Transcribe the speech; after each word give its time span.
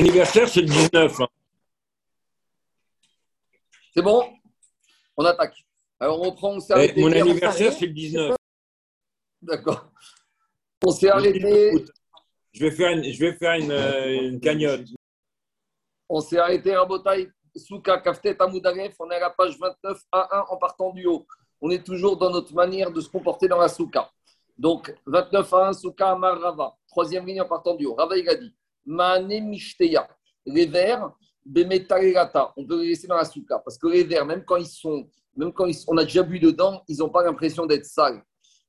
L'anniversaire, 0.00 0.48
c'est 0.48 0.62
le 0.62 0.66
19. 0.66 1.20
hein. 1.20 1.28
C'est 3.94 4.00
bon? 4.00 4.32
On 5.14 5.26
attaque. 5.26 5.54
Alors 5.98 6.18
on 6.22 6.30
reprend, 6.30 6.52
on 6.54 6.60
s'est 6.60 6.72
Eh, 6.74 6.76
arrêté. 6.78 7.02
mon 7.02 7.12
anniversaire, 7.12 7.70
c'est 7.74 7.84
le 7.84 7.92
19. 7.92 8.34
D'accord. 9.42 9.90
On 10.86 10.90
s'est 10.90 11.10
arrêté. 11.10 11.84
Je 12.54 12.64
vais 12.64 12.70
faire 12.70 12.92
une, 12.92 13.04
je 13.12 13.20
vais 13.20 13.34
faire 13.34 13.52
une, 13.60 13.70
euh, 13.70 14.22
une 14.30 14.40
cagnotte. 14.40 14.86
On 16.08 16.20
s'est 16.22 16.38
arrêté 16.38 16.72
à 16.74 16.82
Botaï, 16.86 17.30
Souka, 17.54 17.98
Kaftet, 17.98 18.40
Amoudaref. 18.40 18.94
On 19.00 19.10
est 19.10 19.16
à 19.16 19.20
la 19.20 19.30
page 19.30 19.58
29 19.58 20.00
à 20.12 20.38
1 20.38 20.44
en 20.48 20.56
partant 20.56 20.92
du 20.94 21.04
haut. 21.04 21.26
On 21.60 21.68
est 21.70 21.84
toujours 21.84 22.16
dans 22.16 22.30
notre 22.30 22.54
manière 22.54 22.90
de 22.90 23.02
se 23.02 23.08
comporter 23.10 23.48
dans 23.48 23.58
la 23.58 23.68
Souka. 23.68 24.10
Donc 24.56 24.94
29 25.04 25.52
à 25.52 25.68
1, 25.68 25.72
Souka, 25.74 26.12
Amar, 26.12 26.40
Rava. 26.40 26.74
Troisième 26.88 27.26
ligne 27.26 27.42
en 27.42 27.48
partant 27.48 27.74
du 27.74 27.84
haut. 27.84 27.94
Rava, 27.96 28.16
il 28.16 28.26
a 28.30 28.34
dit. 28.34 28.54
Les 30.46 30.66
vers. 30.66 31.12
On 31.46 32.66
peut 32.66 32.80
les 32.82 32.88
laisser 32.88 33.06
dans 33.06 33.16
la 33.16 33.24
Souka. 33.24 33.58
Parce 33.58 33.78
que 33.78 33.88
les 33.88 34.04
vers, 34.04 34.24
même 34.26 34.44
quand 34.44 34.56
ils 34.56 34.66
sont, 34.66 35.08
même 35.36 35.52
quand 35.52 35.66
ils 35.66 35.76
on 35.88 35.96
a 35.96 36.04
déjà 36.04 36.22
bu 36.22 36.38
dedans, 36.38 36.82
ils 36.88 36.98
n'ont 36.98 37.08
pas 37.08 37.22
l'impression 37.22 37.66
d'être 37.66 37.86
sales. 37.86 38.22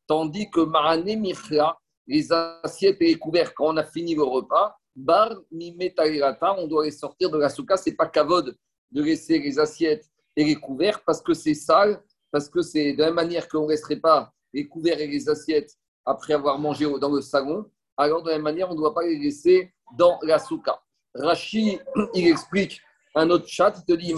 Tandis 0.08 0.49
que 0.49 0.62
Maane 0.62 1.20
Michla, 1.20 1.77
les 2.08 2.32
assiettes 2.32 3.02
et 3.02 3.08
les 3.08 3.16
couverts, 3.16 3.54
quand 3.54 3.73
on 3.73 3.77
a 3.77 3.84
fini 3.84 4.16
le 4.16 4.23
repas, 4.23 4.76
bar 4.95 5.32
on 5.54 6.68
doit 6.68 6.85
les 6.85 6.91
sortir 6.91 7.30
de 7.30 7.38
la 7.38 7.49
souka. 7.49 7.77
C'est 7.77 7.96
pas 7.96 8.07
kavod 8.07 8.55
de 8.91 9.04
laisser 9.04 9.40
les 9.40 9.59
assiettes 9.59 10.09
et 10.35 10.43
les 10.43 10.55
couverts 10.55 11.04
parce 11.04 11.21
que 11.21 11.34
c'est 11.34 11.54
sale, 11.54 12.02
parce 12.32 12.49
que 12.49 12.62
c'est 12.62 12.93
de 12.93 12.99
la 12.99 13.07
même 13.07 13.16
manière 13.16 13.48
qu'on 13.48 13.66
ne 13.66 13.70
laisserait 13.70 13.99
pas 13.99 14.34
les 14.54 14.68
couverts 14.68 14.99
et 14.99 15.07
les 15.07 15.30
assiettes 15.30 15.77
après 16.05 16.34
avoir 16.34 16.59
mangé 16.59 16.85
dans 16.99 17.13
le 17.13 17.21
salon. 17.21 17.70
Alors 17.98 18.23
de 18.23 18.30
la 18.30 18.36
même 18.36 18.44
manière, 18.44 18.70
on 18.70 18.73
ne 18.73 18.77
doit 18.77 18.94
pas 18.94 19.04
les 19.04 19.18
laisser 19.18 19.73
dans 19.98 20.20
la 20.23 20.40
souka. 20.40 20.82
Rashi, 21.13 21.80
il 22.13 22.27
explique 22.27 22.82
un 23.16 23.30
autre 23.30 23.48
chat, 23.48 23.73
il 23.77 23.86
te 23.86 23.99
dit 23.99 24.13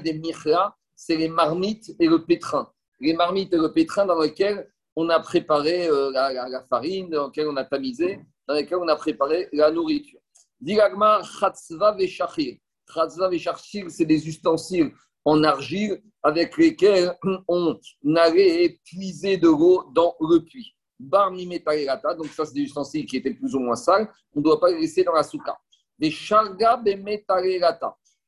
des 0.00 0.12
Michla, 0.14 0.74
c'est 0.96 1.16
les 1.16 1.28
marmites 1.28 1.94
et 2.00 2.06
le 2.06 2.24
pétrin. 2.24 2.70
Les 3.00 3.12
marmites 3.12 3.52
et 3.52 3.58
le 3.58 3.72
pétrin 3.72 4.06
dans 4.06 4.20
lesquels 4.20 4.68
on 4.96 5.08
a 5.10 5.20
préparé 5.20 5.86
euh, 5.86 6.10
la, 6.10 6.64
farine, 6.68 7.10
dans 7.10 7.26
lesquelles 7.26 7.46
on 7.48 7.56
a 7.56 7.64
tamisé, 7.64 8.20
dans 8.48 8.54
lesquelles 8.54 8.78
on 8.78 8.88
a 8.88 8.96
préparé 8.96 9.48
la 9.52 9.70
nourriture. 9.70 10.18
Diragma, 10.60 11.22
chatzva 11.22 11.92
veshachir. 11.92 12.56
Chatzva 12.92 13.28
veshachir, 13.28 13.86
c'est 13.90 14.06
des 14.06 14.26
ustensiles 14.26 14.92
en 15.24 15.44
argile 15.44 16.02
avec 16.22 16.56
lesquels 16.56 17.14
on 17.48 17.78
allait 18.16 18.80
puiser 18.84 19.36
de 19.36 19.48
l'eau 19.48 19.84
dans 19.94 20.16
le 20.20 20.40
puits. 20.40 20.74
Bar 20.98 21.30
donc 21.30 22.26
ça 22.28 22.44
c'est 22.44 22.54
des 22.54 22.62
ustensiles 22.62 23.06
qui 23.06 23.16
étaient 23.18 23.34
plus 23.34 23.54
ou 23.54 23.60
moins 23.60 23.76
sales, 23.76 24.08
on 24.34 24.40
ne 24.40 24.44
doit 24.44 24.58
pas 24.58 24.70
les 24.70 24.80
laisser 24.80 25.04
dans 25.04 25.12
la 25.12 25.22
souka. 25.22 25.56
Des 25.98 26.10
charga. 26.10 26.82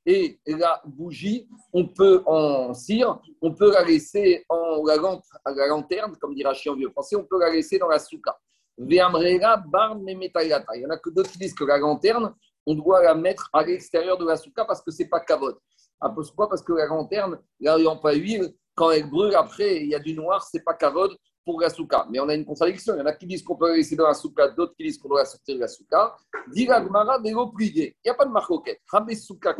Et 0.06 0.40
la 0.46 0.80
bougie, 0.86 1.46
on 1.72 1.86
peut 1.86 2.22
en 2.24 2.72
cire, 2.72 3.20
on 3.42 3.52
peut 3.54 3.70
la 3.70 3.84
laisser 3.84 4.44
en 4.48 4.82
la, 4.84 4.96
la 4.96 5.66
lanterne, 5.66 6.16
comme 6.16 6.34
dit 6.34 6.42
Rachid 6.42 6.72
en 6.72 6.76
vieux 6.76 6.88
français, 6.88 7.16
on 7.16 7.24
peut 7.24 7.38
la 7.38 7.50
laisser 7.50 7.78
dans 7.78 7.88
la 7.88 7.98
souka. 7.98 8.36
Veamrela 8.78 9.58
bar. 9.58 9.98
Il 10.06 10.80
y 10.80 10.86
en 10.86 10.90
a 10.90 10.96
que 10.96 11.10
d'autres 11.10 11.30
qui 11.30 11.38
disent 11.38 11.54
que 11.54 11.64
la 11.64 11.78
lanterne, 11.78 12.34
on 12.66 12.74
doit 12.74 13.02
la 13.02 13.14
mettre 13.14 13.50
à 13.52 13.62
l'extérieur 13.62 14.16
de 14.16 14.24
la 14.24 14.36
souka 14.36 14.64
parce 14.64 14.82
que 14.82 14.90
c'est 14.90 15.08
pas 15.08 15.20
kavod. 15.20 15.58
Ah, 16.00 16.08
Pourquoi? 16.08 16.48
Parce 16.48 16.62
que 16.62 16.72
la 16.72 16.86
lanterne, 16.86 17.38
la 17.60 17.76
lampe 17.76 18.04
à 18.06 18.14
huile, 18.14 18.54
quand 18.74 18.90
elle 18.90 19.08
brûle 19.08 19.34
après, 19.34 19.82
il 19.82 19.88
y 19.88 19.94
a 19.94 19.98
du 19.98 20.14
noir, 20.14 20.42
c'est 20.42 20.64
pas 20.64 20.74
kavod 20.74 21.14
pour 21.50 21.60
la 21.60 21.70
souka. 21.70 22.06
Mais 22.10 22.20
on 22.20 22.28
a 22.28 22.34
une 22.34 22.44
contradiction. 22.44 22.94
Il 22.94 22.98
y 22.98 23.02
en 23.02 23.06
a 23.06 23.12
qui 23.12 23.26
disent 23.26 23.42
qu'on 23.42 23.56
peut 23.56 23.68
la 23.68 23.76
laisser 23.76 23.96
dans 23.96 24.06
la 24.06 24.14
souka, 24.14 24.48
d'autres 24.48 24.74
qui 24.76 24.84
disent 24.84 24.98
qu'on 24.98 25.08
doit 25.08 25.24
sortir 25.24 25.56
de 25.56 25.60
la 25.60 25.68
souka. 25.68 26.16
Dit 26.48 26.66
l'eau 26.66 27.48
pliée. 27.48 27.96
Il 28.04 28.08
n'y 28.08 28.10
a 28.10 28.14
pas 28.14 28.24
de 28.24 28.30
marcoquette. 28.30 28.80
Rabbe 28.88 29.12
souka 29.14 29.56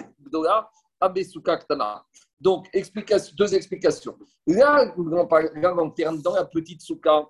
rabbe 1.00 1.22
souka 1.22 1.56
ktana. 1.56 2.05
Donc, 2.38 2.70
deux 2.72 3.55
explications. 3.55 4.16
Là, 4.46 4.94
la 5.55 5.70
lanterne 5.72 6.22
dans 6.22 6.34
la 6.34 6.44
petite 6.44 6.80
souka, 6.80 7.27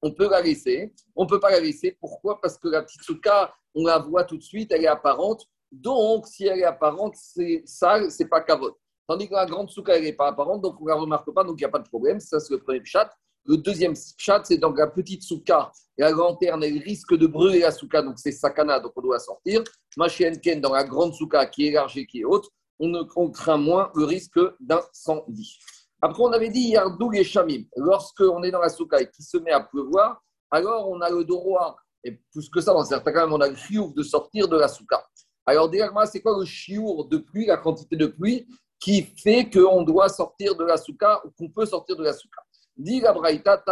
on 0.00 0.12
peut 0.12 0.30
la 0.30 0.40
laisser. 0.40 0.94
On 1.14 1.24
ne 1.24 1.28
peut 1.28 1.40
pas 1.40 1.50
la 1.50 1.60
laisser. 1.60 1.96
Pourquoi? 2.00 2.40
Parce 2.40 2.56
que 2.56 2.68
la 2.68 2.82
petite 2.82 3.02
souka, 3.02 3.54
on 3.74 3.84
la 3.84 3.98
voit 3.98 4.24
tout 4.24 4.38
de 4.38 4.42
suite, 4.42 4.72
elle 4.72 4.84
est 4.84 4.88
apparente. 4.88 5.46
Donc, 5.70 6.26
si 6.26 6.46
elle 6.46 6.60
est 6.60 6.64
apparente, 6.64 7.16
c'est 7.16 7.62
sale, 7.66 8.10
c'est 8.10 8.28
pas 8.28 8.40
kavod. 8.40 8.74
Tandis 9.06 9.28
que 9.28 9.34
la 9.34 9.44
grande 9.44 9.68
souka, 9.70 9.96
elle 9.96 10.04
n'est 10.04 10.14
pas 10.14 10.28
apparente, 10.28 10.62
donc 10.62 10.80
on 10.80 10.84
ne 10.84 10.88
la 10.88 10.94
remarque 10.94 11.30
pas, 11.34 11.44
donc 11.44 11.56
il 11.58 11.62
n'y 11.62 11.66
a 11.66 11.70
pas 11.70 11.80
de 11.80 11.88
problème. 11.88 12.20
Ça, 12.20 12.40
c'est 12.40 12.54
le 12.54 12.60
premier 12.60 12.82
chat. 12.84 13.10
Le 13.46 13.58
deuxième 13.58 13.94
chat, 14.16 14.42
c'est 14.44 14.56
dans 14.56 14.72
la 14.72 14.86
petite 14.86 15.22
souka. 15.22 15.70
La 15.98 16.10
lanterne, 16.10 16.64
elle 16.64 16.78
risque 16.78 17.14
de 17.14 17.26
brûler 17.26 17.60
la 17.60 17.70
souka, 17.70 18.00
donc 18.00 18.18
c'est 18.18 18.32
sakana, 18.32 18.80
donc 18.80 18.92
on 18.96 19.02
doit 19.02 19.18
sortir. 19.18 19.62
Machienken, 19.98 20.60
dans 20.62 20.72
la 20.72 20.84
grande 20.84 21.14
souka 21.14 21.44
qui 21.46 21.68
est 21.68 21.72
large 21.72 21.96
et 21.98 22.06
qui 22.06 22.20
est 22.20 22.24
haute, 22.24 22.48
on, 22.78 22.88
ne, 22.88 23.02
on 23.16 23.30
craint 23.30 23.58
moins 23.58 23.90
le 23.94 24.04
risque 24.04 24.40
d'incendie. 24.60 25.58
Après, 26.00 26.22
on 26.22 26.32
avait 26.32 26.48
dit 26.48 26.70
Yardoug 26.70 27.16
et 27.16 27.24
Shamim. 27.24 27.64
Lorsqu'on 27.76 28.42
est 28.42 28.50
dans 28.50 28.60
la 28.60 28.70
souka 28.70 29.00
et 29.00 29.10
qu'il 29.10 29.24
se 29.24 29.36
met 29.36 29.52
à 29.52 29.60
pleuvoir, 29.60 30.22
alors 30.50 30.88
on 30.88 31.00
a 31.02 31.10
le 31.10 31.24
droit, 31.24 31.76
et 32.02 32.12
plus 32.32 32.48
que 32.48 32.60
ça, 32.62 32.72
dans 32.72 32.84
certains 32.84 33.12
cas, 33.12 33.26
on 33.28 33.40
a 33.40 33.48
le 33.48 33.56
chiour 33.56 33.92
de 33.92 34.02
sortir 34.02 34.48
de 34.48 34.56
la 34.56 34.68
souka. 34.68 35.04
Alors, 35.46 35.70
c'est 36.10 36.22
quoi 36.22 36.38
le 36.38 36.46
chiour 36.46 37.06
de 37.08 37.18
pluie, 37.18 37.46
la 37.46 37.58
quantité 37.58 37.96
de 37.96 38.06
pluie 38.06 38.46
qui 38.80 39.02
fait 39.02 39.50
qu'on 39.50 39.82
doit 39.82 40.08
sortir 40.08 40.56
de 40.56 40.64
la 40.64 40.78
souka 40.78 41.20
ou 41.24 41.30
qu'on 41.30 41.50
peut 41.50 41.66
sortir 41.66 41.96
de 41.96 42.04
la 42.04 42.12
souka 42.14 42.43
Dit 42.76 43.00
la 43.00 43.12
Braïta, 43.12 43.62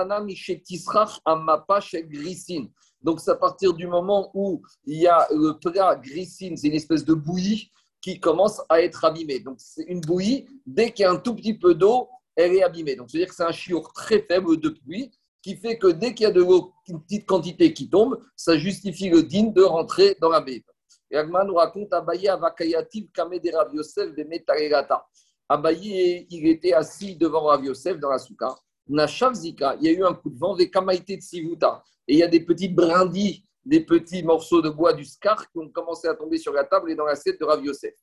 Amapa 1.24 1.80
Grissin. 2.08 2.66
Donc, 3.02 3.20
c'est 3.20 3.32
à 3.32 3.36
partir 3.36 3.74
du 3.74 3.86
moment 3.86 4.30
où 4.34 4.62
il 4.84 5.00
y 5.00 5.06
a 5.08 5.26
le 5.32 5.58
plat 5.58 5.96
grissine, 5.96 6.56
c'est 6.56 6.68
une 6.68 6.74
espèce 6.74 7.04
de 7.04 7.14
bouillie 7.14 7.72
qui 8.00 8.20
commence 8.20 8.60
à 8.68 8.80
être 8.80 9.04
abîmée. 9.04 9.40
Donc, 9.40 9.56
c'est 9.58 9.84
une 9.84 10.00
bouillie, 10.00 10.46
dès 10.66 10.92
qu'il 10.92 11.02
y 11.02 11.06
a 11.06 11.10
un 11.10 11.16
tout 11.16 11.34
petit 11.34 11.58
peu 11.58 11.74
d'eau, 11.74 12.08
elle 12.36 12.54
est 12.54 12.62
abîmée. 12.62 12.94
Donc, 12.94 13.10
c'est-à-dire 13.10 13.28
que 13.28 13.34
c'est 13.34 13.44
un 13.44 13.52
chiour 13.52 13.92
très 13.92 14.22
faible 14.22 14.56
de 14.58 14.68
pluie 14.68 15.10
qui 15.42 15.56
fait 15.56 15.78
que 15.78 15.88
dès 15.88 16.14
qu'il 16.14 16.24
y 16.24 16.26
a 16.26 16.32
de 16.32 16.40
l'eau, 16.40 16.72
une 16.86 17.02
petite 17.02 17.26
quantité 17.26 17.72
qui 17.72 17.90
tombe, 17.90 18.20
ça 18.36 18.56
justifie 18.56 19.08
le 19.08 19.24
digne 19.24 19.52
de 19.52 19.62
rentrer 19.62 20.16
dans 20.20 20.28
la 20.28 20.40
baie. 20.40 20.62
Et 21.10 21.16
Agma 21.16 21.44
nous 21.44 21.54
raconte 21.54 21.92
Abaye 21.92 22.28
Avakayativ 22.28 23.10
Kame 23.12 23.38
de 23.38 23.54
Rav 23.54 23.74
Yosef 23.74 24.14
de. 24.14 24.24
Abaye, 25.48 26.26
il 26.30 26.46
était 26.46 26.72
assis 26.72 27.16
devant 27.16 27.42
Rav 27.42 27.64
Yosef 27.64 27.98
dans 27.98 28.10
la 28.10 28.18
souka. 28.18 28.54
Zika, 29.34 29.76
il 29.80 29.86
y 29.86 29.88
a 29.88 29.92
eu 29.98 30.04
un 30.04 30.14
coup 30.14 30.30
de 30.30 30.38
vent, 30.38 30.54
Vekamaite 30.54 31.06
Tsivuta. 31.20 31.82
Et 32.08 32.14
il 32.14 32.18
y 32.18 32.22
a 32.22 32.28
des 32.28 32.40
petites 32.40 32.74
brindilles, 32.74 33.44
des 33.64 33.80
petits 33.80 34.22
morceaux 34.22 34.60
de 34.60 34.70
bois 34.70 34.92
du 34.92 35.04
scar 35.04 35.50
qui 35.50 35.58
ont 35.58 35.68
commencé 35.68 36.08
à 36.08 36.14
tomber 36.14 36.38
sur 36.38 36.52
la 36.52 36.64
table 36.64 36.90
et 36.90 36.94
dans 36.94 37.04
l'assiette 37.04 37.38
de 37.40 37.44
Rav 37.44 37.64
Yosef. 37.64 37.94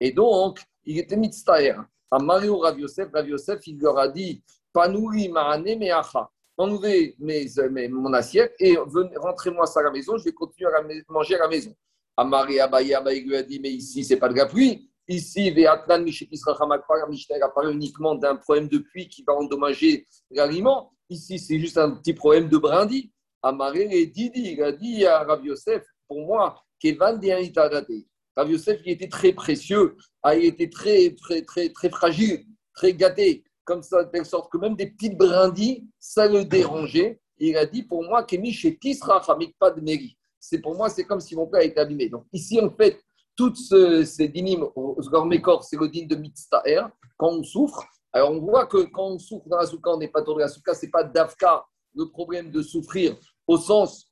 Et 0.00 0.10
donc, 0.10 0.60
il 0.84 0.98
était 0.98 1.16
mitztaher. 1.16 1.76
À 2.10 2.18
Mario 2.18 2.58
Rav 2.58 2.78
Yosef, 2.78 3.08
Rav 3.12 3.28
Yosef, 3.28 3.66
il 3.66 3.78
leur 3.80 3.98
a 3.98 4.08
dit 4.08 4.42
Panouri 4.72 5.28
Mahane 5.28 5.78
Meacha. 5.78 6.28
Enlevez 6.56 7.16
mes, 7.18 7.46
mes- 7.70 7.88
mon 7.88 8.12
assiette 8.12 8.54
et 8.60 8.76
rentrez-moi 8.76 9.66
ça 9.66 9.80
à 9.80 9.84
la 9.84 9.90
maison, 9.90 10.16
je 10.16 10.24
vais 10.24 10.32
continuer 10.32 10.70
à 10.72 10.82
manger 11.08 11.34
à 11.36 11.38
la 11.38 11.48
maison. 11.48 11.74
Amari 12.16 12.60
Abaye, 12.60 12.94
Abaye 12.94 13.22
lui 13.24 13.36
a 13.36 13.42
dit 13.42 13.58
Mais 13.58 13.70
ici, 13.72 14.04
c'est 14.04 14.18
pas 14.18 14.28
de 14.28 14.36
la 14.36 14.46
pluie. 14.46 14.88
Ici, 15.06 15.50
Veatlan 15.50 16.04
a 16.06 17.48
parlé 17.48 17.72
uniquement 17.72 18.14
d'un 18.14 18.36
problème 18.36 18.68
de 18.68 18.78
pluie 18.78 19.08
qui 19.08 19.22
va 19.22 19.34
endommager 19.34 20.06
l'aliment. 20.30 20.92
Ici, 21.10 21.38
c'est 21.38 21.58
juste 21.58 21.76
un 21.76 21.90
petit 21.90 22.14
problème 22.14 22.48
de 22.48 22.56
brindis. 22.56 23.12
Amaré 23.42 23.86
et 23.90 24.06
Didi, 24.06 24.52
il 24.52 24.62
a 24.62 24.72
dit 24.72 25.04
à 25.04 25.22
Rav 25.22 25.44
Yosef, 25.44 25.82
pour 26.08 26.26
moi, 26.26 26.62
Kevan 26.80 27.18
Dianitadate. 27.18 27.90
Rav 28.34 28.50
Yosef, 28.50 28.80
il 28.86 28.92
était 28.92 29.08
très 29.08 29.34
précieux, 29.34 29.96
ah, 30.22 30.34
il 30.34 30.46
était 30.46 30.70
très, 30.70 31.14
très, 31.14 31.42
très, 31.42 31.68
très 31.68 31.90
fragile, 31.90 32.46
très 32.74 32.94
gâté, 32.94 33.44
comme 33.64 33.82
ça, 33.82 34.04
de 34.04 34.10
telle 34.10 34.24
sorte 34.24 34.50
que 34.50 34.56
même 34.56 34.74
des 34.74 34.86
petites 34.86 35.18
brindilles, 35.18 35.86
ça 35.98 36.26
le 36.26 36.46
dérangeait. 36.46 37.20
Il 37.36 37.56
a 37.58 37.66
dit, 37.66 37.82
pour 37.82 38.02
moi, 38.02 38.22
Kemi 38.22 38.52
chez 38.52 38.78
Tisra 38.78 39.20
pas 39.58 39.70
de 39.70 39.80
mairie. 39.82 40.16
C'est 40.40 40.60
pour 40.60 40.74
moi, 40.74 40.88
c'est 40.88 41.04
comme 41.04 41.20
si 41.20 41.36
mon 41.36 41.46
père 41.46 41.62
était 41.62 41.80
abîmé. 41.80 42.08
Donc 42.08 42.24
ici, 42.32 42.58
en 42.60 42.70
fait, 42.70 42.98
toutes 43.36 43.56
ce- 43.56 44.04
ces 44.04 44.28
dynimes, 44.28 44.66
au 44.74 44.96
Gormekor, 45.00 45.64
c'est 45.64 45.76
le 45.76 45.88
dîme 45.88 46.06
de 46.08 46.16
Mitztaher, 46.16 46.82
quand 47.16 47.30
on 47.30 47.42
souffre. 47.42 47.84
Alors 48.12 48.30
on 48.30 48.40
voit 48.40 48.66
que 48.66 48.78
quand 48.84 49.08
on 49.08 49.18
souffre 49.18 49.48
dans 49.48 49.56
la 49.58 49.66
souka, 49.66 49.90
on 49.90 49.98
n'est 49.98 50.08
pas 50.08 50.22
dans 50.22 50.36
la 50.36 50.48
souka, 50.48 50.74
c'est 50.74 50.90
pas 50.90 51.02
d'Afka 51.02 51.64
le 51.96 52.08
problème 52.10 52.50
de 52.50 52.62
souffrir 52.62 53.16
au 53.46 53.56
sens 53.56 54.10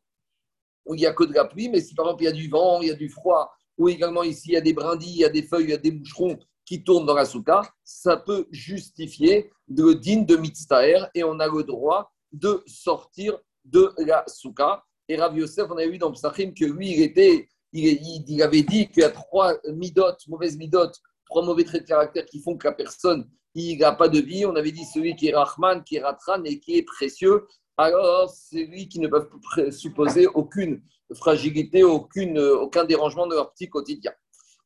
où 0.84 0.94
il 0.94 0.98
n'y 0.98 1.06
a 1.06 1.12
que 1.12 1.24
de 1.24 1.32
la 1.32 1.44
pluie, 1.44 1.68
mais 1.68 1.80
si 1.80 1.94
par 1.94 2.06
exemple 2.06 2.22
il 2.22 2.26
y 2.26 2.28
a 2.28 2.32
du 2.32 2.48
vent, 2.48 2.80
il 2.80 2.88
y 2.88 2.90
a 2.90 2.94
du 2.94 3.08
froid, 3.08 3.52
ou 3.78 3.88
également 3.88 4.22
ici 4.24 4.50
il 4.50 4.54
y 4.54 4.56
a 4.56 4.60
des 4.60 4.72
brindilles, 4.72 5.12
il 5.14 5.20
y 5.20 5.24
a 5.24 5.28
des 5.28 5.42
feuilles, 5.42 5.64
il 5.64 5.70
y 5.70 5.74
a 5.74 5.78
des 5.78 5.92
moucherons 5.92 6.36
qui 6.64 6.82
tournent 6.82 7.06
dans 7.06 7.14
la 7.14 7.24
souka, 7.24 7.62
ça 7.84 8.16
peut 8.16 8.46
justifier 8.50 9.50
le 9.68 9.94
digne 9.94 10.26
de 10.26 10.36
Mitztaher 10.36 11.04
et 11.14 11.22
on 11.24 11.38
a 11.40 11.46
le 11.46 11.62
droit 11.62 12.10
de 12.32 12.62
sortir 12.66 13.38
de 13.64 13.92
la 13.98 14.24
souka. 14.26 14.82
Et 15.08 15.16
Rav 15.16 15.36
Yosef, 15.36 15.68
on 15.70 15.76
a 15.76 15.86
vu 15.86 15.98
dans 15.98 16.12
Psachim 16.12 16.52
que 16.52 16.64
lui, 16.64 16.92
il, 16.92 17.02
était, 17.02 17.48
il, 17.72 18.42
avait 18.42 18.62
dit 18.62 18.88
qu'il 18.88 19.02
y 19.02 19.04
a 19.04 19.10
trois 19.10 19.54
midotes, 19.68 20.26
mauvaises 20.28 20.56
midotes, 20.56 21.00
trois 21.26 21.44
mauvais 21.44 21.64
traits 21.64 21.82
de 21.82 21.88
caractère 21.88 22.26
qui 22.26 22.40
font 22.40 22.56
que 22.56 22.66
la 22.66 22.74
personne, 22.74 23.28
il 23.54 23.78
n'a 23.78 23.92
pas 23.92 24.08
de 24.08 24.18
vie. 24.18 24.44
On 24.46 24.56
avait 24.56 24.72
dit 24.72 24.84
celui 24.84 25.16
qui 25.16 25.28
est 25.28 25.34
Rahman, 25.34 25.82
qui 25.82 25.96
est 25.96 26.02
Ratran 26.02 26.42
et 26.44 26.58
qui 26.58 26.76
est 26.76 26.82
précieux. 26.82 27.46
Alors, 27.76 28.30
c'est 28.30 28.64
lui 28.64 28.88
qui 28.88 29.00
ne 29.00 29.08
peuvent 29.08 29.30
supposer 29.70 30.26
aucune 30.26 30.82
fragilité, 31.14 31.82
aucune, 31.82 32.38
aucun 32.38 32.84
dérangement 32.84 33.26
de 33.26 33.34
leur 33.34 33.52
petit 33.52 33.68
quotidien. 33.68 34.12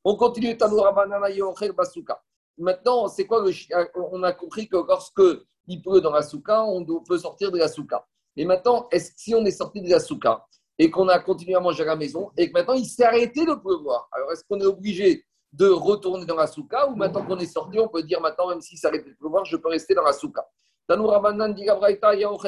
On 0.04 0.16
continue 0.16 0.56
Maintenant, 2.58 3.08
c'est 3.08 3.26
quoi 3.26 3.44
On 4.12 4.22
a 4.22 4.32
compris 4.32 4.68
que 4.68 4.76
lorsque 4.76 5.22
il 5.66 5.82
pleut 5.82 6.00
dans 6.00 6.12
la 6.12 6.22
souka, 6.22 6.64
on 6.64 6.84
peut 6.84 7.18
sortir 7.18 7.50
de 7.50 7.58
la 7.58 7.68
souka. 7.68 8.06
Et 8.36 8.44
maintenant, 8.44 8.88
est 8.90 9.18
si 9.18 9.34
on 9.34 9.44
est 9.44 9.50
sorti 9.50 9.82
de 9.82 9.88
la 9.88 10.00
souka 10.00 10.46
et 10.78 10.90
qu'on 10.90 11.08
a 11.08 11.18
continué 11.18 11.54
à 11.54 11.60
manger 11.60 11.82
à 11.82 11.86
la 11.86 11.96
maison 11.96 12.30
et 12.36 12.48
que 12.48 12.52
maintenant 12.52 12.74
il 12.74 12.86
s'est 12.86 13.04
arrêté 13.04 13.44
de 13.44 13.54
pleuvoir, 13.54 14.08
alors 14.12 14.32
est-ce 14.32 14.44
qu'on 14.48 14.60
est 14.60 14.66
obligé 14.66 15.24
de 15.52 15.68
retourner 15.68 16.26
dans 16.26 16.36
la 16.36 16.46
souka 16.46 16.88
ou 16.88 16.96
maintenant 16.96 17.24
qu'on 17.24 17.38
est 17.38 17.46
sorti, 17.46 17.78
on 17.78 17.88
peut 17.88 18.02
dire 18.02 18.20
maintenant, 18.20 18.48
même 18.48 18.60
s'il 18.60 18.78
s'est 18.78 18.86
arrêté 18.86 19.10
de 19.10 19.16
pleuvoir, 19.16 19.44
je 19.44 19.56
peux 19.56 19.68
rester 19.68 19.94
dans 19.94 20.02
la 20.02 20.12
souka? 20.12 20.46
Tanou 20.86 21.06
Rabanan 21.06 21.52
dit 21.52 21.66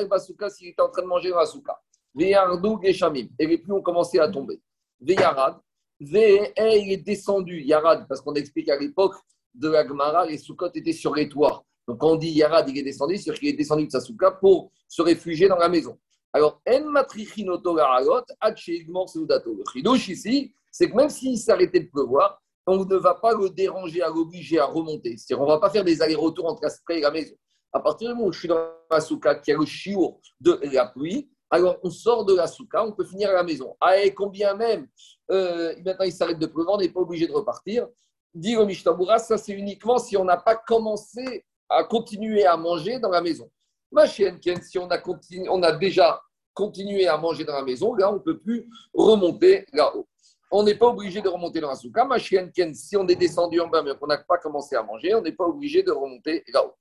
Basuka 0.08 0.50
s'il 0.50 0.68
était 0.68 0.82
en 0.82 0.90
train 0.90 1.02
de 1.02 1.08
manger 1.08 1.30
dans 1.30 1.38
la 1.38 1.46
souka. 1.46 1.80
Veyardou 2.14 2.78
Geshamim. 2.82 3.26
Et 3.38 3.46
les 3.46 3.58
pluies 3.58 3.72
ont 3.72 3.82
commencé 3.82 4.18
à 4.18 4.28
tomber. 4.28 4.60
Veyarad. 5.00 5.58
Ve, 6.00 6.52
il 6.56 6.92
est 6.92 7.04
descendu. 7.04 7.62
Yarad, 7.62 8.06
parce 8.08 8.20
qu'on 8.20 8.34
explique 8.34 8.68
à 8.68 8.78
l'époque 8.78 9.14
de 9.54 9.68
la 9.68 9.86
Gemara, 9.86 10.24
les 10.26 10.38
soukottes 10.38 10.76
étaient 10.76 10.92
sur 10.92 11.14
les 11.14 11.28
toits. 11.28 11.64
Donc 11.88 11.98
quand 11.98 12.10
on 12.10 12.16
dit 12.16 12.30
Yarad, 12.30 12.68
il 12.68 12.78
est 12.78 12.82
descendu, 12.82 13.16
c'est-à-dire 13.16 13.40
qu'il 13.40 13.48
est 13.48 13.54
descendu 13.54 13.86
de 13.86 13.90
sa 13.90 14.00
souka 14.00 14.30
pour 14.30 14.70
se 14.86 15.02
réfugier 15.02 15.48
dans 15.48 15.56
la 15.56 15.68
maison. 15.68 15.98
Alors, 16.32 16.60
En 16.68 16.84
matrichinoto 16.90 17.74
garalot, 17.74 18.22
Le 18.42 19.72
chidouche 19.72 20.08
ici, 20.08 20.54
c'est 20.70 20.90
que 20.90 20.96
même 20.96 21.08
s'il 21.08 21.38
s'arrêtait 21.38 21.80
de 21.80 21.90
pleuvoir, 21.90 22.40
on 22.66 22.84
ne 22.84 22.96
va 22.96 23.14
pas 23.14 23.34
le 23.34 23.48
déranger 23.48 24.02
à 24.02 24.08
l'obliger 24.08 24.58
à 24.58 24.66
remonter. 24.66 25.16
C'est-à-dire, 25.16 25.42
on 25.42 25.46
ne 25.46 25.52
va 25.52 25.58
pas 25.58 25.70
faire 25.70 25.84
des 25.84 26.02
allers-retours 26.02 26.46
entre 26.46 26.62
la 26.62 26.96
et 26.96 27.00
la 27.00 27.10
maison. 27.10 27.34
À 27.72 27.80
partir 27.80 28.08
du 28.08 28.14
moment 28.14 28.28
où 28.28 28.32
je 28.32 28.40
suis 28.40 28.48
dans 28.48 28.58
la 28.90 29.00
souka, 29.00 29.36
qui 29.36 29.52
a 29.52 29.56
le 29.56 29.64
chiour 29.64 30.20
de 30.40 30.60
la 30.72 30.86
pluie, 30.86 31.30
alors 31.50 31.78
on 31.82 31.90
sort 31.90 32.24
de 32.24 32.34
la 32.34 32.46
souka, 32.46 32.84
on 32.84 32.92
peut 32.92 33.04
finir 33.04 33.30
à 33.30 33.34
la 33.34 33.42
maison. 33.42 33.74
Ah, 33.80 33.98
et 33.98 34.12
combien 34.12 34.54
même, 34.54 34.86
euh, 35.30 35.74
maintenant 35.84 36.04
il 36.04 36.12
s'arrête 36.12 36.38
de 36.38 36.46
pleuvoir, 36.46 36.76
on 36.76 36.80
n'est 36.80 36.90
pas 36.90 37.00
obligé 37.00 37.26
de 37.26 37.32
repartir. 37.32 37.88
Dit 38.34 38.54
le 38.54 38.66
Mishtabura, 38.66 39.18
ça 39.18 39.38
c'est 39.38 39.52
uniquement 39.52 39.98
si 39.98 40.16
on 40.16 40.24
n'a 40.24 40.36
pas 40.36 40.56
commencé 40.56 41.44
à 41.68 41.84
continuer 41.84 42.44
à 42.44 42.56
manger 42.56 42.98
dans 42.98 43.10
la 43.10 43.22
maison. 43.22 43.50
Ma 43.90 44.06
chienne, 44.06 44.38
si 44.62 44.78
on 44.78 44.88
a, 44.88 45.00
on 45.48 45.62
a 45.62 45.72
déjà 45.72 46.20
continué 46.52 47.06
à 47.06 47.16
manger 47.16 47.44
dans 47.44 47.54
la 47.54 47.62
maison, 47.62 47.94
là 47.94 48.10
on 48.10 48.14
ne 48.14 48.18
peut 48.18 48.38
plus 48.38 48.68
remonter 48.92 49.64
là-haut. 49.72 50.06
On 50.50 50.62
n'est 50.62 50.74
pas 50.74 50.86
obligé 50.86 51.20
de 51.20 51.28
remonter 51.28 51.60
dans 51.60 51.68
la 51.68 51.74
souka. 51.74 52.04
Ma 52.04 52.18
chienne, 52.18 52.50
si 52.74 52.96
on 52.96 53.06
est 53.06 53.16
descendu 53.16 53.60
en 53.60 53.68
bas 53.68 53.82
mais 53.82 53.94
qu'on 53.96 54.06
n'a 54.06 54.18
pas 54.18 54.38
commencé 54.38 54.76
à 54.76 54.82
manger, 54.82 55.14
on 55.14 55.20
n'est 55.20 55.32
pas 55.32 55.44
obligé 55.44 55.82
de 55.82 55.90
remonter 55.90 56.42
là-haut. 56.52 56.72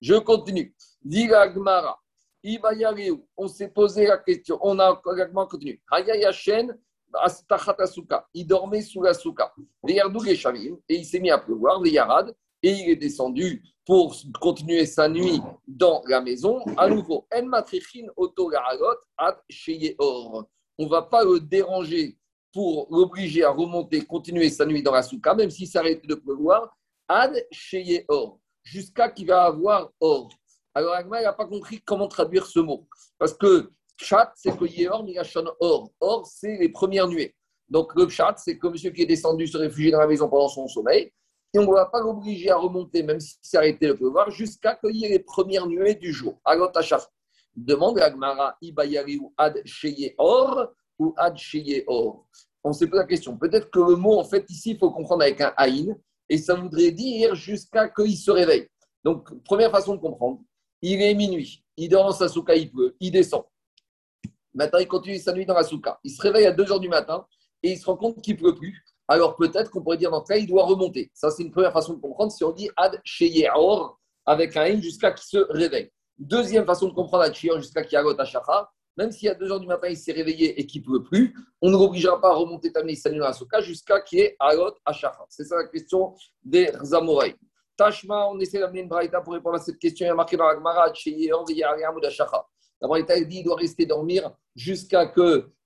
Je 0.00 0.14
continue. 0.14 0.74
Gmara. 1.04 2.00
On 3.36 3.48
s'est 3.48 3.68
posé 3.68 4.06
la 4.06 4.18
question. 4.18 4.58
On 4.62 4.78
a 4.78 4.94
continué. 5.48 5.80
Il 8.34 8.46
dormait 8.46 8.82
sous 8.82 9.02
la 9.02 9.14
souka. 9.14 9.52
Et 9.88 10.94
il 10.94 11.04
s'est 11.04 11.18
mis 11.18 11.30
à 11.30 11.38
pleuvoir. 11.38 11.82
Et 12.62 12.70
il 12.70 12.90
est 12.90 12.96
descendu 12.96 13.62
pour 13.84 14.16
continuer 14.40 14.86
sa 14.86 15.08
nuit 15.08 15.40
dans 15.66 16.02
la 16.08 16.20
maison. 16.20 16.64
À 16.76 16.88
nouveau, 16.88 17.26
on 17.30 17.42
ne 20.84 20.88
va 20.88 21.02
pas 21.02 21.24
le 21.24 21.40
déranger 21.40 22.18
pour 22.52 22.88
l'obliger 22.90 23.44
à 23.44 23.50
remonter, 23.50 24.00
continuer 24.00 24.48
sa 24.50 24.64
nuit 24.66 24.82
dans 24.82 24.92
la 24.92 25.02
souka, 25.02 25.34
même 25.34 25.50
s'il 25.50 25.68
s'arrête 25.68 26.06
de 26.06 26.14
pleuvoir. 26.14 26.76
Ad 27.08 27.46
or 28.08 28.40
jusqu'à 28.62 29.08
qu'il 29.10 29.26
va 29.28 29.44
avoir 29.44 29.92
or. 30.00 30.28
Alors, 30.74 30.94
Agma 30.94 31.22
n'a 31.22 31.32
pas 31.32 31.46
compris 31.46 31.80
comment 31.80 32.08
traduire 32.08 32.44
ce 32.44 32.58
mot. 32.58 32.86
Parce 33.18 33.32
que 33.32 33.70
chat, 33.96 34.32
c'est 34.36 34.54
que 34.56 34.66
Yehor, 34.66 35.04
Migashon, 35.04 35.46
or. 35.60 35.90
Or, 36.00 36.26
c'est 36.26 36.58
les 36.58 36.68
premières 36.68 37.08
nuées. 37.08 37.34
Donc, 37.68 37.94
le 37.94 38.08
chat, 38.08 38.34
c'est 38.36 38.58
comme 38.58 38.72
monsieur 38.72 38.90
qui 38.90 39.02
est 39.02 39.06
descendu 39.06 39.46
se 39.46 39.56
réfugier 39.56 39.90
dans 39.90 40.00
la 40.00 40.06
maison 40.06 40.28
pendant 40.28 40.48
son 40.48 40.68
sommeil. 40.68 41.12
On 41.58 41.62
ne 41.62 41.72
va 41.72 41.86
pas 41.86 42.00
l'obliger 42.00 42.50
à 42.50 42.56
remonter, 42.56 43.02
même 43.02 43.20
s'il 43.20 43.38
s'est 43.40 43.56
arrêté 43.56 43.88
de 43.88 43.92
pleuvoir, 43.94 44.30
jusqu'à 44.30 44.74
cueillir 44.74 45.10
les 45.10 45.18
premières 45.18 45.66
nuées 45.66 45.94
du 45.94 46.12
jour. 46.12 46.38
Alors, 46.44 46.70
Tachaf, 46.72 47.08
demande 47.54 47.98
à 47.98 48.06
Agmara, 48.06 48.56
ou 48.62 49.32
ad 49.36 49.62
or 50.18 50.72
ou 50.98 51.14
ad 51.16 51.36
sheye 51.36 51.84
or. 51.86 52.26
On 52.62 52.72
se 52.72 52.84
pose 52.84 52.98
la 52.98 53.06
question. 53.06 53.36
Peut-être 53.36 53.70
que 53.70 53.78
le 53.78 53.96
mot, 53.96 54.18
en 54.18 54.24
fait, 54.24 54.44
ici, 54.50 54.72
il 54.72 54.78
faut 54.78 54.90
comprendre 54.90 55.22
avec 55.22 55.40
un 55.40 55.52
aïn, 55.56 55.96
et 56.28 56.38
ça 56.38 56.54
voudrait 56.54 56.90
dire 56.90 57.34
jusqu'à 57.34 57.88
qu'il 57.88 58.16
se 58.16 58.30
réveille. 58.30 58.68
Donc, 59.04 59.42
première 59.44 59.70
façon 59.70 59.94
de 59.94 60.00
comprendre, 60.00 60.40
il 60.82 61.00
est 61.00 61.14
minuit, 61.14 61.64
il 61.76 61.88
dort 61.88 62.06
dans 62.06 62.12
sa 62.12 62.28
souka, 62.28 62.54
il 62.54 62.70
pleut, 62.70 62.96
il 63.00 63.12
descend. 63.12 63.44
Maintenant, 64.52 64.78
il 64.78 64.88
continue 64.88 65.18
sa 65.18 65.32
nuit 65.32 65.46
dans 65.46 65.54
la 65.54 65.62
souka. 65.62 66.00
Il 66.02 66.10
se 66.10 66.20
réveille 66.20 66.46
à 66.46 66.52
2 66.52 66.64
h 66.64 66.80
du 66.80 66.88
matin 66.88 67.26
et 67.62 67.72
il 67.72 67.78
se 67.78 67.86
rend 67.86 67.96
compte 67.96 68.20
qu'il 68.22 68.34
ne 68.34 68.40
pleut 68.40 68.54
plus. 68.54 68.84
Alors 69.08 69.36
peut-être 69.36 69.70
qu'on 69.70 69.82
pourrait 69.82 69.96
dire 69.96 70.10
dans 70.10 70.24
ce 70.24 70.32
cas, 70.32 70.38
il 70.38 70.46
doit 70.46 70.64
remonter. 70.64 71.10
Ça, 71.14 71.30
c'est 71.30 71.42
une 71.42 71.50
première 71.50 71.72
façon 71.72 71.94
de 71.94 72.00
comprendre 72.00 72.32
si 72.32 72.42
on 72.44 72.52
dit 72.52 72.68
ad 72.76 73.00
sheyeor 73.04 73.98
avec 74.24 74.56
un 74.56 74.62
in 74.62 74.80
jusqu'à 74.80 75.12
qu'il 75.12 75.26
se 75.26 75.38
réveille. 75.50 75.90
Deuxième 76.18 76.64
façon 76.64 76.88
de 76.88 76.94
comprendre 76.94 77.24
ad 77.24 77.34
sheyeor 77.34 77.58
jusqu'à 77.58 77.82
qu'il 77.84 77.96
agot 77.96 78.16
shacha. 78.24 78.70
Même 78.96 79.10
y 79.20 79.28
a 79.28 79.34
2 79.34 79.46
h 79.46 79.60
du 79.60 79.66
matin, 79.66 79.88
il 79.88 79.96
s'est 79.96 80.12
réveillé 80.12 80.58
et 80.58 80.66
qu'il 80.66 80.80
ne 80.80 80.86
pleut 80.86 81.02
plus, 81.02 81.36
on 81.60 81.68
ne 81.68 81.76
l'obligera 81.76 82.18
pas 82.18 82.30
à 82.30 82.34
remonter 82.34 82.72
ta 82.72 82.82
nuit 82.82 82.96
sa 82.96 83.10
nuit 83.10 83.18
dans 83.18 83.26
la 83.26 83.34
souka 83.34 83.60
jusqu'à 83.60 84.00
qu'il 84.00 84.20
ait 84.20 84.36
agot 84.40 84.72
shacha. 84.90 85.26
C'est 85.28 85.44
ça 85.44 85.56
la 85.56 85.68
question 85.68 86.14
des 86.42 86.72
Zamorei. 86.82 87.36
Tashma, 87.76 88.28
on 88.28 88.38
essaie 88.40 88.58
d'amener 88.58 88.80
une 88.80 88.88
braïta 88.88 89.20
pour 89.20 89.34
répondre 89.34 89.56
à 89.56 89.58
cette 89.58 89.78
question. 89.78 90.06
Il 90.06 90.08
y 90.08 90.12
a 90.12 90.14
marqué 90.14 90.36
dans 90.36 90.46
la 90.46 90.54
Gemara, 90.54 90.92
la 92.80 92.88
braïta 92.88 93.20
dit 93.20 93.36
qu'il 93.36 93.44
doit 93.44 93.56
rester 93.56 93.86
dormir 93.86 94.30
jusqu'à 94.54 95.06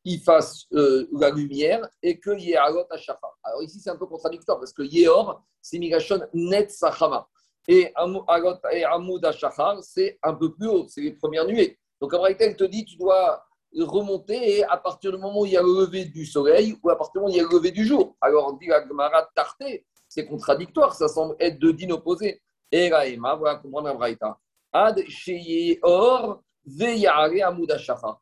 qu'il 0.05 0.21
fasse 0.21 0.67
euh, 0.73 1.07
la 1.13 1.31
lumière 1.31 1.87
et 2.03 2.19
qu'il 2.19 2.41
y 2.41 2.53
ait 2.53 2.57
Agot 2.57 2.87
Ashacha. 2.91 3.19
Alors 3.43 3.63
ici, 3.63 3.81
c'est 3.81 3.91
un 3.91 3.97
peu 3.97 4.07
contradictoire 4.07 4.59
parce 4.59 4.73
que 4.73 4.83
Yeor, 4.83 5.43
c'est 5.61 5.79
Migashon 5.79 6.21
Net 6.33 6.71
Sachama. 6.71 7.29
Et 7.69 7.93
Amoud 7.95 9.25
Ashachar, 9.25 9.83
c'est 9.83 10.19
un 10.23 10.35
peu 10.35 10.53
plus 10.53 10.69
haut, 10.69 10.87
c'est 10.89 11.03
les 11.03 11.13
premières 11.13 11.47
nuées. 11.47 11.79
Donc 12.01 12.13
la 12.13 12.19
braïta, 12.19 12.45
elle 12.47 12.57
te 12.57 12.65
dit 12.65 12.85
tu 12.85 12.97
dois 12.97 13.45
remonter 13.79 14.59
et 14.59 14.65
à 14.65 14.77
partir 14.77 15.13
du 15.13 15.19
moment 15.19 15.43
où 15.43 15.47
il 15.47 15.53
y 15.53 15.57
a 15.57 15.63
le 15.63 15.85
lever 15.85 16.07
du 16.07 16.27
soleil 16.27 16.77
ou 16.83 16.91
à 16.91 16.97
partir 16.97 17.13
du 17.15 17.19
moment 17.21 17.31
où 17.31 17.37
il 17.37 17.37
y 17.37 17.41
a 17.41 17.49
le 17.49 17.55
lever 17.55 17.71
du 17.71 17.85
jour. 17.85 18.17
Alors 18.21 18.49
on 18.49 18.57
dit 18.57 18.67
la 18.67 18.87
Gemara 18.87 19.29
Tarté, 19.35 19.85
c'est 20.09 20.27
contradictoire, 20.27 20.95
ça 20.95 21.09
semble 21.09 21.37
être 21.39 21.59
deux 21.59 21.73
dînes 21.73 21.93
opposés. 21.93 22.41
Et 22.73 22.89
là, 22.89 23.07
Emma, 23.07 23.35
voilà 23.37 23.57
comprendre 23.57 23.97
la. 23.99 24.39
Ad 24.73 25.05
or 25.83 26.43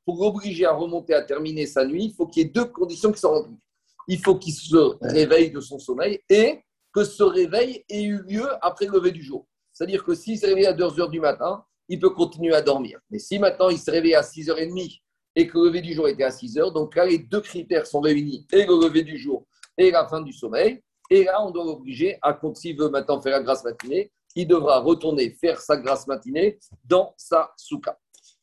Pour 0.05 0.23
l'obliger 0.23 0.67
à 0.67 0.73
remonter 0.73 1.14
à 1.14 1.23
terminer 1.23 1.67
sa 1.67 1.85
nuit, 1.85 2.05
il 2.06 2.14
faut 2.14 2.26
qu'il 2.26 2.43
y 2.43 2.46
ait 2.46 2.50
deux 2.50 2.67
conditions 2.67 3.12
qui 3.12 3.20
sont 3.20 3.31
remplies. 3.31 3.58
Il 4.06 4.19
faut 4.19 4.37
qu'il 4.37 4.55
se 4.55 4.96
réveille 5.02 5.50
de 5.50 5.61
son 5.61 5.79
sommeil 5.79 6.20
et 6.31 6.61
que 6.93 7.05
ce 7.05 7.23
réveil 7.23 7.85
ait 7.88 8.02
eu 8.02 8.22
lieu 8.22 8.48
après 8.62 8.86
le 8.86 8.93
lever 8.93 9.12
du 9.12 9.22
jour. 9.22 9.46
C'est-à-dire 9.72 10.05
que 10.05 10.15
s'il 10.15 10.39
se 10.39 10.46
réveille 10.46 10.67
à 10.67 10.72
2 10.72 10.84
h 10.84 11.10
du 11.10 11.20
matin, 11.20 11.62
il 11.89 11.98
peut 11.98 12.10
continuer 12.10 12.55
à 12.55 12.62
dormir. 12.62 12.98
Mais 13.10 13.19
si 13.19 13.39
maintenant 13.39 13.69
il 13.69 13.79
se 13.79 13.91
réveille 13.91 14.15
à 14.15 14.22
6h30 14.22 15.01
et 15.36 15.46
que 15.46 15.58
le 15.58 15.67
lever 15.67 15.82
du 15.82 15.93
jour 15.93 16.08
était 16.08 16.24
à 16.24 16.31
6 16.31 16.56
h, 16.56 16.72
donc 16.72 16.96
là 16.96 17.05
les 17.05 17.19
deux 17.19 17.41
critères 17.41 17.86
sont 17.86 18.01
réunis, 18.01 18.46
et 18.53 18.65
le 18.65 18.86
lever 18.86 19.03
du 19.03 19.19
jour 19.19 19.46
et 19.77 19.91
la 19.91 20.06
fin 20.08 20.20
du 20.20 20.32
sommeil, 20.32 20.82
et 21.10 21.24
là, 21.24 21.43
on 21.44 21.51
doit 21.51 21.65
l'obliger 21.65 22.19
à, 22.22 22.39
s'il 22.55 22.77
veut 22.77 22.91
maintenant 22.91 23.20
faire 23.20 23.32
la 23.32 23.43
grâce 23.43 23.65
matinée, 23.65 24.12
il 24.34 24.46
devra 24.46 24.81
retourner 24.81 25.31
faire 25.31 25.60
sa 25.60 25.77
grâce 25.77 26.06
matinée 26.06 26.58
dans 26.84 27.15
sa 27.17 27.53
souka. 27.56 27.98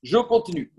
Je 0.06 0.18
continue. 0.18 0.72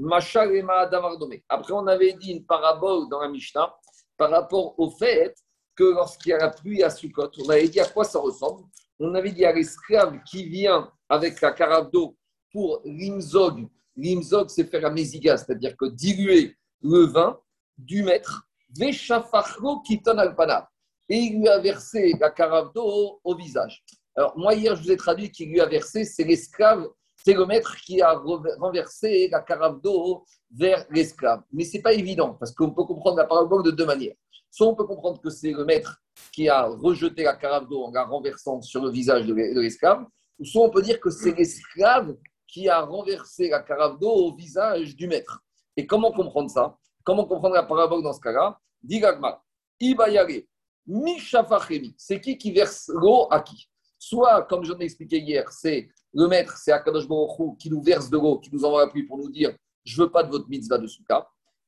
Après, 1.49 1.73
on 1.73 1.87
avait 1.89 2.13
dit 2.13 2.31
une 2.31 2.47
parabole 2.47 3.09
dans 3.09 3.21
la 3.21 3.29
Mishnah 3.29 3.75
par 4.17 4.31
rapport 4.31 4.79
au 4.79 4.89
fait 4.91 5.35
que 5.75 5.83
lorsqu'il 5.83 6.31
y 6.31 6.33
a 6.33 6.39
la 6.39 6.51
pluie 6.51 6.85
à 6.85 6.91
Sukkot, 6.91 7.33
on 7.45 7.49
avait 7.49 7.67
dit 7.67 7.81
à 7.81 7.87
quoi 7.87 8.05
ça 8.05 8.21
ressemble. 8.21 8.63
On 9.01 9.13
avait 9.17 9.33
dit 9.33 9.45
à 9.45 9.53
l'esclave 9.53 10.21
qui 10.31 10.49
vient 10.49 10.93
avec 11.09 11.41
la 11.41 11.51
carafe 11.51 11.91
d'eau 11.91 12.17
pour 12.53 12.81
l'imzog. 12.85 13.67
L'imzog, 13.97 14.49
c'est 14.49 14.71
faire 14.71 14.83
la 14.83 14.91
mésiga, 14.91 15.37
c'est-à-dire 15.37 15.77
que 15.77 15.87
diluer 15.87 16.55
le 16.83 17.07
vin 17.07 17.37
du 17.77 18.05
maître, 18.05 18.47
Veshafachro 18.79 19.81
kiton 19.81 20.19
alpana 20.19 20.71
et 21.09 21.17
il 21.17 21.41
lui 21.41 21.49
a 21.49 21.59
versé 21.59 22.13
la 22.21 22.31
carafe 22.31 22.73
d'eau 22.73 23.21
au 23.25 23.35
visage. 23.35 23.85
Alors, 24.15 24.39
moi, 24.39 24.55
hier, 24.55 24.77
je 24.77 24.85
vous 24.85 24.93
ai 24.93 24.97
traduit 24.97 25.33
qu'il 25.33 25.51
lui 25.51 25.61
a 25.61 25.67
versé, 25.67 26.05
c'est 26.05 26.23
l'esclave, 26.23 26.89
c'est 27.27 27.35
le 27.35 27.45
maître 27.45 27.75
qui 27.85 28.01
a 28.01 28.13
renversé 28.15 29.29
la 29.33 29.41
carafe 29.41 29.81
d'eau 29.81 30.25
vers 30.49 30.87
l'esclave. 30.91 31.43
Mais 31.53 31.65
ce 31.65 31.77
n'est 31.77 31.83
pas 31.83 31.93
évident, 31.93 32.35
parce 32.35 32.53
qu'on 32.53 32.71
peut 32.71 32.85
comprendre 32.85 33.17
la 33.17 33.25
parabole 33.25 33.65
de 33.65 33.73
deux 33.73 33.85
manières. 33.85 34.15
Soit 34.49 34.69
on 34.69 34.77
peut 34.77 34.87
comprendre 34.87 35.21
que 35.21 35.29
c'est 35.29 35.51
le 35.51 35.65
maître 35.65 36.01
qui 36.33 36.49
a 36.49 36.67
rejeté 36.67 37.25
la 37.25 37.35
carafe 37.35 37.69
d'eau 37.69 37.83
en 37.83 37.91
la 37.91 38.05
renversant 38.05 38.63
sur 38.63 38.81
le 38.81 38.93
visage 38.93 39.27
de 39.27 39.35
l'esclave, 39.35 40.07
ou 40.39 40.45
soit 40.45 40.63
on 40.63 40.71
peut 40.71 40.83
dire 40.83 41.01
que 41.01 41.11
c'est 41.11 41.33
l'esclave 41.33 42.15
qui 42.47 42.69
a 42.69 42.81
renversé 42.83 43.49
la 43.49 43.61
carafe 43.61 43.99
d'eau 43.99 44.13
au 44.13 44.37
visage 44.37 44.95
du 44.95 45.09
maître. 45.09 45.43
Et 45.77 45.85
comment 45.85 46.13
comprendre 46.13 46.49
ça? 46.49 46.79
Comment 47.03 47.25
comprendre 47.25 47.57
la 47.57 47.65
parabole 47.65 48.05
dans 48.05 48.13
ce 48.13 48.21
cas-là? 48.21 48.57
Digagma, 48.81 49.43
Ibayare, 49.81 50.45
Mishafachemi, 50.87 51.93
c'est 51.99 52.21
qui 52.21 52.39
qui 52.39 52.53
verse 52.53 52.89
l'eau 52.95 53.27
à 53.33 53.41
qui? 53.41 53.69
Soit, 53.99 54.43
comme 54.43 54.65
je 54.65 54.73
l'ai 54.73 54.85
expliqué 54.85 55.19
hier, 55.19 55.51
c'est 55.51 55.89
le 56.13 56.29
maître, 56.29 56.57
c'est 56.57 56.73
Akadosh 56.73 57.09
Baruch 57.09 57.59
qui 57.59 57.71
nous 57.71 57.83
verse 57.83 58.09
de 58.11 58.17
l'eau, 58.17 58.39
qui 58.39 58.51
nous 58.53 58.65
envoie 58.65 58.85
la 58.85 58.91
pluie 58.91 59.05
pour 59.05 59.19
nous 59.19 59.31
dire 59.31 59.55
Je 59.85 60.03
veux 60.03 60.11
pas 60.11 60.23
de 60.23 60.31
votre 60.31 60.49
mitzvah 60.49 60.79
de 60.79 60.87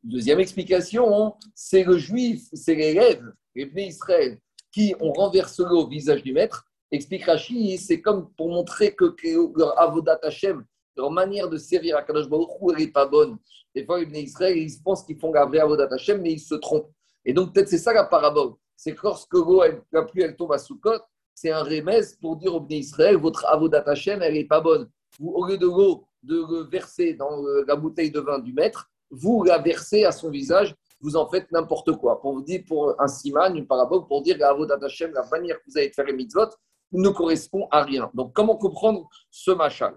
Deuxième 0.02 0.40
explication, 0.40 1.35
c'est 1.54 1.85
le 1.85 1.99
juif, 1.99 2.49
c'est 2.52 2.75
l'élève, 2.75 3.25
les 3.54 3.66
Bnei 3.66 3.88
Israël, 3.88 4.38
qui 4.73 4.94
on 5.00 5.12
renverse 5.12 5.58
l'eau 5.58 5.85
au 5.85 5.88
visage 5.88 6.23
du 6.23 6.32
maître. 6.32 6.64
Explique 6.90 7.25
Rashi, 7.25 7.76
c'est 7.76 8.00
comme 8.00 8.30
pour 8.35 8.49
montrer 8.49 8.94
que, 8.94 9.14
leur 9.56 9.78
avodat 9.78 10.18
Hashem, 10.23 10.64
leur 10.97 11.11
manière 11.11 11.49
de 11.49 11.58
servir 11.58 11.97
à 11.97 12.02
Kadosh 12.02 12.26
elle 12.30 12.76
n'est 12.78 12.88
pas 12.88 13.06
bonne. 13.06 13.38
Des 13.75 13.85
fois, 13.85 14.02
les 14.02 14.23
Israël, 14.23 14.56
ils 14.56 14.82
pensent 14.82 15.04
qu'ils 15.04 15.18
font 15.18 15.32
la 15.32 15.44
vraie 15.44 15.61
avodat 15.61 15.88
Hashem, 15.90 16.23
mais 16.23 16.32
ils 16.32 16.40
se 16.40 16.54
trompent. 16.54 16.90
Et 17.25 17.32
donc, 17.32 17.52
peut-être 17.52 17.68
c'est 17.68 17.78
ça 17.78 17.92
la 17.92 18.04
parabole. 18.04 18.54
C'est 18.76 18.94
que 18.94 19.00
lorsque 19.02 19.35
l'eau, 19.35 19.62
la 19.92 20.02
pluie, 20.02 20.23
elle 20.23 20.37
tombe 20.37 20.52
à 20.52 20.58
Soukot, 20.58 21.00
c'est 21.40 21.52
un 21.52 21.62
remède 21.62 22.04
pour 22.21 22.37
dire 22.37 22.52
au 22.52 22.61
Bnei 22.61 22.80
Israël, 22.80 23.16
votre 23.16 23.47
avodat 23.47 23.85
Hashem, 23.87 24.21
elle 24.23 24.35
n'est 24.35 24.45
pas 24.45 24.61
bonne. 24.61 24.90
Vous, 25.21 25.30
au 25.30 25.47
lieu 25.47 25.57
de 25.57 25.66
l'eau, 25.66 26.04
de 26.25 26.35
le 26.35 26.68
verser 26.68 27.14
dans 27.14 27.30
la 27.64 27.76
bouteille 27.76 28.11
de 28.11 28.18
vin 28.18 28.40
du 28.40 28.52
maître, 28.52 28.90
vous 29.09 29.45
la 29.45 29.59
versez 29.59 30.04
à 30.04 30.11
son 30.11 30.30
visage, 30.30 30.75
vous 31.00 31.14
en 31.14 31.28
faites 31.28 31.50
n'importe 31.52 31.92
quoi. 31.92 32.21
Pour 32.21 32.42
dire, 32.42 32.62
pour 32.66 33.00
un 33.00 33.07
siman, 33.07 33.54
une 33.54 33.68
parabole, 33.68 34.09
pour 34.09 34.23
dire 34.23 34.37
la 34.37 34.50
Hashem, 34.83 35.12
la 35.12 35.25
manière 35.30 35.59
que 35.59 35.71
vous 35.71 35.78
allez 35.78 35.92
faire 35.92 36.07
les 36.07 36.12
mitzvot, 36.12 36.49
ne 36.90 37.09
correspond 37.11 37.68
à 37.71 37.85
rien. 37.85 38.11
Donc, 38.14 38.33
comment 38.33 38.57
comprendre 38.57 39.09
ce 39.30 39.52
machal? 39.52 39.97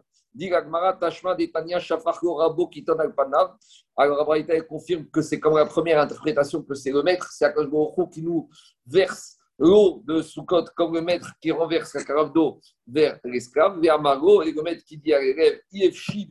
Alors, 3.98 4.22
Abraïta 4.22 4.62
confirme 4.62 5.06
que 5.08 5.22
c'est 5.24 5.40
comme 5.40 5.58
la 5.58 5.66
première 5.66 6.00
interprétation 6.00 6.62
que 6.62 6.76
c'est 6.76 6.92
le 6.92 7.02
maître, 7.02 7.28
c'est 7.32 7.46
Akash 7.46 7.68
qui 8.14 8.22
nous 8.22 8.48
verse 8.86 9.41
l'eau 9.62 10.02
de 10.06 10.22
Soukot 10.22 10.66
comme 10.76 10.96
le 10.96 11.02
maître 11.02 11.32
qui 11.40 11.52
renverse 11.52 11.94
la 11.94 12.04
carafe 12.04 12.34
d'eau 12.34 12.60
vers 12.88 13.20
l'esclave, 13.24 13.80
vers 13.80 14.02
Margot, 14.02 14.42
et 14.42 14.52
le 14.52 14.62
maître 14.62 14.84
qui 14.84 14.98
dit 14.98 15.14
à 15.14 15.22
l'élève 15.22 15.60
Iefshi 15.72 16.28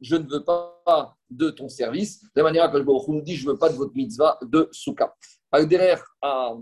je 0.00 0.16
ne 0.16 0.28
veux 0.28 0.44
pas 0.44 1.16
de 1.30 1.50
ton 1.50 1.68
service. 1.68 2.22
De 2.22 2.28
la 2.36 2.42
manière 2.44 2.70
que 2.70 2.78
je 2.78 2.84
nous 2.84 3.22
dit 3.22 3.34
Je 3.34 3.46
ne 3.46 3.52
veux 3.52 3.58
pas 3.58 3.70
de 3.70 3.76
votre 3.76 3.94
mitzvah 3.94 4.38
de 4.42 4.68
Souka. 4.70 5.14
Alors, 5.50 5.66
derrière, 5.66 6.04
à, 6.20 6.52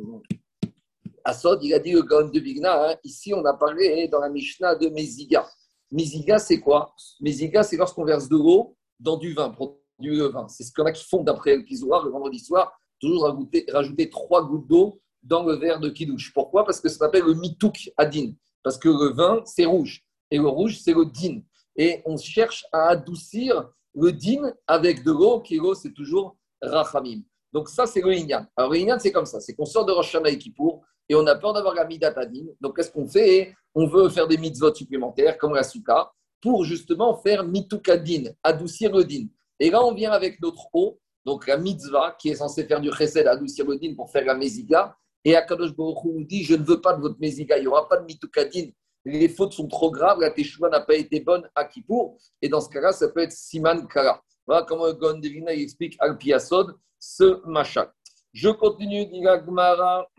à 1.25 1.33
Sod, 1.33 1.63
il 1.65 1.75
a 1.75 1.79
dit 1.79 1.93
le 1.93 2.03
Gaon 2.03 2.29
de 2.29 2.39
Vigna 2.39 2.91
hein, 2.91 2.97
ici, 3.03 3.35
on 3.35 3.45
a 3.45 3.55
parlé 3.55 4.09
dans 4.09 4.21
la 4.21 4.29
Mishnah 4.29 4.77
de 4.77 4.89
Meziga. 4.89 5.49
Meziga, 5.91 6.39
c'est 6.39 6.61
quoi? 6.61 6.95
Meziga, 7.21 7.63
c'est 7.63 7.77
lorsqu'on 7.77 8.05
verse 8.05 8.29
de 8.29 8.37
l'eau 8.37 8.77
dans 9.01 9.17
du 9.17 9.35
vin, 9.35 9.53
du 9.99 10.21
vin. 10.21 10.47
C'est 10.49 10.65
ce 10.65 10.73
qu'on 10.73 10.85
a 10.85 10.93
qui 10.93 11.05
font 11.05 11.23
d'après 11.23 11.57
le 11.57 11.63
Kizoar 11.63 12.05
le 12.05 12.11
vendredi 12.11 12.39
soir, 12.39 12.73
toujours 13.01 13.37
rajouter 13.73 14.11
trois 14.11 14.47
gouttes 14.47 14.69
d'eau 14.69 15.01
dans 15.25 15.43
le 15.43 15.55
verre 15.57 15.81
de 15.81 15.89
Kidouche. 15.89 16.33
Pourquoi? 16.33 16.65
Parce 16.65 16.81
que 16.81 16.89
ça 16.89 16.99
s'appelle 16.99 17.25
le 17.25 17.35
mitouk 17.35 17.91
adin. 17.97 18.33
Parce 18.63 18.79
que 18.79 18.89
le 18.89 19.13
vin, 19.13 19.43
c'est 19.45 19.65
rouge. 19.65 20.05
Et 20.31 20.39
le 20.39 20.49
rouge, 20.49 20.79
c'est 20.79 20.95
le 20.95 21.07
din. 21.07 21.41
Et 21.77 22.03
on 22.05 22.17
cherche 22.17 22.65
à 22.73 22.89
adoucir 22.89 23.71
le 23.95 24.13
din 24.13 24.53
avec 24.67 25.03
de 25.03 25.11
l'eau, 25.11 25.41
qui 25.41 25.59
c'est 25.75 25.93
toujours 25.93 26.37
rachamim. 26.63 27.23
Donc 27.53 27.69
ça, 27.69 27.87
c'est 27.87 28.01
le 28.01 28.13
inyan. 28.13 28.47
Alors 28.57 28.73
le 28.73 28.79
inyan, 28.79 28.99
c'est 28.99 29.13
comme 29.13 29.27
ça. 29.27 29.41
C'est 29.41 29.55
qu'on 29.55 29.65
sort 29.65 29.85
de 29.85 29.93
Rosh 29.93 30.15
Hashanah 30.15 30.31
et 30.31 30.39
Kippour, 30.39 30.83
et 31.09 31.15
on 31.15 31.27
a 31.27 31.37
peur 31.37 31.53
d'avoir 31.53 31.75
la 31.75 31.85
midat 31.85 32.13
adin. 32.17 32.47
Donc 32.61 32.77
qu'est-ce 32.77 32.91
qu'on 32.91 33.07
fait? 33.07 33.55
On 33.75 33.87
veut 33.87 34.09
faire 34.09 34.27
des 34.27 34.39
mitzvot 34.39 34.75
supplémentaires, 34.75 35.37
comme 35.39 35.55
la 35.55 35.63
souka, 35.63 36.13
pour 36.41 36.65
justement 36.65 37.17
faire 37.17 37.45
mitukadin, 37.45 38.33
adoucir 38.43 38.95
le 38.95 39.05
din. 39.05 39.27
Et 39.59 39.71
là, 39.71 39.85
on 39.85 39.95
vient 39.95 40.11
avec 40.11 40.41
notre 40.41 40.69
eau, 40.73 40.99
donc 41.25 41.47
la 41.47 41.57
mitzvah, 41.57 42.17
qui 42.19 42.31
est 42.31 42.37
censée 42.37 42.65
faire 42.65 42.81
du 42.81 42.91
chesed, 42.93 43.27
adoucir 43.27 43.67
le 43.67 43.77
din 43.79 43.95
pour 43.95 44.11
faire 44.11 44.25
la 44.25 44.35
meziga. 44.35 44.97
Et 45.25 45.35
Akadosh 45.35 45.75
Baruch 45.75 46.05
Hu 46.05 46.25
dit 46.25 46.45
Je 46.45 46.55
ne 46.55 46.65
veux 46.65 46.81
pas 46.81 46.95
de 46.95 47.01
votre 47.01 47.19
meziga, 47.19 47.57
il 47.59 47.63
n'y 47.63 47.67
aura 47.67 47.89
pas 47.89 47.97
de 47.97 48.05
mitukadin. 48.05 48.71
Les 49.05 49.29
fautes 49.29 49.53
sont 49.53 49.69
trop 49.69 49.91
graves, 49.91 50.21
la 50.21 50.31
teshuva 50.31 50.69
n'a 50.71 50.81
pas 50.81 50.95
été 50.95 51.21
bonne 51.21 51.49
à 51.55 51.65
Kippour. 51.65 52.17
Et 52.41 52.49
dans 52.49 52.61
ce 52.61 52.71
cas-là, 52.71 52.93
ça 52.93 53.09
peut 53.09 53.21
être 53.21 53.33
siman 53.33 53.87
kara. 53.87 54.23
Voilà 54.47 54.65
comment 54.67 54.91
Gondelina 54.93 55.53
explique 55.53 55.97
al 56.01 56.17
piasod 56.17 56.75
ce 56.99 57.47
machin. 57.47 57.87
Je 58.33 58.49
continue, 58.49 59.07
dit 59.07 59.21
Gmara. 59.21 60.09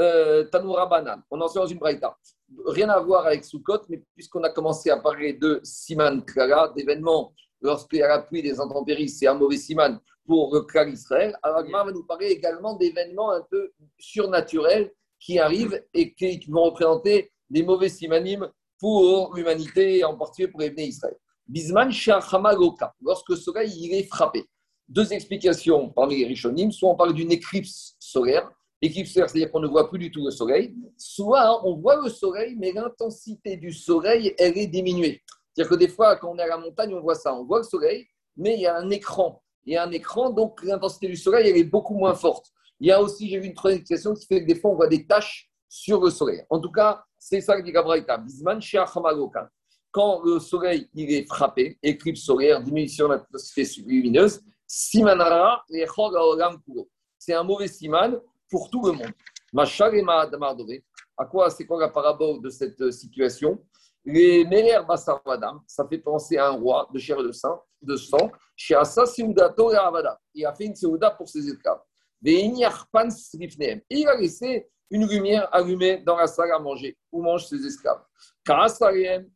Euh, 0.00 0.42
Tanoura 0.50 0.86
Banan. 0.86 1.22
On 1.30 1.40
en 1.40 1.46
sait 1.46 1.60
dans 1.60 1.66
une 1.66 1.78
braïta. 1.78 2.16
Rien 2.66 2.88
à 2.88 2.98
voir 2.98 3.26
avec 3.26 3.44
Sukkot, 3.44 3.82
mais 3.88 4.02
puisqu'on 4.16 4.42
a 4.42 4.50
commencé 4.50 4.90
à 4.90 4.96
parler 4.96 5.34
de 5.34 5.60
Siman 5.62 6.24
Klara, 6.24 6.72
d'événements 6.74 7.32
lorsqu'il 7.60 8.00
y 8.00 8.02
a 8.02 8.08
la 8.08 8.18
pluie 8.18 8.42
des 8.42 8.58
intempéries, 8.58 9.08
c'est 9.08 9.28
un 9.28 9.34
mauvais 9.34 9.56
Siman 9.56 10.00
pour 10.26 10.54
le 10.54 10.62
Klal 10.62 10.90
Israël. 10.90 11.36
Alors, 11.42 11.58
Agmar 11.58 11.86
va 11.86 11.92
nous 11.92 12.04
parler 12.04 12.28
également 12.28 12.74
d'événements 12.74 13.30
un 13.30 13.42
peu 13.50 13.72
surnaturels 13.98 14.92
qui 15.20 15.38
arrivent 15.38 15.82
et 15.92 16.14
qui 16.14 16.38
vont 16.48 16.64
représenter 16.64 17.32
des 17.50 17.62
mauvais 17.62 17.88
Simanim 17.88 18.50
pour 18.78 19.34
l'humanité 19.34 19.98
et 19.98 20.04
en 20.04 20.16
particulier 20.16 20.48
pour 20.48 20.60
les 20.60 20.74
Israël. 20.78 21.16
Bisman 21.46 21.92
Shachamagoka, 21.92 22.94
lorsque 23.02 23.28
le 23.30 23.36
soleil 23.36 23.70
il 23.76 23.94
est 23.94 24.04
frappé. 24.04 24.44
Deux 24.88 25.12
explications 25.12 25.90
parmi 25.90 26.18
les 26.18 26.26
Rishonim. 26.26 26.70
Soit 26.70 26.90
on 26.90 26.96
parle 26.96 27.14
d'une 27.14 27.32
éclipse 27.32 27.96
solaire, 27.98 28.50
éclipse 28.82 29.12
solaire, 29.12 29.28
c'est-à-dire 29.28 29.50
qu'on 29.50 29.60
ne 29.60 29.68
voit 29.68 29.88
plus 29.88 29.98
du 29.98 30.10
tout 30.10 30.24
le 30.24 30.30
soleil, 30.30 30.74
soit 30.96 31.66
on 31.66 31.76
voit 31.76 32.02
le 32.02 32.10
soleil, 32.10 32.54
mais 32.58 32.72
l'intensité 32.72 33.56
du 33.56 33.72
soleil, 33.72 34.34
elle 34.38 34.58
est 34.58 34.66
diminuée. 34.66 35.22
C'est-à-dire 35.52 35.70
que 35.70 35.78
des 35.78 35.88
fois, 35.88 36.16
quand 36.16 36.32
on 36.32 36.38
est 36.38 36.42
à 36.42 36.48
la 36.48 36.58
montagne, 36.58 36.94
on 36.94 37.00
voit 37.00 37.14
ça, 37.14 37.34
on 37.34 37.44
voit 37.44 37.58
le 37.58 37.64
soleil, 37.64 38.06
mais 38.36 38.54
il 38.54 38.60
y 38.60 38.66
a 38.66 38.76
un 38.76 38.90
écran. 38.90 39.42
Il 39.66 39.74
y 39.74 39.76
a 39.76 39.84
un 39.84 39.90
écran, 39.90 40.30
donc 40.30 40.62
l'intensité 40.62 41.08
du 41.08 41.16
soleil, 41.16 41.48
elle 41.48 41.56
est 41.56 41.64
beaucoup 41.64 41.94
moins 41.94 42.14
forte. 42.14 42.50
Il 42.80 42.88
y 42.88 42.92
a 42.92 43.00
aussi, 43.00 43.28
j'ai 43.28 43.38
vu 43.38 43.46
une 43.46 43.54
troisième 43.54 43.80
explication 43.80 44.14
qui 44.14 44.26
fait 44.26 44.42
que 44.42 44.46
des 44.46 44.58
fois, 44.58 44.72
on 44.72 44.74
voit 44.74 44.88
des 44.88 45.06
taches 45.06 45.50
sur 45.68 46.00
le 46.02 46.10
soleil. 46.10 46.42
En 46.50 46.60
tout 46.60 46.70
cas, 46.70 47.04
c'est 47.18 47.40
ça 47.40 47.56
que 47.56 47.64
dit 47.64 47.72
Gabraïta. 47.72 48.18
Bisman 48.18 48.60
Quand 49.90 50.22
le 50.22 50.38
soleil 50.38 50.88
il 50.94 51.10
est 51.12 51.26
frappé, 51.26 51.78
éclipse 51.82 52.20
solaire, 52.20 52.60
diminution 52.62 53.08
de 53.08 53.14
l'intensité 53.14 53.82
lumineuse, 53.86 54.40
Simanara, 54.66 55.64
c'est 57.18 57.34
un 57.34 57.42
mauvais 57.42 57.68
siman 57.68 58.20
pour 58.50 58.70
tout 58.70 58.82
le 58.84 58.92
monde. 58.92 59.12
À 61.16 61.26
quoi 61.26 61.50
c'est 61.50 61.64
quoi 61.64 61.80
la 61.80 61.88
parabole 61.88 62.42
de 62.42 62.50
cette 62.50 62.80
euh, 62.80 62.90
situation? 62.90 63.60
Les 64.04 64.44
Meler 64.44 64.80
Basarvadam, 64.86 65.62
ça 65.66 65.86
fait 65.88 65.98
penser 65.98 66.36
à 66.36 66.48
un 66.48 66.58
roi 66.58 66.88
de 66.92 66.98
chair 66.98 67.18
et 67.20 67.22
de 67.22 67.32
sang, 67.32 67.62
de 67.80 67.96
sang. 67.96 68.30
Chez 68.54 68.74
Assa 68.74 69.06
Seudato 69.06 69.70
et. 69.72 69.78
Il 70.34 70.44
a 70.44 70.54
fait 70.54 70.66
une 70.66 70.76
Seuda 70.76 71.10
pour 71.10 71.28
ses 71.28 71.48
esclaves. 71.48 71.80
Il 72.26 74.08
a 74.08 74.16
laissé 74.16 74.68
une 74.90 75.08
lumière 75.08 75.48
allumée 75.52 75.98
dans 75.98 76.16
la 76.16 76.26
salle 76.26 76.52
à 76.52 76.58
manger, 76.58 76.96
où 77.10 77.22
mangent 77.22 77.46
ses 77.46 77.64
esclaves. 77.66 78.02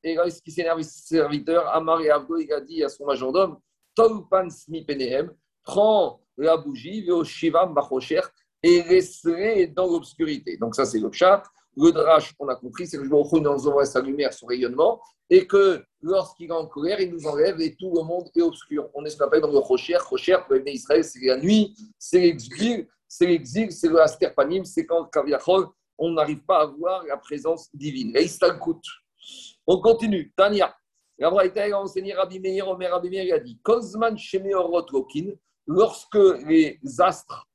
Et 0.03 0.15
là, 0.15 0.31
ce 0.31 0.43
qui 0.43 0.51
s'énerve, 0.51 0.83
ses 0.83 1.17
serviteurs, 1.17 1.67
Amar 1.69 2.01
et 2.01 2.11
Abdo, 2.11 2.37
il 2.39 2.53
a 2.53 2.61
dit 2.61 2.85
à 2.85 2.89
son 2.89 3.07
majordome 3.07 3.59
Tolpan 3.95 4.49
Smi 4.51 4.85
Penehem, 4.85 5.33
prends 5.63 6.21
la 6.37 6.57
bougie, 6.57 7.09
Shiva 7.25 7.67
Machocher, 7.67 8.21
et 8.63 8.83
resterait 8.83 9.67
dans 9.67 9.87
l'obscurité. 9.87 10.57
Donc 10.57 10.75
ça, 10.75 10.85
c'est 10.85 11.01
le 11.01 11.11
chat. 11.13 11.43
Le 11.81 11.93
drache, 11.93 12.35
on 12.41 12.49
a 12.49 12.57
compris, 12.57 12.89
c'est 12.89 12.97
que 12.97 13.03
le 13.03 13.09
jour 13.09 13.29
nous 13.33 13.69
envoie 13.69 13.87
sa 13.87 14.01
lumière, 14.01 14.33
son 14.33 14.47
rayonnement, 14.47 15.01
et 15.31 15.47
que 15.47 15.85
lorsqu'il 16.03 16.49
est 16.49 16.53
en 16.53 16.67
colère, 16.67 17.01
il 17.01 17.13
nous 17.13 17.27
enlève 17.27 17.61
et 17.61 17.77
tout 17.77 17.93
le 17.95 18.03
monde 18.03 18.29
est 18.35 18.43
obscur. 18.43 18.89
On 18.95 19.05
est 19.05 19.11
ce 19.11 19.17
qu'on 19.17 19.27
appelle 19.27 19.43
dans 19.43 19.53
le 19.53 19.59
rocher. 19.59 19.97
Rocher, 19.97 20.39
pour 20.47 20.57
les 20.57 20.73
Israël, 20.73 21.05
c'est 21.05 21.25
la 21.25 21.37
nuit, 21.37 21.77
c'est 21.97 22.21
l'exil, 22.21 22.89
c'est 23.07 23.27
l'exil, 23.27 23.71
c'est 23.71 23.89
le 23.89 24.01
asterpanim, 24.01 24.65
c'est 24.65 24.87
quand 24.87 25.05
Kaviachol, 25.05 25.69
on 25.99 26.11
n'arrive 26.11 26.41
pas 26.45 26.63
à 26.63 26.67
voir 26.67 27.05
la 27.05 27.17
présence 27.17 27.69
divine. 27.73 28.17
Et 28.17 28.25
il 28.25 28.31
On 29.67 29.81
continue. 29.81 30.33
Tania. 30.37 30.75
La 31.19 31.31
Braïta 31.31 31.65
a 31.65 31.81
enseigné 31.81 32.15
Rabbi 32.15 32.41
Meir, 32.41 32.69
Omer 32.69 32.91
Rabbi 32.91 33.11
Meir, 33.11 33.25
il 33.25 33.33
a 33.33 33.39
dit 33.41 33.59
Kozman 33.63 34.17
Shemeorot 34.17 34.87
Lokin, 34.93 35.33
lorsque 35.67 36.19
les 36.47 36.79
astres 36.99 37.48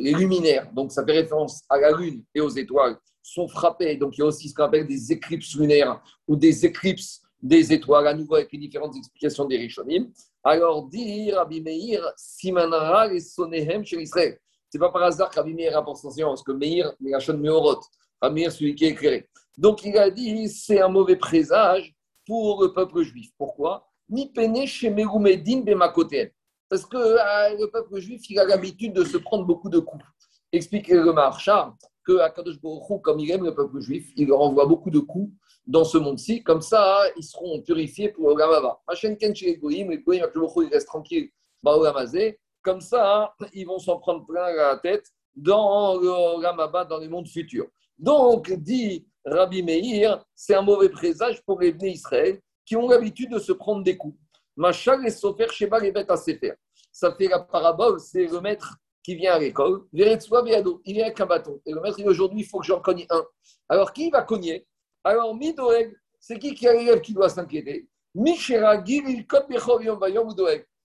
les 0.00 0.12
luminaires, 0.12 0.70
donc 0.72 0.92
ça 0.92 1.04
fait 1.04 1.12
référence 1.12 1.62
à 1.68 1.78
la 1.78 1.92
Lune 1.92 2.22
et 2.34 2.40
aux 2.40 2.50
étoiles, 2.50 2.96
sont 3.22 3.48
frappés. 3.48 3.96
Donc 3.96 4.16
il 4.16 4.20
y 4.20 4.22
a 4.22 4.26
aussi 4.26 4.48
ce 4.48 4.54
qu'on 4.54 4.64
appelle 4.64 4.86
des 4.86 5.12
éclipses 5.12 5.54
lunaires 5.56 6.02
ou 6.28 6.36
des 6.36 6.66
éclipses 6.66 7.22
des 7.44 7.72
étoiles, 7.74 8.06
à 8.06 8.14
nouveau 8.14 8.36
avec 8.36 8.50
les 8.52 8.58
différentes 8.58 8.96
explications 8.96 9.44
des 9.44 9.58
Rishonim. 9.58 10.10
Alors, 10.42 10.88
dire 10.88 11.36
Rabbi 11.36 11.60
Meir, 11.60 12.02
Simanara 12.16 13.12
et 13.12 13.20
Sonehem 13.20 13.84
chez 13.84 14.00
Israël. 14.00 14.38
C'est 14.70 14.78
pas 14.78 14.90
par 14.90 15.02
hasard 15.02 15.28
que 15.28 15.36
Rabbi 15.36 15.52
Meir 15.52 15.74
rapporte 15.74 15.98
son 15.98 16.10
parce 16.10 16.42
que 16.42 16.52
Meir, 16.52 16.94
Megashon 17.00 17.36
Meorot, 17.36 17.80
Rabbi 18.20 18.50
celui 18.50 18.74
qui 18.74 18.86
est 18.86 18.90
éclairé. 18.90 19.28
Donc 19.58 19.84
il 19.84 19.96
a 19.98 20.10
dit, 20.10 20.48
c'est 20.48 20.80
un 20.80 20.88
mauvais 20.88 21.16
présage 21.16 21.94
pour 22.26 22.62
le 22.62 22.72
peuple 22.72 23.02
juif. 23.02 23.30
Pourquoi? 23.36 23.86
Mi 24.08 24.32
pene 24.32 24.66
chez 24.66 24.90
Merumedin 24.90 25.60
Bemakoten. 25.60 26.30
Parce 26.74 26.86
que 26.86 26.96
euh, 26.96 27.56
le 27.56 27.66
peuple 27.70 28.00
juif, 28.00 28.28
il 28.28 28.40
a 28.40 28.44
l'habitude 28.44 28.94
de 28.94 29.04
se 29.04 29.16
prendre 29.16 29.44
beaucoup 29.44 29.68
de 29.68 29.78
coups. 29.78 30.04
Explique 30.50 30.88
le 30.88 31.12
marchand 31.12 31.74
que 32.04 32.18
Akadosh 32.18 32.60
Baruch 32.60 33.00
comme 33.00 33.20
il 33.20 33.30
aime 33.30 33.44
le 33.44 33.54
peuple 33.54 33.78
juif, 33.78 34.10
il 34.16 34.26
leur 34.26 34.40
envoie 34.40 34.66
beaucoup 34.66 34.90
de 34.90 34.98
coups 34.98 35.32
dans 35.68 35.84
ce 35.84 35.98
monde-ci. 35.98 36.42
Comme 36.42 36.62
ça, 36.62 37.04
ils 37.16 37.22
seront 37.22 37.62
purifiés 37.62 38.08
pour 38.08 38.28
le 38.28 38.34
Gamava. 38.34 38.80
Il 38.92 40.68
reste 40.72 40.88
tranquille, 40.88 41.30
Comme 42.60 42.80
ça, 42.80 43.36
ils 43.52 43.66
vont 43.66 43.78
s'en 43.78 44.00
prendre 44.00 44.26
plein 44.26 44.52
la 44.52 44.76
tête 44.78 45.06
dans 45.36 45.94
le 45.94 46.42
Gamava, 46.42 46.84
dans 46.86 46.98
les 46.98 47.06
mondes 47.06 47.28
futurs. 47.28 47.68
Donc, 48.00 48.50
dit 48.50 49.06
Rabbi 49.24 49.62
Meir, 49.62 50.24
c'est 50.34 50.56
un 50.56 50.62
mauvais 50.62 50.88
présage 50.88 51.40
pour 51.44 51.60
les 51.60 51.72
Israël 51.82 52.40
qui 52.66 52.74
ont 52.74 52.88
l'habitude 52.88 53.30
de 53.30 53.38
se 53.38 53.52
prendre 53.52 53.84
des 53.84 53.96
coups. 53.96 54.18
Machal 54.56 55.06
et 55.06 55.10
Sofer 55.10 55.48
Sheba 55.50 55.80
les 55.80 55.92
bêtes 55.92 56.10
à 56.10 56.16
Sefer 56.16 56.54
ça 56.94 57.12
fait 57.12 57.26
la 57.26 57.40
parabole, 57.40 57.98
c'est 57.98 58.24
le 58.26 58.40
maître 58.40 58.76
qui 59.02 59.16
vient 59.16 59.34
à 59.34 59.38
l'école, 59.40 59.82
il 59.92 60.04
vient 60.04 61.02
avec 61.02 61.20
un 61.20 61.26
bâton. 61.26 61.60
Et 61.66 61.72
le 61.72 61.80
maître 61.80 61.96
dit 61.96 62.04
aujourd'hui, 62.04 62.42
il 62.42 62.46
faut 62.46 62.60
que 62.60 62.66
j'en 62.66 62.80
cogne 62.80 63.04
un. 63.10 63.22
Alors, 63.68 63.92
qui 63.92 64.10
va 64.10 64.22
cogner? 64.22 64.64
Alors, 65.02 65.34
Midoeg, 65.34 65.92
c'est 66.20 66.38
qui 66.38 66.54
qui 66.54 66.68
a 66.68 66.72
l'élève 66.72 67.00
qui 67.00 67.12
doit 67.12 67.28
s'inquiéter? 67.28 67.88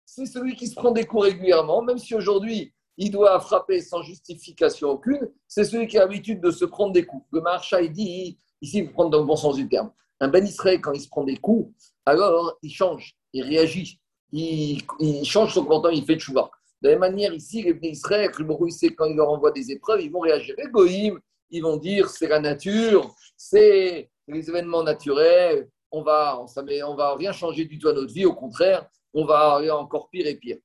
C'est 0.05 0.25
celui 0.25 0.55
qui 0.55 0.67
se 0.67 0.75
prend 0.75 0.91
des 0.91 1.05
coups 1.05 1.23
régulièrement, 1.23 1.83
même 1.83 1.99
si 1.99 2.15
aujourd'hui 2.15 2.73
il 2.97 3.11
doit 3.11 3.39
frapper 3.39 3.79
sans 3.79 4.01
justification 4.01 4.89
aucune, 4.89 5.31
c'est 5.47 5.63
celui 5.63 5.87
qui 5.87 5.99
a 5.99 6.01
l'habitude 6.01 6.41
de 6.41 6.49
se 6.49 6.65
prendre 6.65 6.93
des 6.93 7.05
coups. 7.05 7.25
Le 7.31 7.41
marcha, 7.41 7.79
il 7.79 7.91
dit, 7.91 8.39
ici, 8.59 8.79
il 8.79 8.87
faut 8.87 8.93
prendre 8.93 9.11
dans 9.11 9.19
le 9.19 9.25
bon 9.25 9.35
sens 9.35 9.55
du 9.55 9.69
terme. 9.69 9.91
Un 10.19 10.29
Ben 10.29 10.45
Israël, 10.45 10.81
quand 10.81 10.93
il 10.93 11.01
se 11.01 11.07
prend 11.07 11.23
des 11.23 11.37
coups, 11.37 11.71
alors 12.05 12.57
il 12.63 12.71
change, 12.71 13.15
il 13.33 13.43
réagit, 13.43 13.99
il, 14.31 14.83
change 15.25 15.53
son 15.53 15.61
comportement, 15.61 15.93
il 15.93 16.05
fait 16.05 16.19
chouva. 16.19 16.49
De 16.81 16.89
la 16.89 16.97
même 16.97 17.11
manière, 17.11 17.33
ici, 17.33 17.61
les 17.61 17.73
Ben 17.73 17.91
Israël, 17.91 18.31
quand 18.31 19.05
il 19.05 19.15
leur 19.15 19.29
envoie 19.29 19.51
des 19.51 19.71
épreuves, 19.71 20.01
ils 20.01 20.11
vont 20.11 20.21
réagir. 20.21 20.55
Les 20.57 21.13
ils 21.51 21.61
vont 21.61 21.77
dire 21.77 22.09
c'est 22.09 22.27
la 22.27 22.39
nature, 22.39 23.13
c'est 23.35 24.09
les 24.27 24.49
événements 24.49 24.83
naturels, 24.83 25.69
on 25.91 26.01
va, 26.01 26.39
on, 26.41 26.45
on 26.87 26.95
va 26.95 27.15
rien 27.15 27.31
changer 27.33 27.65
du 27.65 27.77
tout 27.77 27.89
à 27.89 27.93
notre 27.93 28.13
vie, 28.13 28.25
au 28.25 28.33
contraire, 28.33 28.87
on 29.13 29.25
va 29.25 29.55
aller 29.55 29.69
encore 29.69 30.09
pire 30.09 30.25
et 30.25 30.35
pire. 30.35 30.57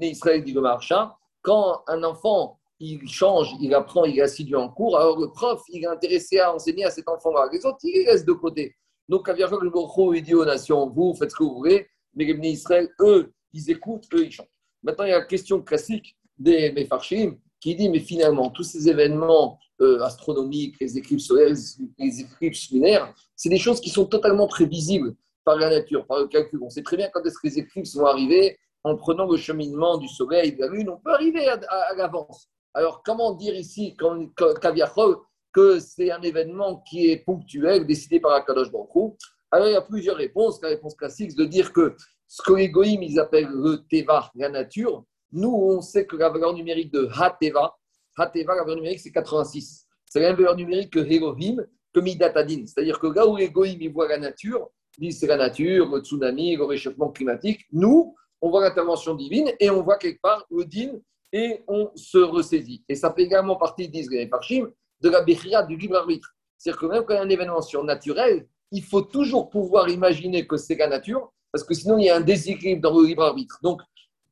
Israël 0.00 0.42
dit 0.42 0.52
le 0.52 0.60
marchand, 0.60 1.12
quand 1.42 1.82
un 1.86 2.02
enfant 2.02 2.58
il 2.80 3.08
change, 3.08 3.54
il 3.60 3.72
apprend, 3.74 4.04
il 4.04 4.18
est 4.18 4.22
assidu 4.22 4.56
en 4.56 4.68
cours, 4.68 4.98
alors 4.98 5.18
le 5.18 5.30
prof, 5.30 5.62
il 5.68 5.84
est 5.84 5.86
intéressé 5.86 6.38
à 6.38 6.54
enseigner 6.54 6.84
à 6.84 6.90
cet 6.90 7.08
enfant-là. 7.08 7.48
Les 7.52 7.64
autres, 7.64 7.78
il 7.82 8.06
les 8.06 8.24
de 8.24 8.32
côté. 8.32 8.74
Donc, 9.08 9.26
quand 9.26 9.34
le 9.36 9.70
Borro, 9.70 10.14
il 10.14 10.22
dit 10.22 10.34
aux 10.34 10.44
nations, 10.44 10.88
vous 10.88 11.14
faites 11.14 11.30
ce 11.30 11.36
que 11.36 11.44
vous 11.44 11.56
voulez, 11.56 11.86
mais 12.14 12.24
les 12.24 12.48
Israël, 12.50 12.88
eux, 13.00 13.32
ils 13.52 13.70
écoutent, 13.70 14.06
eux, 14.14 14.24
ils 14.24 14.32
changent. 14.32 14.46
Maintenant, 14.82 15.04
il 15.04 15.10
y 15.10 15.12
a 15.12 15.18
la 15.18 15.24
question 15.24 15.60
classique 15.62 16.16
des 16.38 16.72
Mefarshim 16.72 17.36
qui 17.60 17.74
dit, 17.74 17.88
mais 17.88 18.00
finalement, 18.00 18.50
tous 18.50 18.62
ces 18.62 18.88
événements 18.88 19.58
euh, 19.80 20.00
astronomiques, 20.00 20.76
les 20.80 20.98
éclipses 20.98 21.26
solaires, 21.26 21.54
les 21.98 22.20
éclipses 22.20 22.70
lunaires, 22.70 23.14
c'est 23.36 23.48
des 23.48 23.58
choses 23.58 23.80
qui 23.80 23.90
sont 23.90 24.06
totalement 24.06 24.46
prévisibles 24.46 25.14
par 25.44 25.56
la 25.56 25.70
nature, 25.70 26.06
par 26.06 26.20
le 26.20 26.26
calcul. 26.26 26.60
On 26.62 26.70
sait 26.70 26.82
très 26.82 26.96
bien 26.96 27.08
quand 27.12 27.22
est-ce 27.24 27.38
que 27.38 27.46
les 27.46 27.58
éclipses 27.58 27.94
vont 27.96 28.06
arriver 28.06 28.58
en 28.84 28.96
prenant 28.96 29.26
le 29.26 29.38
cheminement 29.38 29.96
du 29.96 30.08
soleil 30.08 30.52
de 30.52 30.60
la 30.60 30.68
lune, 30.68 30.90
on 30.90 30.98
peut 30.98 31.12
arriver 31.12 31.48
à, 31.48 31.94
l'avance. 31.96 32.50
Alors, 32.74 33.02
comment 33.02 33.32
dire 33.32 33.54
ici, 33.54 33.96
quand, 33.96 34.28
que 35.54 35.78
c'est 35.78 36.10
un 36.10 36.20
événement 36.20 36.82
qui 36.88 37.10
est 37.10 37.18
ponctuel, 37.18 37.86
décidé 37.86 38.20
par 38.20 38.32
Akadosh 38.32 38.70
Baruch 38.70 39.14
Alors, 39.50 39.68
il 39.68 39.72
y 39.72 39.76
a 39.76 39.82
plusieurs 39.82 40.16
réponses. 40.16 40.60
La 40.60 40.68
réponse 40.68 40.94
classique, 40.94 41.30
c'est 41.30 41.38
de 41.38 41.44
dire 41.44 41.72
que 41.72 41.94
ce 42.26 42.42
que 42.42 42.52
les 42.52 42.68
goïms, 42.68 43.02
ils 43.02 43.18
appellent 43.20 43.50
le 43.50 43.84
Teva, 43.88 44.30
la 44.34 44.48
nature, 44.48 45.04
nous, 45.32 45.50
on 45.50 45.80
sait 45.80 46.06
que 46.06 46.16
la 46.16 46.28
valeur 46.28 46.54
numérique 46.54 46.92
de 46.92 47.08
Hateva, 47.12 47.76
Hateva, 48.16 48.54
la 48.54 48.62
valeur 48.62 48.76
numérique, 48.76 49.00
c'est 49.00 49.10
86. 49.10 49.86
C'est 50.06 50.20
la 50.20 50.28
même 50.28 50.36
valeur 50.36 50.56
numérique 50.56 50.92
que 50.92 51.00
Elohim, 51.00 51.64
que 51.92 52.00
Midatadin. 52.00 52.66
C'est-à-dire 52.66 52.98
que 52.98 53.06
là 53.06 53.26
où 53.26 53.36
les 53.36 53.50
goïms, 53.50 53.80
ils 53.80 53.92
voient 53.92 54.08
la 54.08 54.18
nature, 54.18 54.70
disent 54.98 55.20
c'est 55.20 55.26
la 55.26 55.36
nature, 55.36 55.88
le 55.88 56.00
tsunami, 56.00 56.56
le 56.56 56.64
réchauffement 56.64 57.10
climatique. 57.10 57.64
Nous, 57.72 58.14
on 58.40 58.50
voit 58.50 58.62
l'intervention 58.62 59.14
divine 59.14 59.50
et 59.58 59.70
on 59.70 59.82
voit 59.82 59.98
quelque 59.98 60.20
part 60.20 60.44
le 60.50 60.64
din 60.64 60.92
et 61.32 61.64
on 61.66 61.90
se 61.96 62.18
ressaisit. 62.18 62.84
Et 62.88 62.94
ça 62.94 63.12
fait 63.12 63.22
également 63.22 63.56
partie, 63.56 63.88
disent 63.88 64.10
les 64.10 64.26
Parchim, 64.28 64.70
de 65.00 65.08
la 65.08 65.22
béchia 65.22 65.62
du 65.62 65.76
libre 65.76 65.96
arbitre. 65.96 66.34
C'est-à-dire 66.58 66.80
que 66.80 66.86
même 66.86 67.04
quand 67.04 67.14
il 67.14 67.16
y 67.16 67.20
a 67.20 67.22
un 67.22 67.28
événement 67.28 67.62
surnaturel, 67.62 68.46
il 68.70 68.82
faut 68.82 69.02
toujours 69.02 69.50
pouvoir 69.50 69.88
imaginer 69.88 70.46
que 70.46 70.56
c'est 70.56 70.76
la 70.76 70.88
nature, 70.88 71.32
parce 71.52 71.64
que 71.64 71.74
sinon 71.74 71.98
il 71.98 72.06
y 72.06 72.10
a 72.10 72.16
un 72.16 72.20
déséquilibre 72.20 72.82
dans 72.82 72.98
le 72.98 73.06
libre 73.06 73.22
arbitre. 73.22 73.58
Donc, 73.62 73.82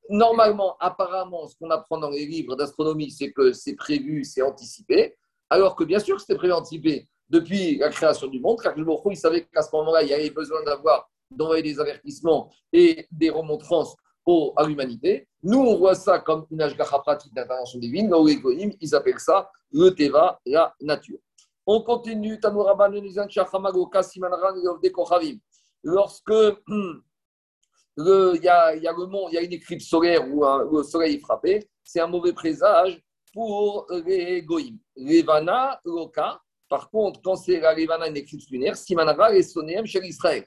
normalement, 0.09 0.76
apparemment, 0.81 1.47
ce 1.47 1.57
qu'on 1.57 1.71
apprend 1.71 1.99
dans 1.99 2.11
les 2.11 2.26
livres 2.26 2.57
d'astronomie, 2.57 3.11
c'est 3.11 3.33
que 3.33 3.52
c'est 3.52 3.75
prévu, 3.75 4.25
c'est 4.25 4.42
anticipé, 4.42 5.16
alors 5.50 5.76
que 5.76 5.85
bien 5.85 5.99
sûr 5.99 6.21
c'était 6.21 6.35
prévu, 6.35 6.52
anticipé 6.52 7.09
depuis 7.28 7.78
la 7.78 7.88
création 7.88 8.26
du 8.26 8.40
monde, 8.40 8.61
car 8.61 8.76
le 8.76 8.85
il 9.11 9.16
savait 9.16 9.46
qu'à 9.46 9.62
ce 9.62 9.75
moment-là, 9.75 10.03
il 10.03 10.09
y 10.09 10.14
avait 10.14 10.31
besoin 10.31 10.62
d'avoir 10.64 11.11
d'envoyer 11.31 11.62
des 11.62 11.81
avertissements 11.81 12.53
et 12.72 13.07
des 13.11 13.31
remontrances 13.31 13.96
à 14.57 14.65
l'humanité. 14.65 15.29
Nous, 15.43 15.59
on 15.59 15.77
voit 15.77 15.95
ça 15.95 16.21
comme 16.21 16.47
une 16.51 16.63
ashgacha 16.63 16.99
pratique 17.01 17.35
d'intervention 17.35 17.79
divine. 17.79 18.09
Dans 18.09 18.25
l'égoïm, 18.25 18.73
ils 18.81 18.95
appellent 18.95 19.19
ça 19.19 19.51
le 19.73 19.91
teva, 19.91 20.41
la 20.47 20.75
nature. 20.81 21.19
On 21.67 21.83
continue. 21.83 22.39
Lorsque 25.85 26.31
il 27.97 28.41
y, 28.43 28.49
a, 28.49 28.77
y 28.77 28.87
a 28.87 28.93
le 28.93 29.07
monde, 29.07 29.29
il 29.31 29.35
y 29.35 29.39
a 29.39 29.43
une 29.43 29.53
éclipse 29.53 29.87
solaire 29.87 30.27
où 30.29 30.45
le 30.77 30.83
soleil 30.83 31.17
est 31.17 31.21
frappé, 31.21 31.69
c'est 31.83 32.01
un 32.01 32.07
mauvais 32.07 32.33
présage 32.33 33.03
pour 33.33 33.87
les 34.05 34.43
goïm. 34.43 34.79
Levana, 34.97 35.81
loka. 35.85 36.41
Par 36.69 36.89
contre, 36.91 37.21
quand 37.23 37.37
c'est 37.37 37.61
la 37.61 37.75
Levana, 37.75 38.09
une 38.09 38.17
éclipse 38.17 38.49
lunaire, 38.51 38.77
simanara 38.77 39.35
et 39.35 39.43
sonéem 39.43 39.85
chez 39.85 40.05
Israël. 40.07 40.47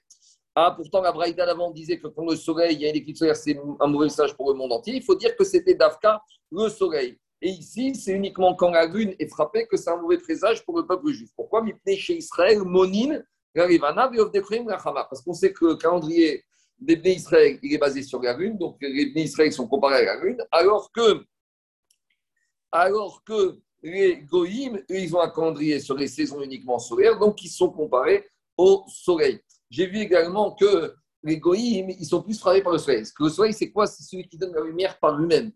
Ah, 0.57 0.73
pourtant, 0.73 1.01
la 1.01 1.11
Braïda 1.11 1.45
d'avant 1.45 1.69
disait 1.69 1.99
que 1.99 2.07
quand 2.07 2.25
le 2.25 2.37
soleil, 2.37 2.75
il 2.75 2.81
y 2.81 2.85
a 2.85 2.89
une 2.89 2.95
éclipse 2.95 3.19
solaire, 3.19 3.35
c'est 3.35 3.59
un 3.79 3.87
mauvais 3.87 4.05
message 4.05 4.33
pour 4.35 4.49
le 4.49 4.57
monde 4.57 4.71
entier. 4.71 4.95
Il 4.95 5.03
faut 5.03 5.15
dire 5.15 5.35
que 5.35 5.43
c'était 5.43 5.73
Dafka, 5.73 6.23
le 6.49 6.69
soleil. 6.69 7.19
Et 7.41 7.49
ici, 7.49 7.93
c'est 7.93 8.13
uniquement 8.13 8.55
quand 8.55 8.69
la 8.71 8.85
lune 8.85 9.13
est 9.19 9.27
frappée 9.27 9.67
que 9.67 9.75
c'est 9.75 9.89
un 9.89 9.97
mauvais 9.97 10.17
présage 10.17 10.63
pour 10.63 10.77
le 10.77 10.87
peuple 10.87 11.11
juif. 11.11 11.29
Pourquoi? 11.35 11.61
Chez 11.97 12.15
Israël, 12.15 12.59
Monin, 12.63 13.21
Parce 13.53 15.21
qu'on 15.21 15.33
sait 15.33 15.51
que 15.51 15.65
le 15.65 15.75
calendrier 15.75 16.45
des 16.79 16.95
Bnei 16.95 17.15
Israël, 17.15 17.59
il 17.61 17.73
est 17.73 17.77
basé 17.77 18.01
sur 18.01 18.21
la 18.21 18.35
lune, 18.37 18.57
donc 18.57 18.77
les 18.79 19.07
Bnei 19.07 19.23
Israël 19.25 19.51
sont 19.51 19.67
comparés 19.67 20.07
à 20.07 20.15
la 20.15 20.23
lune, 20.23 20.41
alors 20.51 20.89
que, 20.93 21.25
alors 22.71 23.21
que 23.25 23.59
les 23.83 24.17
Goïm, 24.23 24.81
ils 24.87 25.13
ont 25.15 25.21
un 25.21 25.29
calendrier 25.29 25.81
sur 25.81 25.95
les 25.95 26.07
saisons 26.07 26.41
uniquement 26.41 26.79
solaires, 26.79 27.19
donc 27.19 27.43
ils 27.43 27.49
sont 27.49 27.69
comparés 27.69 28.25
au 28.57 28.83
soleil. 28.87 29.41
J'ai 29.69 29.87
vu 29.87 29.99
également 29.99 30.51
que 30.51 30.95
les 31.23 31.37
goïms, 31.37 31.89
ils 31.89 32.05
sont 32.05 32.21
plus 32.21 32.37
frappés 32.37 32.61
par 32.61 32.73
le 32.73 32.77
soleil. 32.77 32.99
Parce 32.99 33.11
que 33.11 33.23
le 33.23 33.29
soleil, 33.29 33.53
c'est 33.53 33.71
quoi? 33.71 33.87
C'est 33.87 34.03
celui 34.03 34.27
qui 34.27 34.37
donne 34.37 34.53
la 34.53 34.61
lumière 34.61 34.99
par 34.99 35.17
lui-même. 35.17 35.51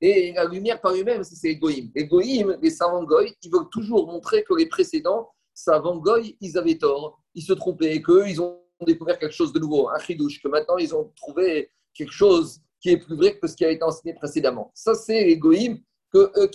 Et 0.00 0.32
la 0.32 0.44
lumière 0.44 0.80
par 0.80 0.92
lui-même, 0.92 1.24
c'est 1.24 1.48
les 1.48 1.56
goïms. 1.56 1.90
Les 1.94 2.06
goïms, 2.06 2.58
les 2.60 2.70
savants 2.70 3.04
goïs, 3.04 3.34
ils 3.42 3.50
veulent 3.50 3.70
toujours 3.70 4.06
montrer 4.06 4.44
que 4.44 4.54
les 4.54 4.66
précédents 4.66 5.30
savants 5.54 5.96
goïs, 5.96 6.36
ils 6.40 6.58
avaient 6.58 6.76
tort, 6.76 7.22
ils 7.34 7.42
se 7.42 7.52
trompaient, 7.52 8.02
qu'eux, 8.02 8.28
ils 8.28 8.40
ont 8.42 8.60
découvert 8.84 9.18
quelque 9.18 9.34
chose 9.34 9.52
de 9.52 9.60
nouveau, 9.60 9.88
un 9.88 9.98
chidouche, 9.98 10.42
que 10.42 10.48
maintenant, 10.48 10.76
ils 10.76 10.94
ont 10.94 11.12
trouvé 11.16 11.70
quelque 11.94 12.12
chose 12.12 12.60
qui 12.80 12.90
est 12.90 12.98
plus 12.98 13.16
vrai 13.16 13.38
que 13.38 13.46
ce 13.46 13.54
qui 13.54 13.64
a 13.64 13.70
été 13.70 13.82
enseigné 13.82 14.14
précédemment. 14.14 14.70
Ça, 14.74 14.94
c'est 14.94 15.24
les 15.24 15.38
goïms, 15.38 15.78
que 16.12 16.30
eux, 16.36 16.50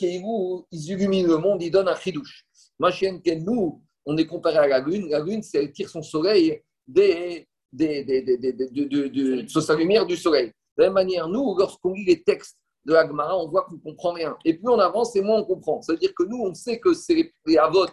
ils 0.72 0.91
illuminent 0.91 1.28
le 1.28 1.38
monde, 1.38 1.62
ils 1.62 1.72
donnent 1.72 1.88
un 1.88 1.95
chidouche. 1.95 2.45
Machien, 2.78 3.19
nous, 3.41 3.84
on 4.06 4.15
est 4.17 4.26
comparé 4.26 4.58
à 4.58 4.67
la 4.67 4.80
lune. 4.80 5.10
La 5.10 5.19
lune, 5.19 5.43
c'est 5.43 5.58
elle 5.58 5.72
tire 5.72 5.89
son 5.89 6.02
soleil 6.02 6.62
des, 6.89 7.47
des, 7.71 8.04
des, 8.04 8.21
de, 8.21 9.47
sa 9.47 9.75
lumière 9.75 10.06
du 10.06 10.17
soleil. 10.17 10.47
De 10.78 10.84
la 10.84 10.86
même 10.86 10.93
manière, 10.93 11.28
nous, 11.28 11.56
lorsqu'on 11.58 11.93
lit 11.93 12.06
les 12.06 12.23
textes 12.23 12.58
de 12.86 12.93
l'Agmara, 12.93 13.38
on 13.38 13.47
voit 13.47 13.63
qu'on 13.63 13.75
ne 13.75 13.80
comprend 13.80 14.13
rien. 14.13 14.38
Et 14.45 14.54
plus 14.54 14.69
on 14.69 14.80
avance, 14.80 15.15
et 15.15 15.21
moins 15.21 15.39
on 15.39 15.45
comprend. 15.45 15.82
C'est-à-dire 15.82 16.13
que 16.15 16.23
nous, 16.23 16.38
on 16.38 16.54
sait 16.54 16.80
que 16.80 16.93
c'est 16.93 17.34
les 17.45 17.58
Avot, 17.58 17.86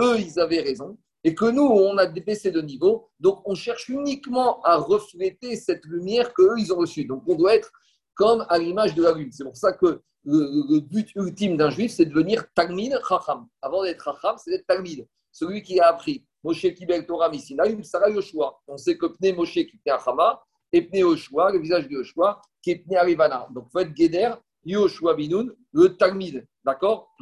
eux, 0.00 0.18
ils 0.18 0.38
avaient 0.40 0.60
raison. 0.60 0.96
Et 1.24 1.34
que 1.34 1.46
nous, 1.46 1.64
on 1.64 1.98
a 1.98 2.06
dépassé 2.06 2.50
de 2.50 2.60
niveau. 2.62 3.10
Donc, 3.18 3.42
on 3.44 3.54
cherche 3.54 3.88
uniquement 3.88 4.62
à 4.62 4.76
refléter 4.76 5.56
cette 5.56 5.84
lumière 5.84 6.32
qu'eux, 6.32 6.54
ils 6.58 6.72
ont 6.72 6.78
reçue. 6.78 7.04
Donc, 7.04 7.24
on 7.26 7.34
doit 7.34 7.56
être 7.56 7.70
comme 8.14 8.46
à 8.48 8.58
l'image 8.58 8.94
de 8.94 9.02
la 9.02 9.12
lune. 9.12 9.30
C'est 9.32 9.44
pour 9.44 9.56
ça 9.56 9.72
que 9.72 10.00
le, 10.24 10.80
but 10.80 11.10
ultime 11.16 11.56
d'un 11.56 11.70
juif, 11.70 11.92
c'est 11.92 12.04
de 12.04 12.10
devenir 12.10 12.44
Talmid 12.54 12.98
Chacham. 13.08 13.46
Avant 13.60 13.82
d'être 13.82 14.02
Chacham, 14.02 14.36
c'est 14.38 14.52
d'être 14.52 14.66
Talmid, 14.66 15.06
celui 15.32 15.62
qui 15.62 15.80
a 15.80 15.88
appris. 15.88 16.24
Moshe 16.42 16.74
Kibel 16.74 17.06
Torah 17.06 17.28
Misinaïm, 17.28 17.82
Sarah 17.82 18.10
Yoshua. 18.10 18.58
On 18.66 18.76
sait 18.76 18.96
que 18.96 19.06
Pne 19.06 19.34
Moshe 19.34 19.54
qui 19.54 19.76
était 19.76 19.90
Hama 19.90 20.40
et 20.72 20.82
Pne 20.82 21.00
Yoshua, 21.00 21.52
le 21.52 21.58
visage 21.58 21.88
de 21.88 21.94
Yoshua, 21.94 22.40
qui 22.62 22.70
est 22.72 22.76
Pne 22.76 22.96
Arivana. 22.96 23.48
Donc, 23.50 23.68
faut 23.72 23.80
être 23.80 23.96
Geder, 23.96 24.32
Yoshua 24.64 25.14
Binoun, 25.14 25.54
le 25.72 25.96
Talmid. 25.96 26.46
D'accord 26.64 27.14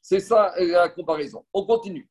C'est 0.00 0.20
ça 0.20 0.54
la 0.58 0.88
comparaison. 0.88 1.44
On 1.52 1.66
continue. 1.66 2.08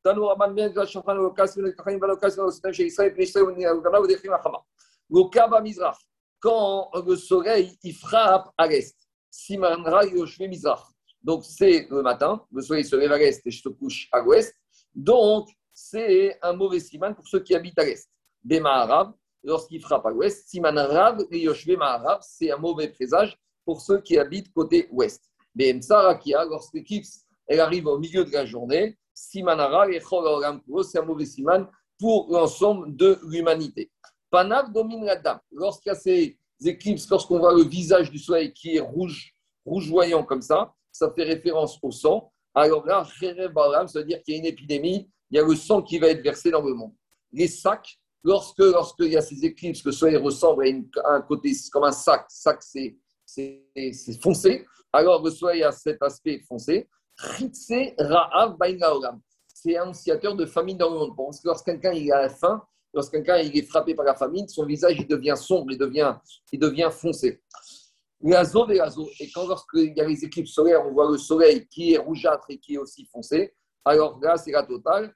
Quand 6.40 6.92
le 7.08 7.16
soleil 7.16 7.78
il 7.84 7.94
frappe 7.96 8.52
à 8.58 8.68
l'est, 8.68 8.96
Simanra 9.32 10.06
Yoshve 10.06 10.48
Mizrach. 10.48 10.84
Donc, 11.24 11.44
c'est 11.44 11.88
le 11.90 12.04
matin, 12.04 12.46
le 12.52 12.62
soleil 12.62 12.86
se 12.86 12.96
à 12.96 13.18
l'est 13.18 13.42
et 13.46 13.52
je 13.52 13.64
te 13.64 13.70
couche 13.70 14.08
à 14.12 14.20
l'ouest. 14.20 14.54
Donc, 14.94 15.50
c'est 15.76 16.40
un 16.42 16.54
mauvais 16.54 16.80
siman 16.80 17.14
pour 17.14 17.28
ceux 17.28 17.42
qui 17.42 17.54
habitent 17.54 17.78
à 17.78 17.84
l'est. 17.84 18.10
Des 18.44 18.62
Maharav, 18.62 19.12
lorsqu'il 19.44 19.82
frappe 19.82 20.06
à 20.06 20.10
l'ouest, 20.10 20.48
siman 20.48 20.78
Rav 20.78 21.26
et 21.30 21.40
Yoshve 21.40 21.78
Maharav, 21.78 22.22
c'est 22.22 22.50
un 22.50 22.58
mauvais 22.58 22.88
présage 22.88 23.38
pour 23.66 23.82
ceux 23.82 24.00
qui 24.00 24.18
habitent 24.18 24.52
côté 24.54 24.88
ouest. 24.92 25.22
Mais 25.54 25.74
Msarakia, 25.74 26.46
lorsque 26.46 26.74
l'éclipse 26.74 27.26
elle 27.48 27.60
arrive 27.60 27.86
au 27.88 28.00
milieu 28.00 28.24
de 28.24 28.32
la 28.32 28.46
journée, 28.46 28.98
siman 29.14 29.60
Rav 29.60 29.92
et 29.92 30.02
c'est 30.02 31.00
un 31.00 31.06
mauvais 31.06 31.26
siman 31.26 31.68
pour 32.00 32.32
l'ensemble 32.32 32.96
de 32.96 33.20
l'humanité. 33.28 33.92
Panav 34.32 34.72
domine 34.72 35.04
la 35.04 35.18
dame. 35.18 35.40
Lorsqu'il 35.52 35.90
y 35.90 35.92
a 35.92 35.96
ces 35.96 36.40
éclipses, 36.64 37.10
lorsqu'on 37.10 37.40
voit 37.40 37.54
le 37.54 37.64
visage 37.64 38.10
du 38.10 38.18
soleil 38.18 38.54
qui 38.54 38.78
est 38.78 38.80
rouge, 38.80 39.34
rougeoyant 39.66 40.24
comme 40.24 40.42
ça, 40.42 40.74
ça 40.92 41.12
fait 41.12 41.24
référence 41.24 41.78
au 41.82 41.92
sang. 41.92 42.32
Alors 42.54 42.86
là, 42.86 43.06
ça 43.06 44.00
veut 44.00 44.06
dire 44.06 44.22
qu'il 44.24 44.34
y 44.34 44.38
a 44.38 44.40
une 44.40 44.46
épidémie, 44.46 45.10
il 45.32 45.38
y 45.38 45.40
a 45.40 45.44
le 45.44 45.56
sang 45.56 45.82
qui 45.82 46.00
va 46.00 46.08
être 46.08 46.22
versé 46.22 46.52
dans 46.52 46.62
le 46.62 46.74
monde. 46.74 46.94
Les 47.32 47.48
sacs, 47.48 48.00
lorsque 48.24 48.60
lorsqu'il 48.60 49.12
y 49.12 49.18
a 49.18 49.22
ces 49.22 49.44
éclipses, 49.46 49.82
que 49.82 49.92
soit 49.92 50.18
ressemble 50.20 50.66
à, 51.04 51.16
un 51.16 51.22
côté 51.22 51.52
comme 51.72 51.84
un 51.84 51.92
sac, 51.92 52.26
sac 52.30 52.62
c'est 52.64 54.22
foncé, 54.22 54.66
alors 54.94 55.24
le 55.24 55.32
soleil 55.32 55.64
a 55.64 55.72
cet 55.72 56.02
aspect 56.02 56.40
foncé. 56.48 56.88
C'est 59.54 59.78
annonciateur 59.78 60.36
de 60.36 60.46
famine 60.46 60.78
dans 60.78 60.92
le 60.92 61.00
monde. 61.00 61.16
Parce 61.18 61.42
que 61.42 61.48
lorsqu'un 61.48 61.78
quelqu'un 61.78 62.16
a 62.16 62.30
faim, 62.30 62.62
lorsqu'un 62.94 63.22
quelqu'un 63.22 63.52
est 63.52 63.62
frappé 63.64 63.96
par 63.96 64.06
la 64.06 64.16
famine, 64.16 64.48
son 64.48 64.66
visage 64.66 64.96
il 64.98 65.08
devient 65.08 65.36
sombre, 65.36 65.72
il 65.72 65.78
devient, 65.78 66.16
il 66.52 66.60
devient 66.60 66.90
foncé. 66.92 67.42
Et 68.24 68.30
l'azo. 68.30 68.68
Et 69.20 69.30
quand 69.32 69.48
lorsqu'il 69.48 69.94
y 69.96 70.02
a 70.02 70.08
les 70.08 70.24
éclipses 70.24 70.54
solaires, 70.54 70.86
on 70.86 70.92
voit 70.92 71.12
le 71.12 71.18
soleil 71.18 71.68
qui 71.68 71.94
est 71.94 71.98
rougeâtre 71.98 72.46
et 72.50 72.58
qui 72.58 72.76
est 72.76 72.78
aussi 72.78 73.06
foncé, 73.06 73.54
alors 73.86 74.20
là, 74.22 74.36
c'est 74.36 74.52
la 74.52 74.64
totale. 74.64 75.14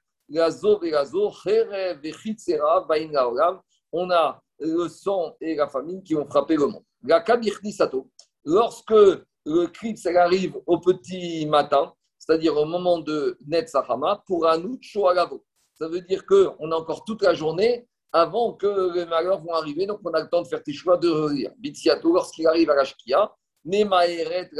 On 3.92 4.10
a 4.10 4.40
le 4.60 4.88
sang 4.88 5.36
et 5.40 5.56
la 5.56 5.66
famine 5.66 6.02
qui 6.04 6.14
ont 6.14 6.26
frappé 6.26 6.56
le 6.56 6.66
monde. 6.66 6.84
La 7.02 7.24
sato. 7.72 8.08
Lorsque 8.44 8.90
le 8.92 9.66
clips 9.66 10.06
arrive 10.06 10.56
au 10.66 10.78
petit 10.78 11.46
matin, 11.46 11.92
c'est-à-dire 12.18 12.56
au 12.56 12.64
moment 12.64 12.98
de 12.98 13.36
Netzahama, 13.46 14.22
pour 14.26 14.46
un 14.46 14.62
autre 14.64 14.82
Shoalavo. 14.82 15.44
Ça 15.74 15.88
veut 15.88 16.02
dire 16.02 16.24
qu'on 16.26 16.70
a 16.70 16.76
encore 16.76 17.04
toute 17.04 17.22
la 17.22 17.34
journée 17.34 17.88
avant 18.12 18.52
que 18.52 18.94
les 18.94 19.06
malheurs 19.06 19.40
vont 19.40 19.54
arriver, 19.54 19.86
donc 19.86 20.00
on 20.04 20.10
a 20.12 20.20
le 20.20 20.28
temps 20.28 20.42
de 20.42 20.48
faire 20.48 20.62
tes 20.62 20.72
choix 20.72 20.96
de 20.96 21.08
revenir. 21.08 21.50
Bitsiato, 21.58 22.12
lorsqu'il 22.12 22.46
arrive 22.46 22.70
à 22.70 22.76
la 22.76 22.84
Shkia, 22.84 23.34
Nemaeret 23.64 24.50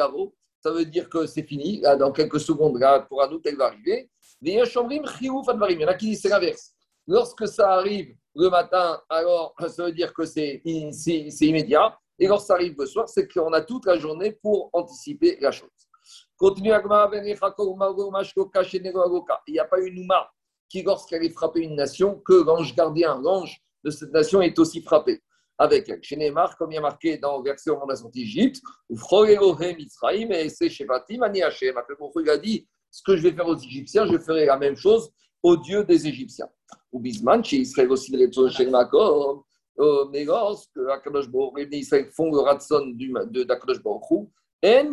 ça 0.62 0.70
veut 0.70 0.84
dire 0.84 1.08
que 1.08 1.26
c'est 1.26 1.42
fini. 1.42 1.80
dans 1.98 2.12
quelques 2.12 2.40
secondes, 2.40 2.78
là, 2.78 3.00
pour 3.00 3.22
un 3.22 3.30
autre, 3.30 3.44
elle 3.46 3.56
va 3.56 3.66
arriver. 3.66 4.10
Il 4.42 4.54
y 4.54 4.60
en 4.60 4.64
a 5.88 5.94
qui 5.94 6.06
disent 6.06 6.22
c'est 6.22 6.28
l'inverse. 6.28 6.72
Lorsque 7.06 7.48
ça 7.48 7.72
arrive 7.72 8.14
le 8.34 8.48
matin, 8.48 9.00
alors 9.08 9.54
ça 9.68 9.84
veut 9.84 9.92
dire 9.92 10.12
que 10.12 10.24
c'est 10.24 10.62
immédiat. 10.64 11.98
Et 12.18 12.26
lorsque 12.26 12.48
ça 12.48 12.54
arrive 12.54 12.74
le 12.78 12.86
soir, 12.86 13.08
c'est 13.08 13.26
qu'on 13.32 13.52
a 13.52 13.62
toute 13.62 13.86
la 13.86 13.98
journée 13.98 14.32
pour 14.32 14.68
anticiper 14.72 15.38
la 15.40 15.50
chose. 15.50 15.70
Continue 16.36 16.72
Il 19.48 19.52
n'y 19.52 19.58
a 19.58 19.64
pas 19.64 19.80
une 19.80 19.94
Nouma 19.94 20.30
qui, 20.68 20.82
lorsqu'elle 20.82 21.24
est 21.24 21.30
frappée 21.30 21.60
une 21.60 21.74
nation, 21.76 22.20
que 22.20 22.44
l'ange 22.44 22.74
gardien, 22.74 23.18
l'ange 23.20 23.60
de 23.82 23.90
cette 23.90 24.12
nation 24.12 24.40
est 24.42 24.58
aussi 24.58 24.82
frappé 24.82 25.22
avec 25.60 25.90
elle. 25.90 26.02
Chez 26.02 26.16
Neymar, 26.16 26.56
comme 26.56 26.72
il 26.72 26.76
y 26.76 26.78
a 26.78 26.80
marqué 26.80 27.18
dans 27.18 27.36
le 27.36 27.44
verset 27.44 27.68
au 27.68 27.74
moment 27.74 27.86
de 27.86 27.92
la 27.92 27.96
sortie 27.96 28.20
d'Égypte, 28.20 28.62
et 28.88 30.48
c'est 30.48 30.70
Shevatim, 30.70 31.22
Ani 31.22 31.42
Hashem. 31.42 31.74
Il 32.16 32.30
a 32.30 32.38
dit 32.38 32.66
ce 32.90 33.02
que 33.02 33.14
je 33.14 33.22
vais 33.22 33.32
faire 33.32 33.46
aux 33.46 33.58
Égyptiens, 33.58 34.06
je 34.06 34.18
ferai 34.18 34.46
la 34.46 34.56
même 34.56 34.76
chose 34.76 35.12
aux 35.42 35.58
dieux 35.58 35.84
des 35.84 36.06
Égyptiens. 36.06 36.48
Ou 36.90 36.98
Bisman, 36.98 37.44
chez 37.44 37.58
Israël 37.58 37.90
aussi, 37.92 38.10
le 38.10 38.70
Makom, 38.70 39.42
euh, 39.78 40.06
mais 40.10 40.24
lorsque 40.24 40.78
Akadosh 40.90 41.28
Baruch 41.28 41.68
Israël 41.72 42.08
font 42.10 42.32
le 42.32 42.38
ratson 42.38 42.94
d'Akadosh 42.96 43.82
Baruch 43.82 44.28
il 44.62 44.90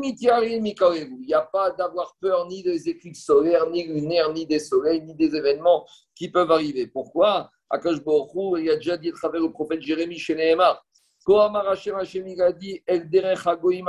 n'y 1.25 1.33
a 1.33 1.41
pas 1.41 1.71
d'avoir 1.71 2.15
peur 2.21 2.47
ni 2.47 2.63
des 2.63 2.87
éclipses 2.87 3.25
solaires, 3.25 3.69
ni 3.69 3.85
lunaires, 3.85 4.31
ni 4.31 4.45
des 4.45 4.59
soleils, 4.59 5.01
ni 5.01 5.13
des 5.13 5.35
événements 5.35 5.85
qui 6.15 6.29
peuvent 6.29 6.51
arriver. 6.51 6.87
Pourquoi? 6.87 7.49
Akash 7.69 8.03
Baruch 8.03 8.31
il 8.59 8.69
a 8.69 8.75
déjà 8.75 8.97
dit 8.97 9.09
à 9.09 9.13
travers 9.13 9.41
le 9.41 9.51
prophète 9.51 9.81
Jérémie 9.81 10.17
chez 10.17 10.35
Nehemar 10.35 10.83
Hashem 11.29 11.95
Hashem 11.95 12.27
il 12.27 12.55
dit 12.57 12.81
El 12.85 13.09
derech 13.09 13.45
hagoim 13.45 13.85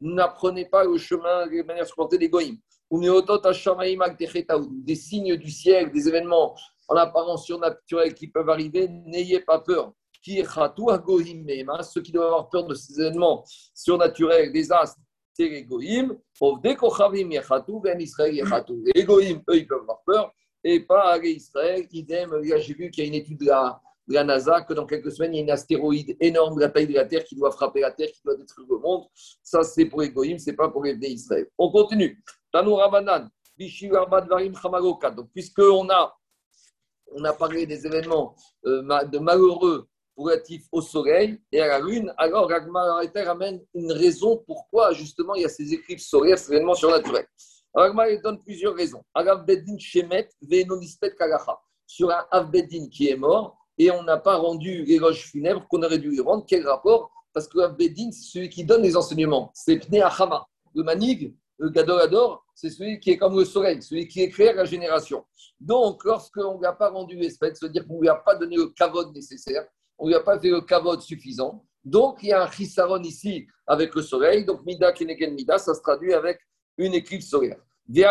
N'apprenez 0.00 0.64
pas 0.64 0.84
le 0.84 0.98
chemin, 0.98 1.46
les 1.46 1.62
manières 1.62 1.84
de 1.84 1.88
supporter 1.88 2.18
des 2.18 2.28
goïms. 2.28 2.58
Des 2.90 4.94
signes 4.96 5.36
du 5.36 5.50
ciel, 5.50 5.92
des 5.92 6.08
événements 6.08 6.56
en 6.88 6.96
apparence 6.96 7.46
surnaturels 7.46 8.12
qui 8.12 8.26
peuvent 8.26 8.50
arriver, 8.50 8.88
n'ayez 8.88 9.40
pas 9.40 9.60
peur. 9.60 9.92
Ceux 10.24 12.02
qui 12.02 12.12
doivent 12.12 12.26
avoir 12.26 12.48
peur 12.48 12.66
de 12.66 12.74
ces 12.74 13.00
événements 13.00 13.44
surnaturels, 13.74 14.52
des 14.52 14.72
astres, 14.72 14.98
c'est 15.32 15.48
les. 15.48 15.66
Les 18.94 19.04
goïm, 19.04 19.42
eux, 19.48 19.56
ils 19.56 19.66
peuvent 19.66 19.80
avoir 19.80 20.02
peur, 20.04 20.32
et 20.64 20.80
pas 20.80 21.18
les 21.18 21.32
Israël. 21.32 21.86
Idem, 21.92 22.40
j'ai 22.42 22.74
vu 22.74 22.90
qu'il 22.90 23.04
y 23.04 23.06
a 23.06 23.08
une 23.08 23.14
étude 23.14 23.38
de 23.38 23.46
la, 23.46 24.24
NASA, 24.24 24.62
que 24.62 24.74
dans 24.74 24.86
quelques 24.86 25.12
semaines, 25.12 25.34
il 25.34 25.36
y 25.36 25.40
a 25.40 25.42
une 25.44 25.50
astéroïde 25.50 26.16
énorme 26.20 26.56
de 26.56 26.60
la 26.60 26.68
taille 26.68 26.86
de 26.86 26.94
la 26.94 27.04
Terre 27.04 27.24
qui 27.24 27.34
doit 27.34 27.50
frapper 27.50 27.80
la 27.80 27.90
Terre, 27.90 28.08
qui 28.12 28.20
doit 28.24 28.36
détruire 28.36 28.66
le 28.68 28.78
monde. 28.78 29.04
Ça, 29.42 29.62
c'est 29.62 29.86
pour 29.86 30.02
les 30.02 30.12
ce 30.38 30.50
n'est 30.50 30.56
pas 30.56 30.68
pour 30.68 30.84
les 30.84 30.94
Israël. 30.94 31.46
On 31.58 31.70
continue. 31.70 32.22
Puisqu'on 35.34 35.90
a 35.90 36.16
on 37.14 37.24
a 37.24 37.32
parlé 37.32 37.66
des 37.66 37.86
événements 37.86 38.34
euh, 38.66 39.04
de 39.04 39.18
malheureux 39.18 39.86
relatifs 40.16 40.66
au 40.72 40.80
soleil 40.80 41.40
et 41.50 41.60
à 41.60 41.68
la 41.68 41.80
lune, 41.80 42.12
alors 42.18 42.48
Ragmar 42.48 43.02
ramène 43.14 43.62
une 43.74 43.92
raison 43.92 44.42
pourquoi 44.46 44.92
justement 44.92 45.34
il 45.34 45.42
y 45.42 45.44
a 45.44 45.48
ces 45.48 45.72
éclipses 45.72 46.08
solaires, 46.08 46.38
ces 46.38 46.52
événements 46.52 46.74
surnaturels. 46.74 47.26
Ragmar 47.74 48.06
donne 48.22 48.40
plusieurs 48.42 48.74
raisons. 48.74 49.02
Shemet. 49.78 50.28
Sur 51.86 52.10
un 52.10 52.24
Avbeddin 52.30 52.88
qui 52.88 53.08
est 53.08 53.16
mort 53.16 53.58
et 53.78 53.90
on 53.90 54.02
n'a 54.02 54.18
pas 54.18 54.36
rendu 54.36 54.84
l'éloge 54.84 55.26
funèbre 55.26 55.66
qu'on 55.68 55.82
aurait 55.82 55.98
dû 55.98 56.10
lui 56.10 56.20
rendre. 56.20 56.44
Quel 56.46 56.66
rapport? 56.66 57.10
Parce 57.32 57.48
que 57.48 57.58
Avbeddin, 57.60 58.10
c'est 58.12 58.30
celui 58.30 58.48
qui 58.48 58.64
donne 58.64 58.82
les 58.82 58.96
enseignements. 58.96 59.50
C'est 59.54 59.78
Pnei 59.78 60.02
Achama. 60.02 60.46
Le 60.74 60.82
manig, 60.82 61.34
le 61.58 61.70
Gadorador, 61.70 62.44
c'est 62.54 62.70
celui 62.70 63.00
qui 63.00 63.10
est 63.10 63.16
comme 63.16 63.38
le 63.38 63.44
soleil, 63.44 63.82
celui 63.82 64.06
qui 64.08 64.22
éclaire 64.22 64.54
la 64.54 64.64
génération. 64.64 65.24
Donc, 65.60 66.04
lorsqu'on 66.04 66.54
ne 66.54 66.58
lui 66.58 66.66
a 66.66 66.72
pas 66.72 66.90
rendu 66.90 67.16
l'espèce, 67.16 67.58
c'est-à-dire 67.58 67.86
qu'on 67.86 67.96
ne 67.96 68.02
lui 68.02 68.08
a 68.08 68.16
pas 68.16 68.34
donné 68.34 68.56
le 68.56 68.66
kavod 68.66 69.14
nécessaire, 69.14 69.66
on 69.98 70.06
ne 70.06 70.10
lui 70.10 70.16
a 70.16 70.20
pas 70.20 70.38
fait 70.38 70.50
le 70.50 70.60
kavod 70.60 71.00
suffisant, 71.00 71.64
donc 71.84 72.18
il 72.22 72.28
y 72.28 72.32
a 72.32 72.42
un 72.42 72.50
chisaron 72.50 73.02
ici 73.02 73.46
avec 73.66 73.94
le 73.94 74.02
soleil, 74.02 74.44
donc 74.44 74.64
Mida 74.64 74.92
Kenegen 74.92 75.34
Mida, 75.34 75.58
ça 75.58 75.74
se 75.74 75.80
traduit 75.80 76.14
avec 76.14 76.38
une 76.82 76.94
éclipse 76.94 77.26
solaire. 77.26 77.58
C'est 77.88 78.04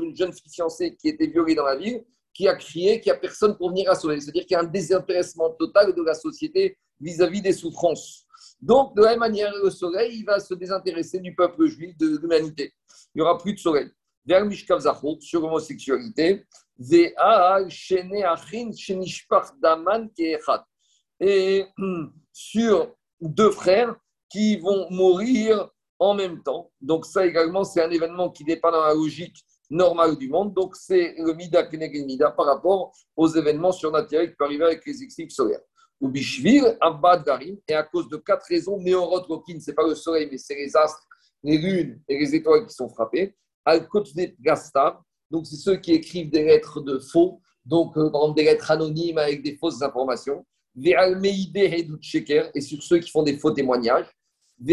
une 0.00 0.16
jeune 0.16 0.32
fille 0.32 0.52
fiancée 0.52 0.96
qui 0.96 1.08
était 1.08 1.26
violée 1.26 1.54
dans 1.54 1.64
la 1.64 1.76
ville, 1.76 2.04
qui 2.32 2.48
a 2.48 2.54
crié 2.54 3.00
qu'il 3.00 3.12
n'y 3.12 3.16
a 3.16 3.20
personne 3.20 3.56
pour 3.56 3.70
venir 3.70 3.90
à 3.90 3.94
soleil. 3.94 4.22
C'est-à-dire 4.22 4.42
qu'il 4.42 4.52
y 4.52 4.56
a 4.56 4.60
un 4.60 4.64
désintéressement 4.64 5.50
total 5.50 5.94
de 5.94 6.02
la 6.02 6.14
société 6.14 6.78
vis-à-vis 7.00 7.42
des 7.42 7.52
souffrances. 7.52 8.26
Donc, 8.60 8.96
de 8.96 9.02
la 9.02 9.10
même 9.10 9.20
manière, 9.20 9.52
le 9.62 9.70
soleil, 9.70 10.18
il 10.18 10.24
va 10.24 10.40
se 10.40 10.54
désintéresser 10.54 11.20
du 11.20 11.34
peuple 11.34 11.66
juif, 11.66 11.96
de 11.96 12.18
l'humanité. 12.18 12.72
Il 13.14 13.18
n'y 13.18 13.22
aura 13.22 13.38
plus 13.38 13.54
de 13.54 13.58
soleil. 13.58 13.90
Sur 15.20 15.40
l'homosexualité. 15.40 16.44
Et 21.20 21.66
sur 22.32 22.94
deux 23.20 23.50
frères 23.50 23.96
qui 24.28 24.56
vont 24.58 24.90
mourir 24.90 25.70
en 25.98 26.14
même 26.14 26.42
temps. 26.42 26.70
Donc, 26.80 27.04
ça 27.06 27.26
également, 27.26 27.64
c'est 27.64 27.82
un 27.82 27.90
événement 27.90 28.30
qui 28.30 28.44
n'est 28.44 28.56
pas 28.56 28.70
dans 28.70 28.84
la 28.84 28.94
logique 28.94 29.44
normale 29.70 30.16
du 30.16 30.28
monde. 30.28 30.54
Donc, 30.54 30.76
c'est 30.76 31.14
le 31.18 31.34
Mida 31.34 31.64
Kenegel 31.64 32.06
Mida 32.06 32.30
par 32.30 32.46
rapport 32.46 32.92
aux 33.16 33.28
événements 33.28 33.72
surnaturels 33.72 34.30
qui 34.30 34.36
peuvent 34.36 34.46
arriver 34.46 34.64
avec 34.64 34.86
les 34.86 35.02
éclipses 35.02 35.34
solaires 35.34 35.60
ou 36.00 36.08
Bishvil, 36.08 36.76
Abba 36.80 37.22
et 37.66 37.74
à 37.74 37.82
cause 37.82 38.08
de 38.08 38.16
quatre 38.16 38.46
raisons, 38.46 38.78
Meorot 38.78 39.22
Rokin, 39.22 39.58
ce 39.60 39.70
n'est 39.70 39.74
pas 39.74 39.86
le 39.86 39.94
soleil, 39.94 40.28
mais 40.30 40.38
c'est 40.38 40.54
les 40.54 40.76
astres, 40.76 41.06
les 41.42 41.58
lunes 41.58 42.00
et 42.08 42.18
les 42.18 42.34
étoiles 42.34 42.66
qui 42.66 42.74
sont 42.74 42.88
frappés. 42.88 43.36
Al-Kotvet 43.64 44.36
Gastar, 44.40 45.02
donc 45.30 45.46
c'est 45.46 45.56
ceux 45.56 45.76
qui 45.76 45.92
écrivent 45.92 46.30
des 46.30 46.44
lettres 46.44 46.80
de 46.80 46.98
faux, 46.98 47.40
donc 47.64 47.96
euh, 47.96 48.32
des 48.34 48.44
lettres 48.44 48.70
anonymes 48.70 49.18
avec 49.18 49.42
des 49.42 49.56
fausses 49.56 49.82
informations. 49.82 50.46
Ve'al-Meide 50.74 51.56
et 52.54 52.60
sur 52.60 52.82
ceux 52.82 52.98
qui 52.98 53.10
font 53.10 53.24
des 53.24 53.36
faux 53.36 53.50
témoignages. 53.50 54.06
Il 54.60 54.72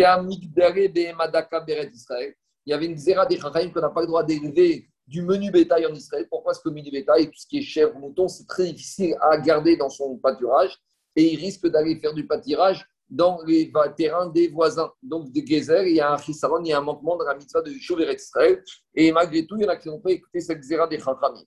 y 2.65 2.73
avait 2.73 2.85
une 2.85 2.97
zéra 2.97 3.25
des 3.25 3.37
Chachaim 3.37 3.69
qu'on 3.69 3.81
n'a 3.81 3.89
pas 3.89 4.01
le 4.01 4.07
droit 4.07 4.23
d'élever 4.23 4.89
du 5.07 5.21
menu 5.21 5.51
bétail 5.51 5.85
en 5.85 5.93
Israël. 5.93 6.27
Pourquoi 6.29 6.51
est-ce 6.51 6.61
que 6.61 6.69
le 6.69 6.75
menu 6.75 6.89
bétail, 6.91 7.27
tout 7.27 7.37
ce 7.37 7.45
qui 7.47 7.59
est 7.59 7.85
ou 7.85 7.99
mouton, 7.99 8.27
c'est 8.27 8.47
très 8.47 8.71
difficile 8.71 9.15
à 9.21 9.37
garder 9.37 9.77
dans 9.77 9.89
son 9.89 10.17
pâturage 10.17 10.79
et 11.15 11.33
il 11.33 11.39
risque 11.39 11.67
d'aller 11.67 11.99
faire 11.99 12.13
du 12.13 12.25
pâturage 12.25 12.85
dans 13.09 13.39
les 13.45 13.71
terrains 13.95 14.29
des 14.29 14.47
voisins. 14.47 14.91
Donc, 15.03 15.31
des 15.31 15.45
gezer, 15.45 15.85
il 15.85 15.95
y 15.95 16.01
a 16.01 16.13
un 16.13 16.17
chisaron, 16.17 16.63
il 16.63 16.69
y 16.69 16.73
a 16.73 16.79
un 16.79 16.81
manquement 16.81 17.15
dans 17.17 17.25
la 17.25 17.35
mitzvah 17.35 17.61
de 17.61 17.71
Chauver 17.79 18.11
Israël. 18.13 18.63
Et 18.95 19.11
malgré 19.11 19.45
tout, 19.45 19.57
il 19.57 19.63
y 19.63 19.65
en 19.65 19.69
a 19.69 19.77
qui 19.77 19.89
n'ont 19.89 19.99
pas 19.99 20.11
écouté 20.11 20.39
cette 20.39 20.63
zéra 20.63 20.87
des 20.87 20.97
chachamim. 20.97 21.43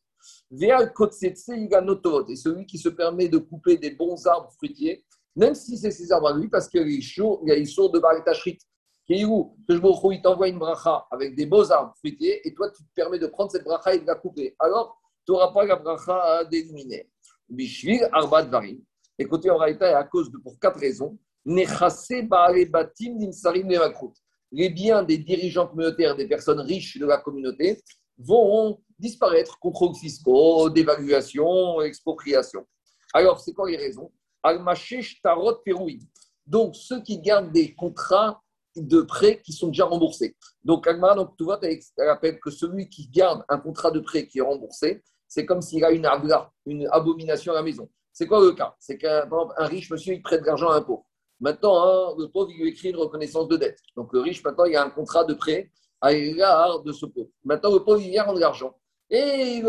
Veal 0.51 0.93
kotsetse 0.93 1.49
et 1.49 2.37
celui 2.37 2.67
qui 2.67 2.79
se 2.79 2.89
permet 2.89 3.29
de 3.29 3.39
couper 3.39 3.77
des 3.77 3.91
bons 3.91 4.27
arbres 4.27 4.51
fruitiers, 4.53 5.05
même 5.37 5.55
si 5.55 5.77
c'est 5.77 6.13
à 6.13 6.33
lui, 6.35 6.49
parce 6.49 6.69
qu'il 6.69 6.89
y 6.91 7.51
a 7.51 7.57
une 7.57 7.67
source 7.67 7.93
de 7.93 7.99
baritachrit. 7.99 8.59
Qui 9.07 9.23
est 9.23 9.25
où 9.25 9.57
Que 9.67 9.75
je 9.75 9.81
il 10.13 10.21
t'envoie 10.21 10.49
une 10.49 10.59
bracha 10.59 11.07
avec 11.11 11.35
des 11.35 11.47
beaux 11.47 11.73
arbres 11.73 11.95
fruitiers, 11.97 12.47
et 12.47 12.53
toi, 12.55 12.71
tu 12.71 12.83
te 12.83 12.89
permets 12.95 13.19
de 13.19 13.27
prendre 13.27 13.51
cette 13.51 13.65
bracha 13.65 13.95
et 13.95 14.01
de 14.01 14.07
la 14.07 14.17
couper. 14.17 14.55
Alors, 14.59 15.01
tu 15.25 15.33
n'auras 15.33 15.53
pas 15.53 15.65
la 15.65 15.77
bracha 15.77 16.45
d'éliminer. 16.45 17.09
Bishvil 17.49 18.07
arbat 18.13 18.43
varim. 18.43 18.81
Écoutez, 19.19 19.51
en 19.51 19.57
réalité, 19.57 19.87
à 19.87 20.05
cause 20.05 20.31
de, 20.31 20.39
pour 20.39 20.59
quatre 20.61 20.79
raisons. 20.79 21.19
Les 21.47 21.67
biens 24.71 25.03
des 25.03 25.19
dirigeants 25.19 25.67
communautaires, 25.67 26.15
des 26.15 26.29
personnes 26.29 26.61
riches 26.61 26.99
de 26.99 27.07
la 27.07 27.19
communauté, 27.19 27.81
vont 28.19 28.79
disparaître. 28.99 29.59
Contrôles 29.59 29.95
fiscaux, 29.95 30.69
dévaluation, 30.69 31.81
expropriation. 31.81 32.67
Alors, 33.15 33.41
c'est 33.41 33.55
quoi 33.55 33.71
les 33.71 33.77
raisons? 33.77 34.13
Donc, 36.47 36.77
ceux 36.77 37.03
qui 37.03 37.21
gardent 37.21 37.53
des 37.53 37.75
contrats 37.75 38.43
de 38.77 39.03
prêt 39.03 39.41
qui 39.43 39.53
sont 39.53 39.69
déjà 39.69 39.85
remboursés. 39.85 40.37
Donc, 40.65 40.87
Agmara, 40.87 41.15
donc, 41.15 41.37
tu 41.37 41.45
vois, 41.45 41.59
elle 41.63 41.81
rappelle 41.99 42.39
que 42.41 42.51
celui 42.51 42.89
qui 42.89 43.09
garde 43.09 43.45
un 43.49 43.59
contrat 43.59 43.91
de 43.91 44.01
prêt 44.01 44.27
qui 44.27 44.39
est 44.39 44.43
remboursé, 44.43 45.03
c'est 45.27 45.45
comme 45.45 45.61
s'il 45.61 45.85
a 45.85 45.91
une, 45.91 46.09
une 46.67 46.89
abomination 46.91 47.53
à 47.53 47.57
la 47.57 47.63
maison. 47.63 47.89
C'est 48.13 48.27
quoi 48.27 48.41
le 48.41 48.53
cas? 48.53 48.75
C'est 48.79 48.99
qu'un 48.99 49.29
riche 49.59 49.91
monsieur, 49.91 50.15
il 50.15 50.23
prête 50.23 50.41
de 50.41 50.47
l'argent 50.47 50.71
à 50.71 50.77
un 50.77 50.83
pauvre. 50.83 51.05
Maintenant, 51.41 51.83
hein, 51.83 52.15
le 52.19 52.27
pauvre, 52.29 52.51
il 52.51 52.61
lui 52.61 52.71
écrit 52.71 52.91
une 52.91 52.97
reconnaissance 52.97 53.47
de 53.49 53.57
dette. 53.57 53.79
Donc, 53.97 54.13
le 54.13 54.21
riche, 54.21 54.43
maintenant, 54.43 54.65
il 54.65 54.75
a 54.75 54.85
un 54.85 54.91
contrat 54.91 55.25
de 55.25 55.35
prêt 55.35 55.71
à 56.01 56.13
l'égard 56.13 56.83
de 56.83 56.93
ce 56.93 57.07
pauvre. 57.07 57.29
Maintenant, 57.45 57.73
le 57.73 57.81
pauvre, 57.81 58.01
il 58.01 58.11
vient 58.11 58.25
rendre 58.25 58.41
l'argent. 58.41 58.75
Et 59.11 59.63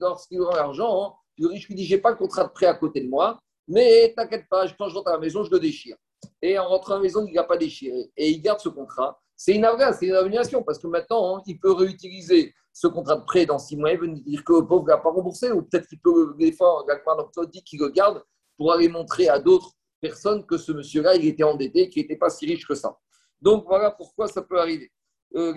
lorsqu'il 0.00 0.40
rend 0.40 0.54
l'argent, 0.54 1.04
hein, 1.04 1.12
le 1.38 1.48
riche 1.48 1.68
lui 1.68 1.74
dit 1.74 1.84
J'ai 1.84 1.98
pas 1.98 2.10
le 2.10 2.16
contrat 2.16 2.44
de 2.44 2.50
prêt 2.50 2.66
à 2.66 2.74
côté 2.74 3.00
de 3.00 3.08
moi, 3.08 3.40
mais 3.66 4.12
t'inquiète 4.16 4.48
pas, 4.48 4.66
quand 4.78 4.88
je 4.88 4.94
rentre 4.94 5.08
à 5.08 5.12
la 5.12 5.18
maison, 5.18 5.42
je 5.44 5.50
le 5.50 5.60
déchire. 5.60 5.96
Et 6.42 6.58
en 6.58 6.68
rentrant 6.68 6.94
à 6.94 6.96
la 6.96 7.02
maison, 7.02 7.26
il 7.26 7.34
n'a 7.34 7.44
pas 7.44 7.56
déchiré. 7.56 8.10
Et 8.16 8.30
il 8.30 8.40
garde 8.40 8.60
ce 8.60 8.68
contrat. 8.68 9.20
C'est 9.36 9.54
une 9.54 9.66
c'est 9.98 10.06
une 10.06 10.14
abomination, 10.14 10.62
parce 10.62 10.78
que 10.78 10.86
maintenant, 10.86 11.36
hein, 11.36 11.42
il 11.46 11.58
peut 11.58 11.72
réutiliser 11.72 12.54
ce 12.72 12.86
contrat 12.88 13.16
de 13.16 13.24
prêt 13.24 13.46
dans 13.46 13.58
six 13.58 13.76
mois, 13.76 13.92
il 13.92 13.98
veut 13.98 14.08
dire 14.08 14.44
que 14.44 14.52
le 14.52 14.66
pauvre 14.66 14.86
n'a 14.86 14.98
pas 14.98 15.10
remboursé, 15.10 15.50
ou 15.52 15.62
peut-être 15.62 15.86
qu'il 15.88 16.00
peut, 16.00 16.34
des 16.38 16.52
fois, 16.52 16.84
donc 17.16 17.50
dit 17.50 17.62
qu'il 17.62 17.80
le 17.80 17.88
garde 17.88 18.22
pour 18.56 18.72
aller 18.72 18.88
montrer 18.88 19.28
à 19.28 19.38
d'autres 19.38 19.72
personnes 20.00 20.44
que 20.44 20.58
ce 20.58 20.72
monsieur-là, 20.72 21.14
il 21.16 21.26
était 21.26 21.44
endetté, 21.44 21.88
qu'il 21.88 22.02
n'était 22.02 22.16
pas 22.16 22.30
si 22.30 22.46
riche 22.46 22.66
que 22.66 22.74
ça. 22.74 22.96
Donc 23.40 23.64
voilà 23.66 23.90
pourquoi 23.90 24.26
ça 24.26 24.42
peut 24.42 24.58
arriver. 24.58 24.90
Euh, 25.36 25.52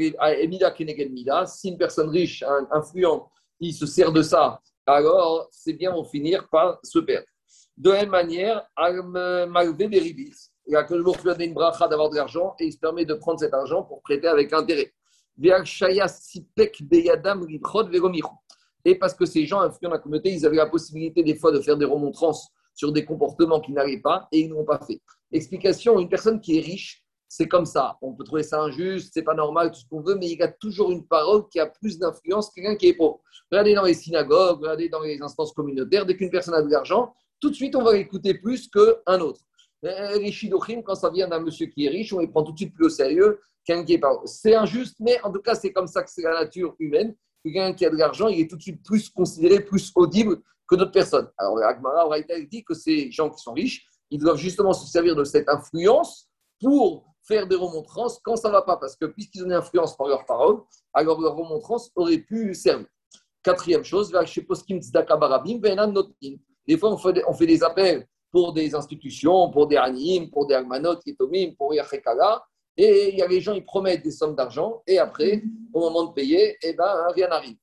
si 1.48 1.70
une 1.70 1.78
personne 1.78 2.10
riche, 2.10 2.44
influente, 2.72 3.28
il 3.60 3.74
se 3.74 3.86
sert 3.86 4.12
de 4.12 4.22
ça, 4.22 4.62
alors 4.86 5.48
c'est 5.52 5.74
bien 5.74 5.92
en 5.92 6.04
finir 6.04 6.48
par 6.50 6.80
se 6.84 7.00
perdre. 7.00 7.28
De 7.78 7.92
la 7.92 8.02
même 8.02 8.10
manière, 8.10 8.68
malgré 9.48 9.88
des 9.88 10.00
ribis, 10.00 10.52
il 10.66 10.76
a 10.76 10.84
que 10.84 10.96
le 10.96 11.04
donne 11.04 11.42
une 11.42 11.54
bracha 11.54 11.88
d'avoir 11.88 12.10
de 12.10 12.16
l'argent 12.16 12.56
et 12.60 12.66
il 12.66 12.74
se 12.74 12.80
permet 12.80 13.06
de 13.06 13.14
prendre 13.14 13.40
cet 13.40 13.54
argent 13.54 13.84
pour 13.84 14.02
prêter 14.02 14.28
avec 14.28 14.52
intérêt. 14.52 14.92
Et 18.86 18.96
parce 18.96 19.14
que 19.14 19.26
ces 19.26 19.46
gens 19.46 19.60
influents 19.60 19.90
dans 19.90 19.96
la 19.96 20.00
communauté, 20.00 20.32
ils 20.32 20.46
avaient 20.46 20.56
la 20.56 20.66
possibilité 20.66 21.24
des 21.24 21.36
fois 21.36 21.52
de 21.52 21.60
faire 21.60 21.78
des 21.78 21.86
remontrances 21.86 22.50
sur 22.74 22.92
des 22.92 23.06
comportements 23.06 23.62
qui 23.62 23.72
n'arrivent 23.72 24.02
pas 24.02 24.28
et 24.32 24.40
ils 24.40 24.50
n'ont 24.50 24.66
pas 24.66 24.80
fait. 24.80 25.00
Explication, 25.32 26.00
une 26.00 26.10
personne 26.10 26.42
qui 26.42 26.58
est 26.58 26.62
riche, 26.62 27.04
c'est 27.28 27.48
comme 27.48 27.66
ça. 27.66 27.98
On 28.02 28.14
peut 28.14 28.24
trouver 28.24 28.42
ça 28.44 28.62
injuste, 28.62 29.12
c'est 29.14 29.22
pas 29.22 29.36
normal, 29.36 29.72
tout 29.72 29.80
ce 29.80 29.86
qu'on 29.86 30.02
veut, 30.02 30.16
mais 30.16 30.28
il 30.28 30.40
y 30.40 30.42
a 30.42 30.48
toujours 30.48 30.92
une 30.92 31.06
parole 31.06 31.48
qui 31.50 31.60
a 31.60 31.68
plus 31.68 32.00
d'influence 32.00 32.50
que 32.50 32.56
quelqu'un 32.56 32.76
qui 32.76 32.88
est 32.88 32.96
pauvre. 32.96 33.22
Regardez 33.52 33.76
dans 33.76 33.84
les 33.84 33.94
synagogues, 33.94 34.62
regardez 34.62 34.90
dans 34.90 35.02
les 35.02 35.22
instances 35.22 35.54
communautaires, 35.54 36.06
dès 36.06 36.16
qu'une 36.16 36.32
personne 36.32 36.56
a 36.56 36.62
de 36.62 36.70
l'argent, 36.70 37.14
tout 37.40 37.50
de 37.50 37.56
suite 37.56 37.76
on 37.76 37.84
va 37.84 37.94
l'écouter 37.94 38.34
plus 38.34 38.70
qu'un 38.70 39.20
autre. 39.20 39.42
Euh, 39.86 40.18
les 40.20 40.32
shidochim, 40.32 40.82
quand 40.82 40.96
ça 40.96 41.10
vient 41.10 41.28
d'un 41.28 41.40
monsieur 41.40 41.68
qui 41.68 41.86
est 41.86 41.90
riche, 41.90 42.12
on 42.14 42.20
les 42.20 42.28
prend 42.28 42.44
tout 42.44 42.52
de 42.52 42.58
suite 42.58 42.74
plus 42.74 42.86
au 42.86 42.90
sérieux 42.90 43.40
qu'un 43.64 43.84
qui 43.84 43.94
est 43.94 44.00
pas. 44.00 44.20
C'est 44.26 44.56
injuste, 44.56 44.98
mais 45.00 45.22
en 45.24 45.32
tout 45.32 45.42
cas, 45.42 45.56
c'est 45.56 45.72
comme 45.72 45.88
ça 45.88 46.04
que 46.04 46.10
c'est 46.10 46.24
la 46.24 46.32
nature 46.32 46.76
humaine. 46.80 47.16
Quelqu'un 47.44 47.74
qui 47.74 47.86
a 47.86 47.90
de 47.90 47.96
l'argent, 47.96 48.28
il 48.28 48.40
est 48.40 48.50
tout 48.50 48.58
de 48.58 48.62
suite 48.62 48.84
plus 48.84 49.10
considéré, 49.10 49.60
plus 49.60 49.92
audible 49.96 50.42
que 50.68 50.76
d'autres 50.76 50.92
personnes. 50.92 51.30
Alors, 51.38 51.60
Agmara 51.60 52.10
dit 52.50 52.64
que 52.64 52.74
ces 52.74 53.12
gens 53.12 53.30
qui 53.30 53.42
sont 53.42 53.54
riches, 53.54 53.86
ils 54.10 54.20
doivent 54.20 54.38
justement 54.38 54.74
se 54.74 54.88
servir 54.88 55.16
de 55.16 55.24
cette 55.24 55.48
influence 55.48 56.30
pour 56.60 57.14
faire 57.24 57.48
des 57.48 57.56
remontrances 57.56 58.20
quand 58.24 58.36
ça 58.36 58.48
ne 58.48 58.54
va 58.54 58.64
pas. 58.64 58.78
Parce 58.78 58.96
que 58.96 59.06
puisqu'ils 59.06 59.44
ont 59.44 59.46
une 59.46 59.54
influence 59.54 59.96
par 59.96 60.08
leurs 60.08 60.26
paroles, 60.26 60.62
alors 60.94 61.22
leurs 61.22 61.36
remontrances 61.36 61.92
auraient 61.96 62.18
pu 62.18 62.54
servir. 62.54 62.88
Quatrième 63.44 63.84
chose, 63.84 64.12
des 66.68 66.78
fois, 66.78 66.92
on 66.92 66.98
fait, 66.98 67.24
on 67.28 67.34
fait 67.34 67.46
des 67.46 67.64
appels 67.64 68.06
pour 68.32 68.54
des 68.54 68.76
institutions, 68.76 69.50
pour 69.50 69.68
des 69.68 69.78
anim, 69.78 70.30
pour 70.30 70.48
des 70.48 70.56
almanot, 70.56 71.00
pour 71.58 71.74
yachekala. 71.74 72.44
Et 72.76 73.10
il 73.14 73.18
y 73.18 73.22
a 73.22 73.28
les 73.28 73.42
gens, 73.42 73.54
ils 73.54 73.66
promettent 73.66 74.04
des 74.04 74.12
sommes 74.12 74.36
d'argent, 74.36 74.84
et 74.86 75.00
après, 75.00 75.42
au 75.74 75.80
moment 75.80 76.06
de 76.06 76.14
payer, 76.14 76.58
eh 76.62 76.74
ben, 76.74 77.08
rien 77.16 77.28
n'arrive. 77.28 77.58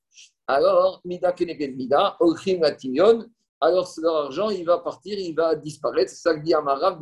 Alors, 0.47 1.01
mida 1.05 1.31
keneged 1.31 1.75
mida, 1.75 2.17
latimion, 2.59 3.25
alors 3.61 3.89
leur 3.97 4.15
argent, 4.25 4.49
il 4.49 4.65
va 4.65 4.79
partir, 4.79 5.17
il 5.17 5.33
va 5.33 5.55
disparaître. 5.55 6.11
C'est 6.11 6.17
ça 6.17 6.35
que 6.35 6.43
dit 6.43 6.53
Amarav, 6.53 6.99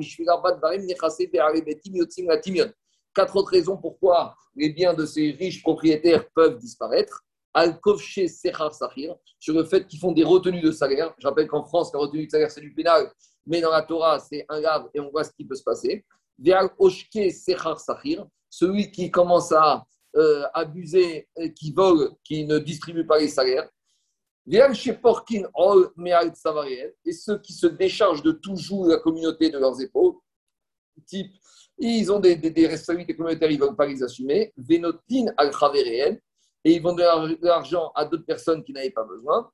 Quatre 3.15 3.35
autres 3.35 3.51
raisons 3.51 3.77
pourquoi 3.77 4.35
les 4.55 4.69
biens 4.69 4.93
de 4.93 5.05
ces 5.05 5.31
riches 5.31 5.61
propriétaires 5.61 6.29
peuvent 6.33 6.57
disparaître. 6.57 7.23
Al-Kovche 7.53 8.25
Sahir, 8.27 9.15
sur 9.39 9.53
le 9.53 9.63
fait 9.63 9.85
qu'ils 9.87 9.99
font 9.99 10.11
des 10.11 10.23
retenues 10.23 10.61
de 10.61 10.71
salaire. 10.71 11.13
Je 11.19 11.27
rappelle 11.27 11.47
qu'en 11.47 11.63
France, 11.63 11.91
la 11.93 11.99
retenue 11.99 12.25
de 12.25 12.31
salaire, 12.31 12.51
c'est 12.51 12.61
du 12.61 12.73
pénal 12.73 13.11
mais 13.45 13.61
dans 13.61 13.71
la 13.71 13.81
Torah, 13.81 14.19
c'est 14.19 14.45
un 14.49 14.61
grave 14.61 14.89
et 14.93 14.99
on 14.99 15.09
voit 15.09 15.23
ce 15.23 15.31
qui 15.31 15.45
peut 15.45 15.55
se 15.55 15.63
passer. 15.63 16.05
Celui 18.49 18.91
qui 18.91 19.11
commence 19.11 19.51
à 19.51 19.85
euh, 20.15 20.43
abuser, 20.53 21.27
qui 21.55 21.71
vole, 21.71 22.11
qui 22.23 22.45
ne 22.45 22.59
distribue 22.59 23.05
pas 23.05 23.19
les 23.19 23.27
salaires. 23.27 23.67
Et 24.45 24.59
ceux 27.13 27.39
qui 27.39 27.53
se 27.53 27.67
déchargent 27.67 28.23
de 28.23 28.31
toujours 28.33 28.87
la 28.87 28.97
communauté 28.97 29.49
de 29.49 29.57
leurs 29.57 29.79
épaules, 29.81 30.15
type, 31.05 31.31
ils 31.77 32.11
ont 32.11 32.19
des, 32.19 32.35
des, 32.35 32.67
responsabilités 32.67 33.15
communautaires, 33.15 33.49
ils 33.49 33.59
ne 33.59 33.65
veulent 33.65 33.75
pas 33.75 33.87
les 33.87 34.03
assumer. 34.03 34.53
Vénotin 34.57 35.25
al 35.37 35.51
et 36.63 36.73
ils 36.73 36.81
donner 36.81 37.35
de 37.35 37.45
l'argent 37.45 37.91
à 37.95 38.05
d'autres 38.05 38.25
personnes 38.25 38.63
qui 38.63 38.73
n'avaient 38.73 38.91
pas 38.91 39.03
besoin. 39.03 39.49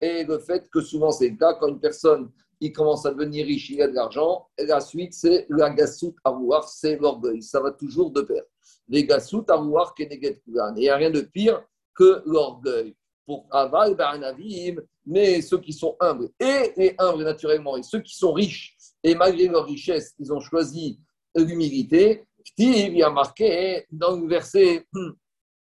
Et 0.00 0.24
le 0.24 0.38
fait 0.38 0.70
que 0.70 0.80
souvent 0.80 1.12
c'est 1.12 1.28
le 1.28 1.36
cas, 1.36 1.54
quand 1.54 1.68
une 1.68 1.80
personne 1.80 2.30
il 2.60 2.72
commence 2.72 3.04
à 3.04 3.10
devenir 3.10 3.44
riche, 3.46 3.68
il 3.70 3.82
a 3.82 3.88
de 3.88 3.94
l'argent, 3.94 4.48
et 4.56 4.64
la 4.64 4.80
suite 4.80 5.12
c'est 5.12 5.46
la 5.50 5.70
gasout 5.70 6.16
arroir, 6.24 6.66
c'est 6.68 6.96
l'orgueil. 6.96 7.42
Ça 7.42 7.60
va 7.60 7.70
toujours 7.70 8.10
de 8.10 8.22
pair. 8.22 8.42
Les 8.88 9.04
gasout 9.04 9.44
arroir, 9.48 9.94
keneget 9.94 10.40
kulan. 10.42 10.74
Il 10.76 10.80
n'y 10.80 10.88
a 10.88 10.96
rien 10.96 11.10
de 11.10 11.20
pire 11.20 11.62
que 11.94 12.22
l'orgueil. 12.24 12.96
Pour 13.26 13.46
aval, 13.50 13.96
barnavim, 13.96 14.80
mais 15.04 15.42
ceux 15.42 15.58
qui 15.58 15.72
sont 15.72 15.96
humbles, 16.00 16.30
et 16.38 16.72
les 16.76 16.94
humbles 16.96 17.24
naturellement, 17.24 17.76
et 17.76 17.82
ceux 17.82 18.00
qui 18.00 18.16
sont 18.16 18.32
riches, 18.32 18.76
et 19.02 19.16
malgré 19.16 19.48
leur 19.48 19.66
richesse, 19.66 20.14
ils 20.18 20.32
ont 20.32 20.40
choisi 20.40 21.00
l'humilité. 21.34 22.24
Il 22.58 22.96
y 22.96 23.02
a 23.02 23.10
marqué 23.10 23.86
dans 23.90 24.16
le 24.16 24.26
verset 24.26 24.86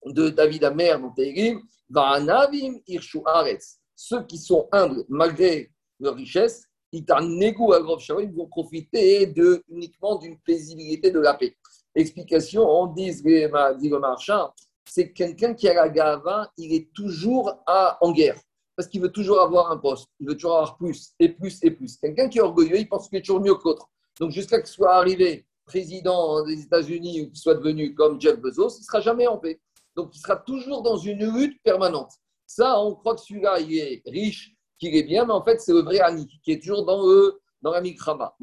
de 0.06 0.30
David 0.30 0.64
Amer 0.64 1.00
dans 1.00 1.12
Tehrim, 1.12 1.62
ceux 3.96 4.24
qui 4.24 4.38
sont 4.38 4.68
humbles 4.72 5.04
malgré 5.10 5.72
leur 6.00 6.16
richesse, 6.16 6.64
ils 6.92 7.06
vont 7.06 8.48
profiter 8.48 9.28
de, 9.28 9.64
uniquement 9.70 10.16
d'une 10.18 10.40
paisibilité 10.40 11.12
de 11.12 11.20
la 11.20 11.34
paix. 11.36 11.56
Explication, 11.96 12.64
on 12.64 12.88
dit, 12.88 13.12
dit 13.12 13.90
le 13.90 14.00
marchand, 14.00 14.54
c'est 14.86 15.12
quelqu'un 15.12 15.54
qui 15.54 15.68
a 15.68 15.74
la 15.74 15.90
gava, 15.90 16.52
il 16.58 16.74
est 16.74 16.92
toujours 16.94 17.64
en 17.68 18.12
guerre. 18.12 18.40
Parce 18.76 18.88
qu'il 18.88 19.02
veut 19.02 19.12
toujours 19.12 19.42
avoir 19.42 19.72
un 19.72 19.78
poste, 19.78 20.08
il 20.20 20.28
veut 20.28 20.36
toujours 20.36 20.56
avoir 20.56 20.78
plus 20.78 21.10
et 21.20 21.30
plus 21.30 21.60
et 21.64 21.72
plus. 21.72 21.98
Quelqu'un 21.98 22.30
qui 22.30 22.38
est 22.38 22.42
orgueilleux, 22.42 22.78
il 22.80 22.88
pense 22.88 23.10
qu'il 23.10 23.18
est 23.18 23.22
toujours 23.22 23.42
mieux 23.42 23.56
que 23.56 23.66
l'autre. 23.66 23.90
Donc 24.20 24.32
jusqu'à 24.32 24.60
qu'il 24.60 24.70
soit 24.70 24.96
arrivé 24.96 25.46
président 25.70 26.44
des 26.44 26.62
États-Unis 26.64 27.22
ou 27.22 27.26
qu'il 27.28 27.38
soit 27.38 27.56
devenu 27.56 27.94
comme 27.94 28.20
Jeff 28.20 28.38
Bezos, 28.40 28.76
il 28.78 28.82
ne 28.82 28.86
sera 28.86 29.02
jamais 29.02 29.28
en 29.28 29.38
paix. 29.38 29.60
Donc, 29.96 30.16
il 30.16 30.20
sera 30.20 30.36
toujours 30.36 30.82
dans 30.82 30.98
une 30.98 31.24
lutte 31.36 31.62
permanente. 31.64 32.12
Ça, 32.46 32.80
on 32.82 32.96
croit 32.96 33.16
que 33.16 33.22
celui-là, 33.22 33.60
il 33.60 33.78
est 33.78 34.02
riche, 34.06 34.56
qu'il 34.80 34.96
est 34.96 35.04
bien, 35.04 35.26
mais 35.26 35.34
en 35.34 35.44
fait, 35.44 35.60
c'est 35.62 35.74
le 35.74 35.82
vrai 35.82 36.00
Ani, 36.00 36.28
qui 36.44 36.52
est 36.54 36.60
toujours 36.60 36.86
dans, 36.86 37.02
le, 37.06 37.40
dans 37.62 37.72
la 37.72 37.82
mikrama. 37.82 38.36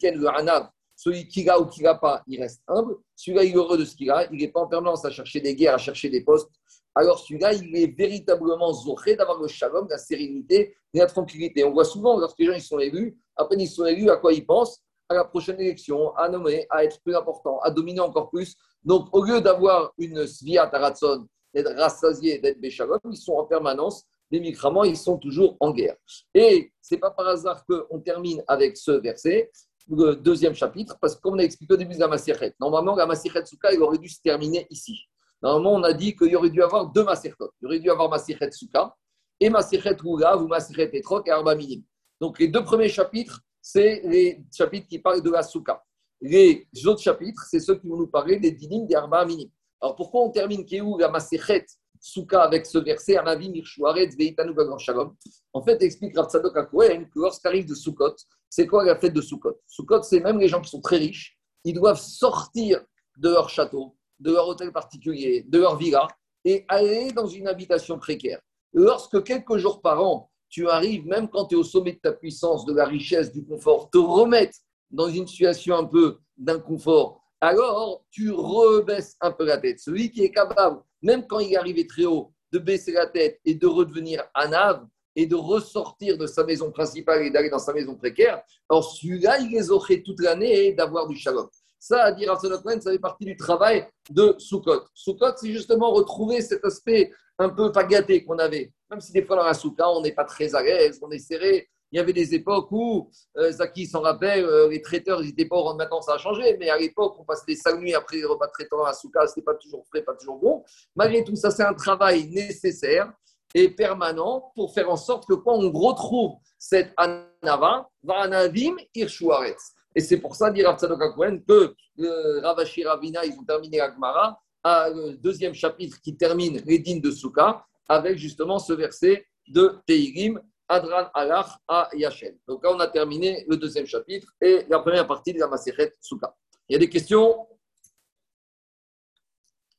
Ken, 0.00 0.16
le 0.16 0.28
Hanav, 0.28 0.68
celui 0.96 1.28
qui 1.28 1.48
a 1.48 1.58
ou 1.60 1.66
qui 1.66 1.82
n'a 1.82 1.94
pas, 1.94 2.22
il 2.26 2.40
reste 2.40 2.62
humble. 2.66 2.96
Celui-là, 3.16 3.44
il 3.44 3.52
est 3.52 3.56
heureux 3.56 3.78
de 3.78 3.84
ce 3.84 3.94
qu'il 3.94 4.10
a. 4.10 4.26
Il 4.32 4.38
n'est 4.38 4.48
pas 4.48 4.60
en 4.60 4.68
permanence 4.68 5.04
à 5.04 5.10
chercher 5.10 5.40
des 5.40 5.54
guerres, 5.54 5.74
à 5.74 5.78
chercher 5.78 6.08
des 6.08 6.22
postes. 6.22 6.50
Alors, 6.94 7.18
celui-là, 7.18 7.52
il 7.54 7.74
est 7.76 7.96
véritablement 7.96 8.72
zoré 8.72 9.16
d'avoir 9.16 9.40
le 9.40 9.48
shalom, 9.48 9.86
la 9.88 9.98
sérénité 9.98 10.76
et 10.92 10.98
la 10.98 11.06
tranquillité. 11.06 11.64
On 11.64 11.72
voit 11.72 11.84
souvent, 11.84 12.18
lorsque 12.18 12.38
les 12.38 12.46
gens 12.46 12.52
ils 12.52 12.62
sont 12.62 12.78
élus, 12.78 13.18
après 13.36 13.56
ils 13.58 13.68
sont 13.68 13.86
élus, 13.86 14.10
à 14.10 14.16
quoi 14.16 14.32
ils 14.32 14.44
pensent? 14.44 14.82
À 15.12 15.16
la 15.16 15.24
prochaine 15.24 15.60
élection, 15.60 16.16
à 16.16 16.26
nommer, 16.30 16.66
à 16.70 16.84
être 16.84 16.98
plus 17.02 17.14
important, 17.14 17.60
à 17.60 17.70
dominer 17.70 18.00
encore 18.00 18.30
plus. 18.30 18.56
Donc, 18.82 19.08
au 19.12 19.22
lieu 19.22 19.42
d'avoir 19.42 19.92
une 19.98 20.26
sviat 20.26 20.66
taratson, 20.68 21.28
d'être 21.52 21.70
rassasié, 21.76 22.38
d'être 22.38 22.58
béchalom, 22.58 22.98
ils 23.10 23.18
sont 23.18 23.34
en 23.34 23.44
permanence, 23.44 24.06
les 24.30 24.40
micraments, 24.40 24.84
ils 24.84 24.96
sont 24.96 25.18
toujours 25.18 25.58
en 25.60 25.70
guerre. 25.70 25.96
Et 26.32 26.72
ce 26.80 26.94
n'est 26.94 26.98
pas 26.98 27.10
par 27.10 27.28
hasard 27.28 27.62
qu'on 27.66 28.00
termine 28.00 28.42
avec 28.48 28.78
ce 28.78 28.92
verset, 28.92 29.50
le 29.90 30.14
deuxième 30.14 30.54
chapitre, 30.54 30.96
parce 30.98 31.14
que 31.14 31.20
comme 31.20 31.34
on 31.34 31.38
a 31.40 31.42
expliqué 31.42 31.74
au 31.74 31.76
début 31.76 31.94
de 31.94 32.00
la 32.00 32.08
Masirhet, 32.08 32.54
normalement, 32.58 32.96
la 32.96 33.04
Masirhet 33.04 33.44
Souka, 33.44 33.70
il 33.70 33.82
aurait 33.82 33.98
dû 33.98 34.08
se 34.08 34.22
terminer 34.22 34.66
ici. 34.70 34.98
Normalement, 35.42 35.74
on 35.74 35.82
a 35.82 35.92
dit 35.92 36.16
qu'il 36.16 36.34
aurait 36.36 36.48
dû 36.48 36.62
avoir 36.62 36.86
deux 36.86 37.04
Masirhet. 37.04 37.36
Il 37.60 37.66
aurait 37.66 37.80
dû 37.80 37.90
avoir 37.90 38.08
Masirhet 38.08 38.50
Souka 38.50 38.96
et 39.38 39.50
Masirhet 39.50 39.96
Roulav 40.02 40.42
ou 40.42 40.48
Masirhet 40.48 40.88
Etrok 40.94 41.28
et 41.28 41.32
Arba 41.32 41.54
Minim. 41.54 41.82
Donc, 42.18 42.38
les 42.38 42.48
deux 42.48 42.64
premiers 42.64 42.88
chapitres, 42.88 43.42
c'est 43.62 44.02
les 44.04 44.44
chapitres 44.52 44.88
qui 44.88 44.98
parlent 44.98 45.22
de 45.22 45.30
la 45.30 45.44
souka. 45.44 45.82
Les 46.20 46.66
autres 46.84 47.00
chapitres, 47.00 47.46
c'est 47.48 47.60
ceux 47.60 47.78
qui 47.78 47.86
vont 47.86 47.96
nous 47.96 48.08
parler 48.08 48.38
des 48.38 48.50
dinim 48.50 48.86
des 48.86 48.94
arba 48.94 49.24
minim. 49.24 49.48
Alors 49.80 49.96
pourquoi 49.96 50.22
on 50.22 50.30
termine 50.30 50.64
Kéhou 50.64 50.98
la 50.98 51.08
Maserhet 51.08 51.66
Souka 52.00 52.42
avec 52.42 52.66
ce 52.66 52.78
verset 52.78 53.16
Anavim 53.16 53.54
Irshuaretz 53.54 54.16
Veitanu 54.16 54.52
Shalom 54.78 55.14
En 55.52 55.62
fait, 55.62 55.80
explique 55.82 56.16
Rav 56.16 56.28
Tzadok 56.28 56.70
que 56.70 57.18
lorsqu'arrive 57.20 57.66
de 57.66 57.74
Sukkot, 57.74 58.16
c'est 58.50 58.66
quoi 58.66 58.84
la 58.84 58.96
fête 58.98 59.14
de 59.14 59.20
Sukkot? 59.20 59.60
Sukkot, 59.66 60.02
c'est 60.02 60.20
même 60.20 60.38
les 60.38 60.48
gens 60.48 60.60
qui 60.60 60.70
sont 60.70 60.80
très 60.80 60.98
riches, 60.98 61.38
ils 61.64 61.74
doivent 61.74 62.00
sortir 62.00 62.84
de 63.16 63.28
leur 63.28 63.48
château, 63.48 63.96
de 64.18 64.32
leur 64.32 64.48
hôtel 64.48 64.72
particulier, 64.72 65.44
de 65.48 65.58
leur 65.58 65.76
villa 65.76 66.08
et 66.44 66.64
aller 66.68 67.12
dans 67.12 67.26
une 67.26 67.46
habitation 67.46 67.98
précaire. 67.98 68.40
Lorsque 68.72 69.22
quelques 69.22 69.56
jours 69.58 69.80
par 69.80 70.02
an, 70.02 70.31
tu 70.52 70.68
arrives, 70.68 71.06
même 71.06 71.28
quand 71.28 71.46
tu 71.46 71.54
es 71.54 71.58
au 71.58 71.64
sommet 71.64 71.92
de 71.92 71.98
ta 71.98 72.12
puissance, 72.12 72.66
de 72.66 72.74
la 72.74 72.84
richesse, 72.84 73.32
du 73.32 73.42
confort, 73.42 73.88
te 73.90 73.96
remettre 73.96 74.58
dans 74.90 75.08
une 75.08 75.26
situation 75.26 75.76
un 75.76 75.86
peu 75.86 76.18
d'inconfort, 76.36 77.22
alors 77.40 78.04
tu 78.10 78.30
rebaisses 78.30 79.16
un 79.22 79.32
peu 79.32 79.46
la 79.46 79.56
tête. 79.56 79.80
Celui 79.80 80.10
qui 80.10 80.22
est 80.22 80.30
capable, 80.30 80.82
même 81.00 81.26
quand 81.26 81.38
il 81.38 81.54
est 81.54 81.56
arrivé 81.56 81.86
très 81.86 82.04
haut, 82.04 82.32
de 82.52 82.58
baisser 82.58 82.92
la 82.92 83.06
tête 83.06 83.40
et 83.46 83.54
de 83.54 83.66
redevenir 83.66 84.24
anav 84.34 84.86
et 85.16 85.24
de 85.24 85.34
ressortir 85.34 86.18
de 86.18 86.26
sa 86.26 86.44
maison 86.44 86.70
principale 86.70 87.22
et 87.22 87.30
d'aller 87.30 87.48
dans 87.48 87.58
sa 87.58 87.72
maison 87.72 87.96
précaire, 87.96 88.42
alors 88.68 88.84
celui-là, 88.84 89.38
il 89.40 89.50
les 89.50 89.70
aurait 89.70 90.02
toute 90.02 90.20
l'année 90.20 90.66
et 90.66 90.72
d'avoir 90.74 91.08
du 91.08 91.16
shalom. 91.16 91.48
Ça, 91.78 92.04
à 92.04 92.12
dire 92.12 92.30
à 92.30 92.38
ça 92.38 92.92
fait 92.92 92.98
partie 92.98 93.24
du 93.24 93.36
travail 93.36 93.88
de 94.10 94.34
Sukkot. 94.38 94.84
Sukkot, 94.94 95.32
c'est 95.36 95.50
justement 95.50 95.90
retrouver 95.90 96.42
cet 96.42 96.64
aspect 96.64 97.10
un 97.38 97.48
peu 97.48 97.72
pas 97.72 97.84
gâté 97.84 98.22
qu'on 98.22 98.38
avait. 98.38 98.72
Même 98.92 99.00
si 99.00 99.10
des 99.10 99.24
fois 99.24 99.36
dans 99.36 99.44
la 99.44 99.54
Souka, 99.54 99.88
on 99.88 100.02
n'est 100.02 100.12
pas 100.12 100.24
très 100.24 100.54
à 100.54 100.62
l'aise, 100.62 101.00
on 101.00 101.10
est 101.10 101.18
serré. 101.18 101.66
Il 101.90 101.96
y 101.96 101.98
avait 101.98 102.12
des 102.12 102.34
époques 102.34 102.70
où, 102.70 103.08
euh, 103.38 103.50
Zaki 103.50 103.86
s'en 103.86 104.02
rappelle, 104.02 104.44
euh, 104.44 104.68
les 104.68 104.82
traiteurs 104.82 105.22
n'étaient 105.22 105.46
pas 105.46 105.56
au 105.56 105.74
Maintenant, 105.74 106.02
ça 106.02 106.12
a 106.12 106.18
changé, 106.18 106.58
mais 106.58 106.68
à 106.68 106.76
l'époque, 106.76 107.16
on 107.18 107.24
passait 107.24 107.46
des 107.48 107.56
cinq 107.56 107.80
nuits 107.80 107.94
après 107.94 108.18
les 108.18 108.26
repas 108.26 108.48
traitants 108.48 108.84
à 108.84 108.92
Souka, 108.92 109.26
ce 109.26 109.32
n'était 109.32 109.46
pas 109.46 109.54
toujours 109.54 109.86
frais, 109.86 110.02
pas 110.02 110.12
toujours 110.12 110.36
bon. 110.36 110.62
Malgré 110.94 111.24
tout 111.24 111.34
ça, 111.36 111.50
c'est 111.50 111.62
un 111.62 111.72
travail 111.72 112.28
nécessaire 112.28 113.10
et 113.54 113.70
permanent 113.70 114.52
pour 114.54 114.74
faire 114.74 114.90
en 114.90 114.96
sorte 114.96 115.26
que 115.26 115.34
quand 115.34 115.54
on 115.54 115.72
retrouve 115.72 116.32
cette 116.58 116.92
anava, 116.98 117.88
va 118.02 118.20
anavim 118.20 118.76
irshuaretz. 118.94 119.72
Et 119.94 120.02
c'est 120.02 120.18
pour 120.18 120.36
ça, 120.36 120.50
dit 120.50 120.62
Rav 120.62 120.76
que 120.76 121.74
euh, 121.98 122.40
Ravashi 122.42 122.84
Ravina, 122.84 123.24
ils 123.24 123.38
ont 123.38 123.44
terminé 123.44 123.80
Agmara, 123.80 124.38
à 124.62 124.90
le 124.90 125.16
deuxième 125.16 125.54
chapitre 125.54 125.98
qui 126.02 126.14
termine 126.14 126.60
les 126.66 126.78
de 126.78 127.10
Souka, 127.10 127.64
avec 127.88 128.18
justement 128.18 128.58
ce 128.58 128.72
verset 128.72 129.26
de 129.48 129.78
Teirim, 129.86 130.40
Adran 130.68 131.10
Alach 131.14 131.58
à 131.68 131.88
Yachem. 131.92 132.38
Donc 132.46 132.64
là, 132.64 132.70
on 132.72 132.80
a 132.80 132.88
terminé 132.88 133.44
le 133.48 133.56
deuxième 133.56 133.86
chapitre 133.86 134.32
et 134.40 134.64
la 134.68 134.78
première 134.78 135.06
partie 135.06 135.32
de 135.32 135.38
la 135.38 135.48
Maseret 135.48 135.92
Souka. 136.00 136.34
Il 136.68 136.72
y 136.72 136.76
a 136.76 136.78
des 136.78 136.88
questions? 136.88 137.46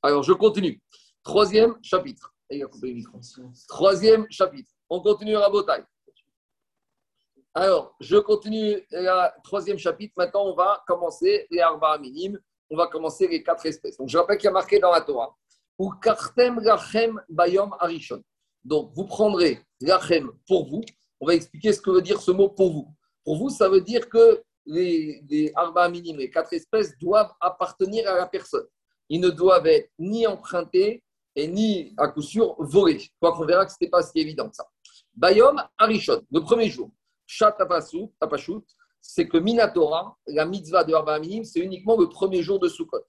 Alors, 0.02 0.22
je 0.22 0.34
continue. 0.34 0.82
Troisième 1.24 1.78
chapitre. 1.82 2.36
Troisième 3.68 4.28
chapitre. 4.30 4.72
On 4.90 5.00
continue 5.02 5.38
à 5.38 5.50
Botaï. 5.50 5.84
Alors, 7.56 7.96
je 8.00 8.18
continue 8.18 8.86
le 8.92 9.42
troisième 9.44 9.78
chapitre. 9.78 10.14
Maintenant, 10.18 10.46
on 10.46 10.56
va 10.56 10.84
commencer 10.86 11.48
les 11.50 11.60
arba 11.60 11.98
minimes. 11.98 12.40
On 12.70 12.76
va 12.76 12.88
commencer 12.88 13.28
les 13.28 13.42
quatre 13.42 13.66
espèces. 13.66 13.98
Donc, 13.98 14.10
je 14.10 14.18
rappelle 14.18 14.38
qu'il 14.38 14.46
y 14.46 14.50
a 14.50 14.52
marqué 14.52 14.80
dans 14.80 14.92
la 14.92 15.02
Torah 15.02 15.36
ou 15.78 15.92
kartem 15.92 16.60
lachem 16.60 17.20
bayom 17.30 17.72
arishon. 17.80 18.22
Donc, 18.64 18.92
vous 18.94 19.06
prendrez 19.06 19.60
lachem 19.82 20.32
pour 20.48 20.70
vous. 20.70 20.82
On 21.20 21.28
va 21.28 21.36
expliquer 21.36 21.74
ce 21.74 21.82
que 21.82 21.92
veut 21.92 22.02
dire 22.02 22.22
ce 22.22 22.32
mot 22.32 22.50
pour 22.50 22.72
vous. 22.72 22.88
Pour 23.24 23.38
vous, 23.38 23.50
ça 23.50 23.70
veut 23.70 23.82
dire 23.82 24.10
que 24.10 24.44
les, 24.66 25.22
les 25.30 25.54
minimes, 25.92 26.18
les 26.18 26.30
quatre 26.30 26.54
espèces, 26.54 26.98
doivent 26.98 27.32
appartenir 27.40 28.10
à 28.10 28.16
la 28.16 28.28
personne. 28.28 28.66
Ils 29.10 29.20
ne 29.20 29.30
doivent 29.30 29.68
être 29.68 29.90
ni 30.00 30.26
empruntés 30.28 31.04
et 31.36 31.48
ni 31.48 31.94
à 31.98 32.08
coup 32.08 32.22
sûr 32.22 32.56
volés. 32.60 33.10
Quoi 33.20 33.34
qu'on 33.34 33.46
verra 33.46 33.66
que 33.66 33.72
ce 33.72 33.78
n'était 33.80 33.90
pas 33.90 34.04
si 34.04 34.20
évident 34.20 34.50
que 34.50 34.56
ça. 34.56 34.66
Bayom 35.14 35.56
arishon, 35.78 36.22
le 36.32 36.40
premier 36.42 36.70
jour. 36.70 36.92
Shat 37.26 37.56
Apashut, 38.22 38.64
c'est 39.02 39.28
que 39.28 39.38
Minatora, 39.38 40.18
la 40.28 40.46
mitzvah 40.46 40.84
de 40.84 40.94
Arba 40.94 41.20
Minim, 41.20 41.44
c'est 41.44 41.60
uniquement 41.60 41.98
le 41.98 42.08
premier 42.08 42.42
jour 42.42 42.60
de 42.60 42.68
Sukkot. 42.70 43.04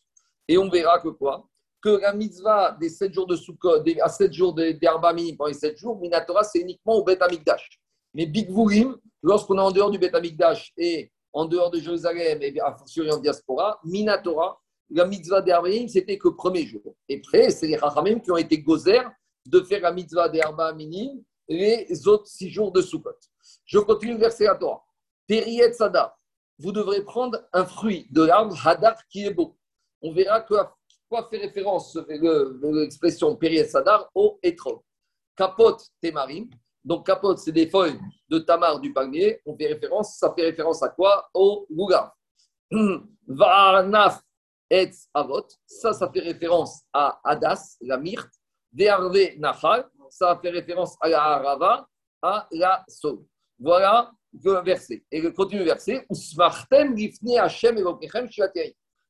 Et 0.48 0.58
on 0.58 0.68
verra 0.68 1.00
que 1.00 1.08
quoi? 1.08 1.48
Que 1.84 2.00
la 2.00 2.14
mitzvah 2.14 2.74
des 2.80 2.88
7 2.88 3.12
jours 3.12 3.26
de 3.26 3.36
Sukkot, 3.36 3.84
à 4.00 4.08
7 4.08 4.32
jours 4.32 4.54
d'Arba 4.54 5.12
Minim, 5.12 5.36
pendant 5.36 5.48
les 5.48 5.54
7 5.54 5.76
jours, 5.76 6.00
Minatora, 6.00 6.42
c'est 6.42 6.60
uniquement 6.60 6.94
au 6.94 7.04
Bet 7.04 7.22
Amikdash. 7.22 7.78
Mais 8.14 8.24
Big 8.24 8.48
Vurim, 8.48 8.96
lorsqu'on 9.22 9.58
est 9.58 9.60
en 9.60 9.70
dehors 9.70 9.90
du 9.90 9.98
Bet 9.98 10.16
Amikdash 10.16 10.72
et 10.78 11.12
en 11.30 11.44
dehors 11.44 11.70
de 11.70 11.78
Jérusalem 11.78 12.38
et 12.40 12.58
à 12.58 12.72
fortiori 12.72 13.10
en 13.10 13.18
diaspora, 13.18 13.78
Minatora, 13.84 14.58
la 14.88 15.04
mitzvah 15.04 15.42
d'Arba 15.42 15.68
Minim, 15.68 15.88
c'était 15.88 16.16
que 16.16 16.28
premier 16.28 16.64
jour. 16.64 16.96
Et 17.06 17.18
après, 17.18 17.50
c'est 17.50 17.66
les 17.66 17.76
Chachamim 17.78 18.18
qui 18.18 18.30
ont 18.30 18.38
été 18.38 18.56
gozer 18.62 19.02
de 19.44 19.60
faire 19.60 19.82
la 19.82 19.92
mitzvah 19.92 20.30
d'Arba 20.30 20.72
Minim 20.72 21.22
les 21.46 22.08
autres 22.08 22.28
6 22.28 22.48
jours 22.48 22.72
de 22.72 22.80
Sukkot. 22.80 23.10
Je 23.66 23.78
continue 23.78 24.14
le 24.14 24.20
verset 24.20 24.46
à 24.46 24.54
toi. 24.54 24.86
Periet 25.28 25.74
Sada, 25.74 26.16
vous 26.58 26.72
devrez 26.72 27.02
prendre 27.02 27.46
un 27.52 27.66
fruit 27.66 28.06
de 28.10 28.22
l'arbre 28.22 28.56
Hadar 28.66 28.96
qui 29.08 29.26
est 29.26 29.34
beau. 29.34 29.54
On 30.00 30.12
verra 30.12 30.40
que, 30.40 30.54
fait 31.22 31.38
référence 31.38 31.96
l'expression 32.08 33.36
Periet 33.36 33.64
Sadar 33.64 34.10
au 34.14 34.38
étron. 34.42 34.80
Capote 35.36 35.86
Temarim. 36.02 36.48
Donc, 36.84 37.06
capote, 37.06 37.38
c'est 37.38 37.52
des 37.52 37.68
feuilles 37.68 37.98
de 38.28 38.38
tamar 38.38 38.78
du 38.78 38.92
palmier. 38.92 39.40
On 39.46 39.56
fait 39.56 39.68
référence, 39.68 40.18
ça 40.18 40.32
fait 40.36 40.42
référence 40.42 40.82
à 40.82 40.90
quoi? 40.90 41.28
Au 41.32 41.66
Gouga. 41.70 42.14
Vanaf 43.26 44.20
et 44.70 44.90
Avot. 45.14 45.46
Ça, 45.66 45.94
ça 45.94 46.10
fait 46.12 46.20
référence 46.20 46.82
à 46.92 47.20
Adas, 47.24 47.76
la 47.80 47.96
myrte. 47.96 48.32
Deharve 48.70 49.38
Nafal. 49.38 49.88
Ça 50.10 50.38
fait 50.40 50.50
référence 50.50 50.96
à 51.00 51.08
la 51.08 51.22
Harava, 51.22 51.88
à 52.22 52.46
la 52.52 52.84
Saule. 52.86 53.24
Voilà 53.58 54.12
le 54.42 54.62
verset. 54.62 55.04
Et 55.10 55.20
le 55.20 55.30
continue 55.30 55.64
verset. 55.64 56.06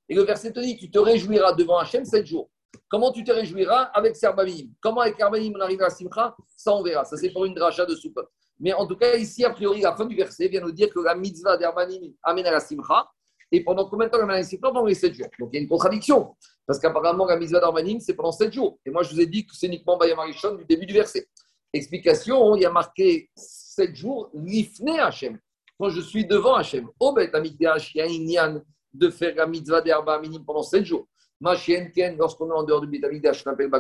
Et 0.08 0.14
le 0.14 0.22
verset 0.22 0.52
te 0.52 0.60
dit 0.60 0.76
tu 0.76 0.90
te 0.90 0.98
réjouiras 0.98 1.52
devant 1.52 1.78
Hachem 1.78 2.04
sept 2.04 2.26
jours. 2.26 2.50
Comment 2.88 3.12
tu 3.12 3.24
te 3.24 3.32
réjouiras 3.32 3.84
avec 3.94 4.16
Serbamim 4.16 4.68
Comment 4.80 5.02
avec 5.02 5.16
Serbamim 5.16 5.52
on 5.56 5.60
arrive 5.60 5.82
à 5.82 5.90
Simcha? 5.90 6.34
Ça, 6.56 6.74
on 6.74 6.82
verra. 6.82 7.04
Ça, 7.04 7.16
c'est 7.16 7.30
pour 7.30 7.44
une 7.44 7.54
dracha 7.54 7.86
de 7.86 7.94
Sukkot. 7.94 8.22
Mais 8.60 8.72
en 8.72 8.86
tout 8.86 8.96
cas, 8.96 9.16
ici, 9.16 9.44
a 9.44 9.50
priori, 9.50 9.80
la 9.80 9.94
fin 9.94 10.04
du 10.04 10.14
verset 10.14 10.48
vient 10.48 10.60
nous 10.60 10.72
dire 10.72 10.92
que 10.92 11.00
la 11.00 11.14
mitzvah 11.14 11.56
d'Arbanim 11.56 12.12
amène 12.22 12.46
à 12.46 12.52
la 12.52 12.60
Simcha. 12.60 13.08
Et 13.50 13.62
pendant 13.62 13.88
combien 13.88 14.06
de 14.06 14.12
temps 14.12 14.24
la 14.26 14.42
Simcha? 14.42 14.60
Pendant 14.62 14.84
les 14.84 14.94
7 14.94 15.14
jours. 15.14 15.28
Donc 15.38 15.50
il 15.52 15.56
y 15.56 15.58
a 15.58 15.62
une 15.62 15.68
contradiction. 15.68 16.34
Parce 16.66 16.78
qu'apparemment, 16.78 17.26
la 17.26 17.36
mitzvah 17.36 17.60
d'Arbanim, 17.60 18.00
c'est 18.00 18.14
pendant 18.14 18.32
7 18.32 18.52
jours. 18.52 18.78
Et 18.84 18.90
moi, 18.90 19.02
je 19.02 19.14
vous 19.14 19.20
ai 19.20 19.26
dit 19.26 19.46
que 19.46 19.54
c'est 19.54 19.66
uniquement 19.66 19.96
Bayam 19.96 20.18
Arishon 20.18 20.54
du 20.54 20.64
début 20.64 20.86
du 20.86 20.94
verset. 20.94 21.28
Explication 21.72 22.54
il 22.54 22.62
y 22.62 22.64
a 22.64 22.70
marqué 22.70 23.30
sept 23.34 23.96
jours, 23.96 24.30
l'ifne 24.32 24.90
Hachem. 24.90 25.40
Quand 25.76 25.88
je 25.88 26.00
suis 26.00 26.24
devant 26.24 26.54
Hachem, 26.54 26.88
au 27.00 27.12
Bet 27.12 27.34
Amikdash, 27.34 27.94
il 27.94 27.98
y 27.98 28.00
a 28.00 28.06
une 28.06 28.62
de 28.94 29.10
faire 29.10 29.34
la 29.34 29.46
mitzvah 29.46 29.80
d'Arba 29.80 30.18
Minim 30.20 30.44
pendant 30.44 30.62
sept 30.62 30.84
jours. 30.84 31.06
Ma 31.40 31.56
chienne, 31.56 31.90
lorsqu'on 32.16 32.48
est 32.48 32.54
en 32.54 32.62
dehors 32.62 32.80
du 32.80 32.86
Bet 32.86 33.04
Amikdash, 33.04 33.42
je 33.42 33.48
l'appelle 33.48 33.70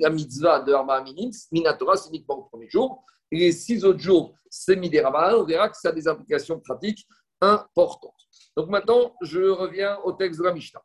la 0.00 0.10
mitzvah 0.10 0.60
de 0.60 0.72
Arba 0.72 1.02
Minim, 1.02 1.30
Minatora, 1.52 1.96
c'est 1.96 2.08
uniquement 2.08 2.36
le 2.36 2.48
premier 2.48 2.70
jour. 2.70 3.04
Et 3.32 3.38
les 3.38 3.52
six 3.52 3.84
autres 3.84 3.98
jours, 4.00 4.34
c'est 4.48 4.76
Midérama. 4.76 5.36
On 5.36 5.44
verra 5.44 5.68
que 5.68 5.76
ça 5.76 5.90
a 5.90 5.92
des 5.92 6.08
implications 6.08 6.58
pratiques 6.60 7.06
importantes. 7.40 8.14
Donc 8.56 8.68
maintenant, 8.68 9.14
je 9.22 9.40
reviens 9.40 9.98
au 10.04 10.12
texte 10.12 10.40
de 10.40 10.44
la 10.44 10.52
Mishnah. 10.52 10.82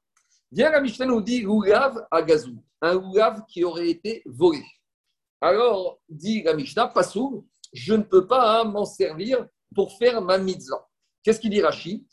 Bien, 0.52 0.72
la 0.72 0.82
Mishnah 0.82 1.06
nous 1.06 1.22
dit 1.22 1.46
Oulav 1.46 2.06
à 2.12 2.22
Gazou, 2.22 2.64
un 2.82 2.96
Oulav 2.96 3.44
qui 3.48 3.64
aurait 3.64 3.90
été 3.90 4.22
volé. 4.26 4.64
Alors, 5.42 6.00
dit 6.08 6.44
la 6.44 6.54
Mishnah, 6.54 6.88
Passou, 6.88 7.48
je 7.74 7.94
ne 7.94 8.04
peux 8.04 8.26
pas 8.26 8.62
hein, 8.62 8.64
m'en 8.66 8.86
servir 8.86 9.46
pour 9.74 9.98
faire 9.98 10.22
ma 10.22 10.38
mitzvah. 10.38 10.88
Qu'est-ce 11.24 11.40
qu'il 11.40 11.50
dit 11.50 11.62
Rashi? 11.62 12.06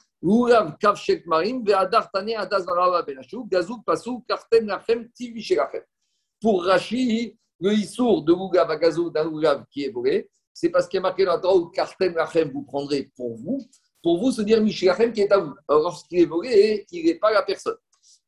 Pour 6.41 6.65
Rashi, 6.65 7.37
le 7.59 7.73
issour 7.73 8.23
de 8.23 8.33
Ougav 8.33 8.71
à 8.71 8.77
Gazou 8.77 9.11
d'un 9.11 9.65
qui 9.69 9.85
est 9.85 9.91
volé, 9.91 10.31
c'est 10.55 10.69
parce 10.69 10.87
qu'il 10.87 10.99
y 10.99 11.01
a 11.01 11.03
marqué 11.03 11.25
dans 11.25 11.33
la 11.33 11.41
Torah 11.41 11.69
Kartem 11.75 12.15
Lachem 12.15 12.53
vous 12.53 12.63
prendrez 12.63 13.11
pour 13.17 13.37
vous, 13.37 13.67
pour 14.01 14.19
vous 14.19 14.31
se 14.31 14.43
dire 14.43 14.63
Mishilachem 14.63 15.13
qui 15.13 15.23
est 15.23 15.33
à 15.33 15.39
vous. 15.39 15.55
Alors 15.67 15.83
lorsqu'il 15.83 16.21
est 16.21 16.27
volé, 16.27 16.87
il 16.93 17.05
n'est 17.05 17.17
pas 17.17 17.33
la 17.33 17.43
personne. 17.43 17.79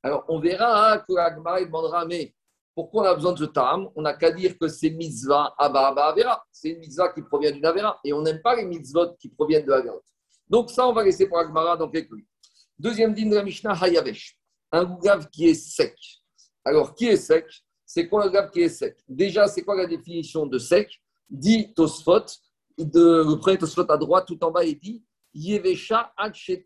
Alors 0.02 0.24
on 0.26 0.40
verra 0.40 0.94
hein, 0.94 0.98
que 0.98 1.14
l'Agmara 1.14 1.64
demandera, 1.64 2.04
mais 2.06 2.34
pourquoi 2.74 3.04
on 3.04 3.06
a 3.06 3.14
besoin 3.14 3.34
de 3.34 3.38
ce 3.38 3.44
tam? 3.44 3.88
On 3.94 4.02
n'a 4.02 4.14
qu'à 4.14 4.32
dire 4.32 4.58
que 4.58 4.66
c'est 4.66 4.90
mitzvah 4.90 5.54
Abba 5.56 5.86
Avera. 5.86 6.44
C'est 6.50 6.70
une 6.70 6.80
mitzvah 6.80 7.10
qui 7.10 7.22
provient 7.22 7.52
d'une 7.52 7.64
Avera. 7.64 8.00
Et 8.02 8.12
on 8.12 8.20
n'aime 8.20 8.42
pas 8.42 8.56
les 8.56 8.64
mitzvot 8.64 9.14
qui 9.14 9.28
proviennent 9.28 9.64
de 9.64 9.70
la 9.70 9.80
Donc 10.48 10.70
ça, 10.70 10.86
on 10.88 10.92
va 10.92 11.04
laisser 11.04 11.26
pour 11.26 11.38
Agmara 11.38 11.76
dans 11.76 11.88
quelques 11.88 12.10
minutes. 12.10 12.28
Deuxième 12.78 13.14
dîme 13.14 13.30
de 13.30 13.36
la 13.36 13.42
Mishnah, 13.42 13.78
Hayavesh. 13.80 14.36
Un 14.72 14.84
gougav 14.84 15.28
qui 15.30 15.46
est 15.46 15.54
sec. 15.54 15.96
Alors, 16.64 16.94
qui 16.94 17.06
est 17.06 17.16
sec? 17.16 17.46
C'est 17.86 18.08
quoi 18.08 18.24
un 18.24 18.26
gougav 18.26 18.50
qui 18.50 18.62
est 18.62 18.68
sec? 18.68 18.96
Déjà, 19.08 19.46
c'est 19.46 19.62
quoi 19.62 19.76
la 19.76 19.86
définition 19.86 20.46
de 20.46 20.58
sec? 20.58 21.00
Dit 21.30 21.72
Tosfot, 21.74 22.24
de, 22.76 23.24
le 23.28 23.38
premier 23.38 23.58
Tosfot 23.58 23.90
à 23.90 23.96
droite, 23.96 24.26
tout 24.26 24.42
en 24.44 24.50
bas, 24.50 24.64
il 24.64 24.78
dit 24.78 25.04
Yevesha 25.34 26.12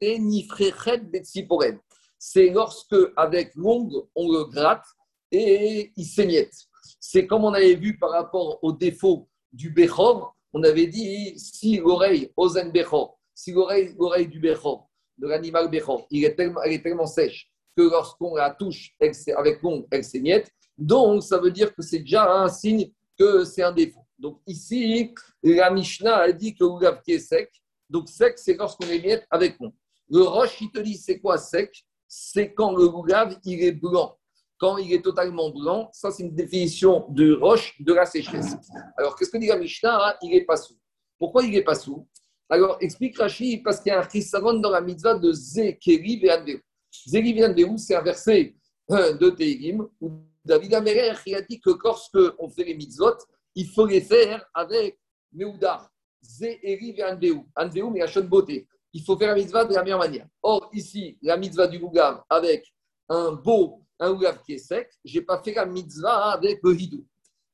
Nifrechet 0.02 0.98
Betsiporen. 0.98 1.78
C'est 2.18 2.50
lorsque, 2.50 2.96
avec 3.16 3.54
l'ongle, 3.54 4.02
on 4.14 4.30
le 4.32 4.44
gratte 4.44 4.86
et 5.30 5.92
il 5.96 6.04
s'émiette. 6.04 6.54
C'est 6.98 7.26
comme 7.26 7.44
on 7.44 7.52
avait 7.52 7.74
vu 7.74 7.98
par 7.98 8.10
rapport 8.10 8.58
au 8.62 8.72
défaut 8.72 9.28
du 9.52 9.70
Bechor. 9.70 10.34
On 10.52 10.62
avait 10.62 10.86
dit 10.86 11.38
si 11.38 11.76
l'oreille, 11.76 12.32
Ozen 12.36 12.72
Bechor, 12.72 13.17
si 13.38 13.52
l'oreille, 13.52 14.26
du 14.26 14.40
Bechor, 14.40 14.90
de 15.16 15.28
l'animal 15.28 15.70
Bechor, 15.70 16.08
elle 16.10 16.24
est 16.72 16.82
tellement 16.82 17.06
sèche 17.06 17.48
que 17.76 17.82
lorsqu'on 17.82 18.34
la 18.34 18.50
touche 18.50 18.96
avec 19.36 19.62
l'ongle, 19.62 19.86
elle 19.92 20.02
s'émiette. 20.02 20.50
Donc, 20.76 21.22
ça 21.22 21.38
veut 21.38 21.52
dire 21.52 21.72
que 21.72 21.80
c'est 21.80 22.00
déjà 22.00 22.28
un 22.28 22.48
signe 22.48 22.90
que 23.16 23.44
c'est 23.44 23.62
un 23.62 23.70
défaut. 23.70 24.04
Donc, 24.18 24.40
ici, 24.44 25.14
la 25.44 25.70
Mishnah 25.70 26.16
a 26.16 26.32
dit 26.32 26.52
que 26.56 26.64
l'oulav 26.64 27.00
qui 27.02 27.12
est 27.12 27.20
sec, 27.20 27.48
donc 27.88 28.08
sec, 28.08 28.36
c'est 28.40 28.54
lorsqu'on 28.54 28.88
émiette 28.88 29.24
avec 29.30 29.56
l'ongle. 29.60 29.76
Le 30.10 30.22
roche, 30.22 30.60
il 30.60 30.72
te 30.72 30.80
dit 30.80 30.96
c'est 30.96 31.20
quoi 31.20 31.38
sec? 31.38 31.72
C'est 32.08 32.52
quand 32.54 32.74
le 32.74 32.86
loulav, 32.86 33.38
il 33.44 33.62
est 33.62 33.70
blanc. 33.70 34.18
Quand 34.58 34.78
il 34.78 34.92
est 34.92 35.02
totalement 35.02 35.50
blanc, 35.50 35.90
ça 35.92 36.10
c'est 36.10 36.24
une 36.24 36.34
définition 36.34 37.06
de 37.10 37.34
roche 37.34 37.80
de 37.80 37.92
la 37.92 38.04
sécheresse. 38.04 38.56
Alors, 38.96 39.14
qu'est-ce 39.14 39.30
que 39.30 39.38
dit 39.38 39.46
la 39.46 39.58
Mishnah? 39.58 40.16
Il 40.22 40.30
n'est 40.30 40.44
pas 40.44 40.56
sous. 40.56 40.76
Pourquoi 41.16 41.44
il 41.44 41.52
n'est 41.52 41.62
pas 41.62 41.76
sous? 41.76 42.04
Alors, 42.48 42.78
explique 42.80 43.18
Rashi, 43.18 43.58
parce 43.58 43.80
qu'il 43.80 43.92
y 43.92 43.94
a 43.94 44.00
un 44.00 44.08
chissaron 44.08 44.54
dans 44.54 44.70
la 44.70 44.80
mitzvah 44.80 45.14
de 45.14 45.32
Zekeri 45.32 46.18
Ve'andeu. 46.18 46.60
Zekeri 47.06 47.34
Ve'andeu, 47.34 47.76
c'est 47.76 47.94
un 47.94 48.02
verset 48.02 48.54
euh, 48.90 49.12
de 49.16 49.30
Tehillim 49.30 49.86
où 50.00 50.10
David 50.44 50.74
Amérer 50.74 51.10
a 51.10 51.42
dit 51.42 51.60
que 51.60 51.70
lorsque 51.84 52.18
on 52.38 52.48
fait 52.48 52.64
les 52.64 52.74
mitzvot, 52.74 53.16
il 53.54 53.68
faut 53.68 53.86
les 53.86 54.00
faire 54.00 54.48
avec 54.54 54.98
Meudar. 55.32 55.90
Zekeri 56.22 56.92
Ve'andeu. 56.92 57.40
Andeu, 57.54 57.90
mais 57.90 58.02
à 58.02 58.20
beauté. 58.22 58.66
Il 58.94 59.02
faut 59.02 59.18
faire 59.18 59.28
la 59.28 59.34
mitzvah 59.34 59.64
de 59.64 59.74
la 59.74 59.82
meilleure 59.82 59.98
manière. 59.98 60.26
Or, 60.42 60.70
ici, 60.72 61.18
la 61.20 61.36
mitzvah 61.36 61.66
du 61.66 61.78
Gougav 61.78 62.22
avec 62.30 62.72
un 63.10 63.32
beau 63.32 63.84
un 64.00 64.12
oulav 64.12 64.42
qui 64.42 64.54
est 64.54 64.58
sec, 64.58 64.90
je 65.04 65.18
n'ai 65.18 65.24
pas 65.24 65.42
fait 65.42 65.54
la 65.54 65.66
mitzvah 65.66 66.32
avec 66.32 66.60
le 66.62 66.80
hidou. 66.80 67.04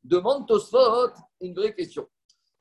Demande 0.03 0.47
Tosfot 0.47 1.13
une 1.41 1.55
vraie 1.55 1.75
question. 1.75 2.07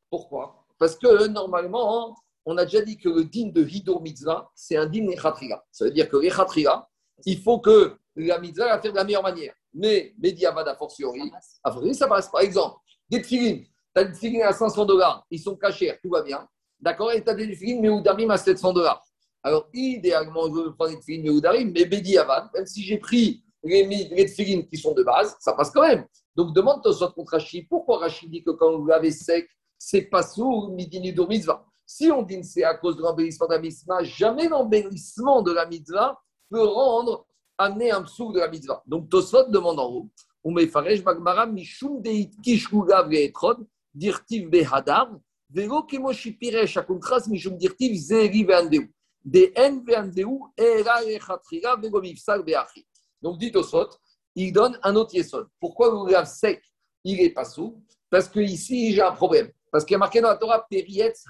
Pourquoi? 0.10 0.66
Parce 0.78 0.96
que 0.96 1.28
normalement, 1.28 2.16
on 2.46 2.58
a 2.58 2.66
déjà 2.66 2.82
dit 2.82 2.98
que 2.98 3.10
le 3.10 3.24
din 3.26 3.48
de 3.48 3.64
hidou 3.64 4.00
mitzvah, 4.00 4.50
c'est 4.56 4.76
un 4.76 4.86
din 4.86 5.08
echatria. 5.10 5.64
Ça 5.72 5.86
veut 5.86 5.92
dire 5.92 6.10
que 6.10 6.18
l'echatria, 6.18 6.88
il 7.26 7.40
faut 7.40 7.60
que 7.60 7.96
la 8.16 8.40
mitzvah 8.40 8.66
la 8.66 8.80
fasse 8.80 8.92
de 8.92 8.96
la 8.96 9.04
meilleure 9.04 9.24
manière. 9.24 9.54
Mais 9.74 10.14
Mediavad 10.18 10.68
a 10.68 10.76
fortiori, 10.76 11.32
a 11.64 11.72
fortiori, 11.72 11.96
ça 11.96 12.08
passe. 12.08 12.30
Par 12.30 12.42
exemple, 12.42 12.78
des 13.10 13.22
tefilines, 13.22 13.64
tu 13.64 14.02
as 14.02 14.04
des 14.04 14.14
tefilines 14.14 14.44
à 14.44 14.54
500 14.54 14.86
dollars, 14.86 15.26
ils 15.32 15.40
sont 15.40 15.56
cachés, 15.56 15.98
tout 16.04 16.10
va 16.10 16.22
bien. 16.22 16.48
D'accord 16.80 17.12
Et 17.12 17.24
tu 17.24 17.30
as 17.30 17.34
des 17.34 17.50
tefilines, 17.50 17.82
mais 17.82 17.90
Oudarim 17.90 18.30
à 18.30 18.38
700 18.38 18.74
dollars. 18.74 19.04
Alors, 19.42 19.68
idéalement, 19.74 20.48
je 20.48 20.62
veux 20.62 20.76
prendre 20.76 20.92
des 20.92 21.00
tefilines, 21.00 21.24
mais 21.24 21.30
Oudarim, 21.30 21.72
mais 21.72 21.86
Mediavad, 21.86 22.50
même 22.54 22.66
si 22.66 22.84
j'ai 22.84 22.98
pris 22.98 23.44
les, 23.64 23.86
les 23.86 24.66
qui 24.68 24.78
sont 24.78 24.94
de 24.94 25.04
base, 25.04 25.36
ça 25.40 25.54
passe 25.54 25.72
quand 25.72 25.88
même. 25.88 26.06
Donc 26.36 26.54
demande 26.54 26.82
toi 26.82 27.14
contre 27.16 27.34
Rachid, 27.34 27.68
pourquoi 27.70 28.00
Rachid 28.00 28.30
dit 28.30 28.44
que 28.44 28.52
quand 28.52 28.78
vous 28.78 28.86
l'avez 28.86 29.12
sec, 29.12 29.48
c'est 29.78 30.04
pas 30.04 30.24
sous 30.24 30.70
midi 30.70 31.14
de 31.14 31.26
mitzvah? 31.26 31.66
Si 31.86 32.10
on 32.12 32.22
dit 32.24 32.44
c'est 32.44 32.64
à 32.64 32.76
cause 32.76 32.98
de 32.98 33.02
l'embellissement 33.02 33.48
de 33.48 33.54
la 33.54 33.60
mitzvah, 33.60 34.04
jamais 34.04 34.48
l'embellissement 34.48 35.42
de 35.42 35.52
la 35.52 35.66
mitzvah 35.66 36.20
peut 36.50 36.64
rendre, 36.64 37.26
amener 37.58 37.92
un 37.92 38.04
psou 38.04 38.32
de 38.32 38.40
la 38.40 38.48
mitzvah. 38.48 38.84
Donc 38.86 39.10
Tosfot 39.10 39.50
demande 39.50 39.80
en 39.80 39.90
haut, 39.90 40.10
Umefaresh 40.44 41.04
Bagmara 41.04 41.46
Mishum 41.46 42.02
Deit 42.02 42.32
Kishkugav 42.44 43.10
Ve'etrod, 43.10 43.66
Dirtiv 43.94 44.50
Behadar, 44.50 45.10
Velo 45.50 45.84
Kemoshi 45.84 46.34
Piresh 46.34 46.78
Akuntras 46.78 47.28
Mishum 47.28 47.58
Dirtiv 47.58 47.96
Zeri 47.96 48.44
Ve'andeu. 48.44 48.90
De 49.24 49.54
En 49.56 49.80
Ve'andeu, 49.86 50.40
Era 50.58 51.04
Echatrira 51.06 51.78
Vegomivsal 51.78 52.44
Ve'achi. 52.44 52.86
Donc, 53.22 53.38
dit 53.38 53.52
au 53.56 53.64
sot, 53.64 53.90
il 54.36 54.52
donne 54.52 54.78
un 54.84 54.96
autre 54.96 55.16
yesod. 55.16 55.48
Pourquoi 55.60 55.90
le 55.90 56.12
lave 56.12 56.28
sec, 56.28 56.62
il 57.06 57.18
n'est 57.18 57.30
pas 57.30 57.46
sous? 57.46 57.82
Parce 58.10 58.28
que 58.28 58.40
ici, 58.40 58.94
j'ai 58.94 59.02
un 59.02 59.12
problème. 59.12 59.50
Parce 59.74 59.86
qu'il 59.86 59.94
y 59.94 59.96
a 59.96 59.98
marqué 59.98 60.22
dans 60.22 60.30
la 60.30 60.36
Torah 60.36 60.68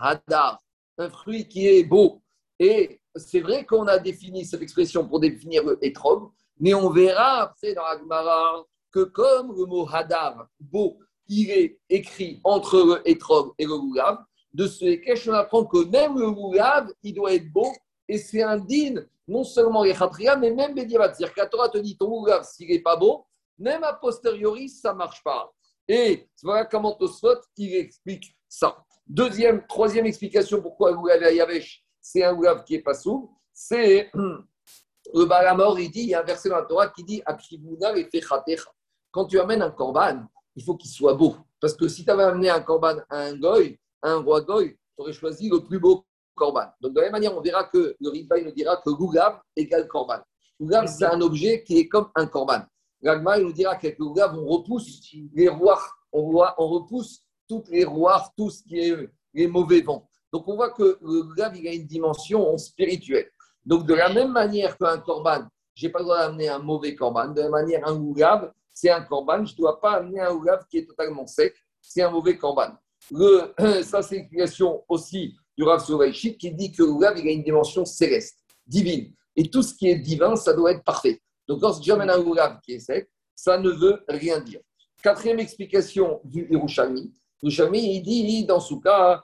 Hadar, 0.01 0.59
un 0.97 1.09
fruit 1.09 1.47
qui 1.47 1.65
est 1.65 1.85
beau. 1.85 2.21
Et 2.59 2.99
c'est 3.15 3.39
vrai 3.39 3.65
qu'on 3.65 3.87
a 3.87 3.97
défini 3.97 4.43
cette 4.43 4.61
expression 4.61 5.07
pour 5.07 5.21
définir 5.21 5.63
le 5.63 5.79
étrog, 5.81 6.29
mais 6.59 6.73
on 6.73 6.89
verra 6.89 7.43
après 7.43 7.73
dans 7.73 7.85
Agmara 7.85 8.65
que 8.91 9.05
comme 9.05 9.55
le 9.55 9.65
mot 9.65 9.87
Hadar, 9.89 10.45
beau, 10.59 10.99
il 11.29 11.51
est 11.51 11.79
écrit 11.89 12.41
entre 12.43 12.77
le 12.79 13.09
étrog 13.09 13.53
et 13.57 13.65
le 13.65 13.77
goulav, 13.77 14.17
de 14.53 14.67
ce 14.67 14.83
que 14.83 15.29
on 15.29 15.33
apprend 15.33 15.63
que 15.63 15.85
même 15.85 16.19
le 16.19 16.29
goulav, 16.29 16.91
il 17.01 17.13
doit 17.13 17.33
être 17.33 17.49
beau, 17.49 17.71
et 18.09 18.17
c'est 18.17 18.43
un 18.43 18.57
din 18.57 19.05
non 19.25 19.45
seulement 19.45 19.83
les 19.83 19.93
khatria, 19.93 20.35
mais 20.35 20.51
même 20.51 20.75
les 20.75 20.87
C'est-à-dire 20.89 21.33
que 21.33 21.39
la 21.39 21.45
Torah 21.47 21.69
te 21.69 21.77
dit 21.77 21.95
ton 21.95 22.11
oulav, 22.11 22.43
s'il 22.43 22.67
n'est 22.67 22.81
pas 22.81 22.97
beau, 22.97 23.25
même 23.57 23.85
a 23.85 23.93
posteriori, 23.93 24.67
ça 24.67 24.91
ne 24.91 24.97
marche 24.97 25.23
pas. 25.23 25.49
Et 25.87 26.29
voilà 26.41 26.65
comment 26.65 26.93
Tosfot, 26.93 27.41
il 27.57 27.75
explique 27.75 28.35
ça. 28.47 28.83
Deuxième, 29.05 29.65
troisième 29.67 30.05
explication 30.05 30.61
pourquoi 30.61 30.91
l'oulav 30.91 31.23
à 31.23 31.31
Yavesh, 31.31 31.83
c'est 31.99 32.23
un 32.23 32.33
oulav 32.33 32.63
qui 32.63 32.73
n'est 32.73 32.81
pas 32.81 32.93
souple, 32.93 33.33
c'est 33.51 34.09
le 35.13 35.25
Balamor, 35.25 35.79
il 35.79 35.91
dit, 35.91 36.01
il 36.01 36.09
y 36.09 36.15
a 36.15 36.21
un 36.21 36.23
verset 36.23 36.49
dans 36.49 36.57
la 36.57 36.63
Torah 36.63 36.87
qui 36.89 37.03
dit 37.03 37.21
et 37.95 38.09
Quand 39.11 39.25
tu 39.25 39.39
amènes 39.39 39.61
un 39.61 39.71
korban, 39.71 40.25
il 40.55 40.63
faut 40.63 40.75
qu'il 40.75 40.89
soit 40.89 41.13
beau. 41.13 41.35
Parce 41.59 41.75
que 41.75 41.87
si 41.87 42.03
tu 42.03 42.11
avais 42.11 42.23
amené 42.23 42.49
un 42.49 42.61
korban 42.61 42.97
à 43.09 43.19
un 43.19 43.37
goy, 43.37 43.77
à 44.01 44.11
un 44.11 44.21
roi 44.21 44.41
goy, 44.41 44.71
tu 44.71 44.77
aurais 44.97 45.13
choisi 45.13 45.49
le 45.49 45.63
plus 45.63 45.79
beau 45.79 46.05
korban. 46.35 46.67
Donc, 46.81 46.93
de 46.93 46.99
la 46.99 47.05
même 47.05 47.13
manière, 47.13 47.37
on 47.37 47.41
verra 47.41 47.65
que 47.65 47.95
le 47.99 48.09
Ritba, 48.09 48.41
nous 48.41 48.51
dira 48.51 48.77
que 48.77 48.89
Gougav 48.89 49.39
égale 49.55 49.87
korban. 49.87 50.19
Gougav, 50.59 50.87
c'est 50.87 51.05
un 51.05 51.21
objet 51.21 51.63
qui 51.63 51.79
est 51.79 51.87
comme 51.87 52.09
un 52.15 52.25
korban. 52.25 52.63
L'Agma, 53.03 53.37
il 53.37 53.45
nous 53.45 53.53
dira 53.53 53.75
qu'avec 53.75 53.99
le 53.99 54.05
Gougav, 54.05 54.37
on 54.37 54.45
repousse 54.47 55.01
les 55.33 55.49
rois, 55.49 55.79
on, 56.11 56.25
repousse 56.31 57.21
toutes 57.47 57.67
les 57.67 57.83
rois, 57.83 58.31
tout 58.37 58.49
ce 58.49 58.63
qui 58.63 58.79
est 58.79 59.09
les 59.33 59.47
mauvais 59.47 59.81
vents. 59.81 60.09
Donc, 60.31 60.47
on 60.47 60.55
voit 60.55 60.71
que 60.71 60.97
le 61.01 61.23
Gougav, 61.23 61.55
il 61.55 61.67
a 61.67 61.73
une 61.73 61.85
dimension 61.85 62.57
spirituelle. 62.57 63.29
Donc, 63.65 63.85
de 63.85 63.93
la 63.93 64.11
même 64.11 64.31
manière 64.31 64.77
qu'un 64.77 64.97
korban, 64.99 65.47
je 65.75 65.85
n'ai 65.85 65.91
pas 65.91 65.99
le 65.99 66.05
droit 66.05 66.17
d'amener 66.19 66.47
un 66.47 66.59
mauvais 66.59 66.95
korban. 66.95 67.27
De 67.27 67.41
la 67.41 67.43
même 67.43 67.51
manière, 67.51 67.87
un 67.87 67.95
Gougav, 67.95 68.51
c'est 68.73 68.89
un 68.89 69.01
korban. 69.01 69.45
Je 69.45 69.51
ne 69.51 69.57
dois 69.57 69.79
pas 69.81 69.97
amener 69.97 70.21
un 70.21 70.33
Gougav 70.33 70.65
qui 70.69 70.77
est 70.77 70.85
totalement 70.85 71.27
sec. 71.27 71.53
C'est 71.81 72.01
un 72.01 72.09
mauvais 72.09 72.37
korban. 72.37 72.71
Le, 73.11 73.53
ça, 73.83 74.01
c'est 74.01 74.17
une 74.17 74.29
question 74.29 74.83
aussi 74.87 75.35
du 75.57 75.63
Rav 75.63 75.85
qui 75.85 76.51
dit 76.51 76.71
que 76.71 76.83
le 76.83 77.19
il 77.19 77.27
a 77.27 77.31
une 77.31 77.43
dimension 77.43 77.85
céleste, 77.85 78.39
divine. 78.65 79.13
Et 79.35 79.49
tout 79.49 79.61
ce 79.61 79.73
qui 79.73 79.89
est 79.89 79.97
divin, 79.97 80.35
ça 80.35 80.53
doit 80.53 80.71
être 80.71 80.83
parfait. 80.83 81.21
Donc, 81.47 81.61
lorsque 81.61 81.83
j'amène 81.83 82.09
un 82.09 82.23
Rav 82.23 82.59
qui 82.61 82.73
est 82.73 82.79
sec, 82.79 83.09
ça 83.35 83.57
ne 83.57 83.69
veut 83.69 84.03
rien 84.07 84.39
dire. 84.39 84.61
Quatrième 85.01 85.39
explication 85.39 86.21
du 86.23 86.47
Hirushami. 86.49 87.13
Hirushami, 87.41 87.95
il 87.95 88.01
dit 88.01 88.45
dans 88.45 88.59
ce 88.59 88.75
cas, 88.75 89.23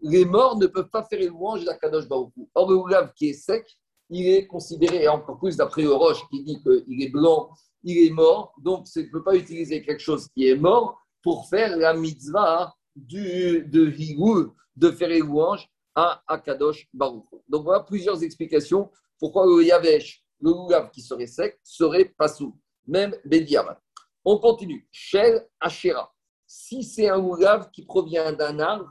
les 0.00 0.24
morts 0.24 0.58
ne 0.58 0.66
peuvent 0.66 0.88
pas 0.88 1.04
faire 1.04 1.20
les 1.20 1.28
louanges 1.28 1.64
d'Akadosh 1.64 2.08
Baruchou. 2.08 2.48
Or, 2.54 2.70
le 2.70 2.76
Rav 2.78 3.12
qui 3.14 3.28
est 3.28 3.34
sec, 3.34 3.64
il 4.10 4.26
est 4.26 4.46
considéré, 4.46 5.04
et 5.04 5.08
encore 5.08 5.38
plus 5.38 5.56
d'après 5.56 5.86
Roche 5.86 6.28
qui 6.28 6.42
dit 6.42 6.60
qu'il 6.62 7.02
est 7.02 7.08
blanc, 7.08 7.50
il 7.82 8.06
est 8.06 8.10
mort, 8.10 8.52
donc 8.58 8.86
il 8.94 9.04
ne 9.04 9.10
peut 9.10 9.22
pas 9.22 9.34
utiliser 9.34 9.82
quelque 9.82 10.00
chose 10.00 10.28
qui 10.34 10.48
est 10.48 10.56
mort 10.56 10.98
pour 11.22 11.48
faire 11.48 11.76
la 11.76 11.94
mitzvah 11.94 12.74
du, 12.94 13.64
de 13.66 13.90
Higou, 13.90 14.52
de 14.76 14.90
faire 14.90 15.08
les 15.08 15.20
louanges 15.20 15.68
à 15.94 16.22
Akadosh 16.26 16.88
Baruch. 16.92 17.24
Donc 17.48 17.64
voilà 17.64 17.80
plusieurs 17.80 18.22
explications 18.22 18.90
pourquoi 19.22 19.46
le 19.46 19.62
Yavesh, 19.62 20.24
le 20.40 20.50
Loulav 20.50 20.90
qui 20.90 21.00
serait 21.00 21.28
sec, 21.28 21.56
serait 21.62 22.06
pas 22.06 22.26
sous, 22.26 22.58
même 22.88 23.14
Bediavat. 23.24 23.80
On 24.24 24.38
continue. 24.38 24.88
Shel 24.90 25.46
Ashera. 25.60 26.12
Si 26.44 26.82
c'est 26.82 27.08
un 27.08 27.18
Loulav 27.18 27.70
qui 27.70 27.84
provient 27.84 28.32
d'un 28.32 28.58
arbre 28.58 28.90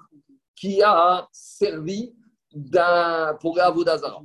qui 0.56 0.82
a 0.82 1.28
servi 1.34 2.16
pour 3.42 3.60
Avodazara, 3.60 4.24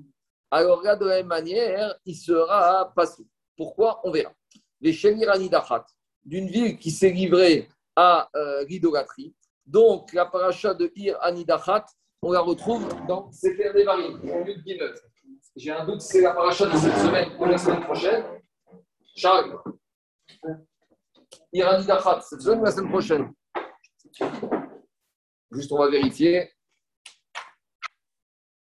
alors 0.53 0.81
là, 0.83 0.95
de 0.95 1.07
la 1.07 1.17
même 1.17 1.27
manière, 1.27 1.99
il 2.05 2.15
sera 2.15 2.93
pas 2.95 3.07
sous. 3.07 3.27
Pourquoi? 3.57 4.01
On 4.05 4.13
verra. 4.13 4.33
Les 4.81 4.93
Shelirani 4.93 5.49
Dachat, 5.49 5.87
d'une 6.25 6.47
ville 6.47 6.79
qui 6.79 6.93
s'est 6.93 7.11
livrée 7.11 7.69
à 7.97 8.31
euh, 8.37 8.65
l'idolâtrie, 8.67 9.35
donc, 9.67 10.13
la 10.13 10.27
paracha 10.27 10.73
de 10.73 10.93
Ir 10.95 11.19
Anidachat, 11.21 11.87
on 12.23 12.31
la 12.31 12.43
retrouve 12.43 12.87
dans 13.09 13.33
Sefer 13.33 13.73
Devarim, 13.75 14.21
en 14.31 14.45
lieu 14.45 14.55
de 14.55 14.63
J'ai 15.57 15.71
un 15.71 15.87
doute, 15.87 16.03
c'est 16.03 16.21
la 16.21 16.35
paracha 16.35 16.67
de 16.67 16.77
cette 16.77 16.99
semaine 16.99 17.31
ou 17.39 17.47
la 17.47 17.57
semaine 17.57 17.81
prochaine. 17.81 18.25
Charles, 19.17 19.59
Ir 21.51 21.67
Anidachat, 21.67 22.21
cette 22.21 22.43
semaine 22.43 22.61
ou 22.61 22.65
la 22.65 22.73
semaine 22.73 22.91
prochaine? 22.91 23.33
Juste, 25.51 25.73
on 25.73 25.79
va 25.79 25.89
vérifier. 25.89 26.53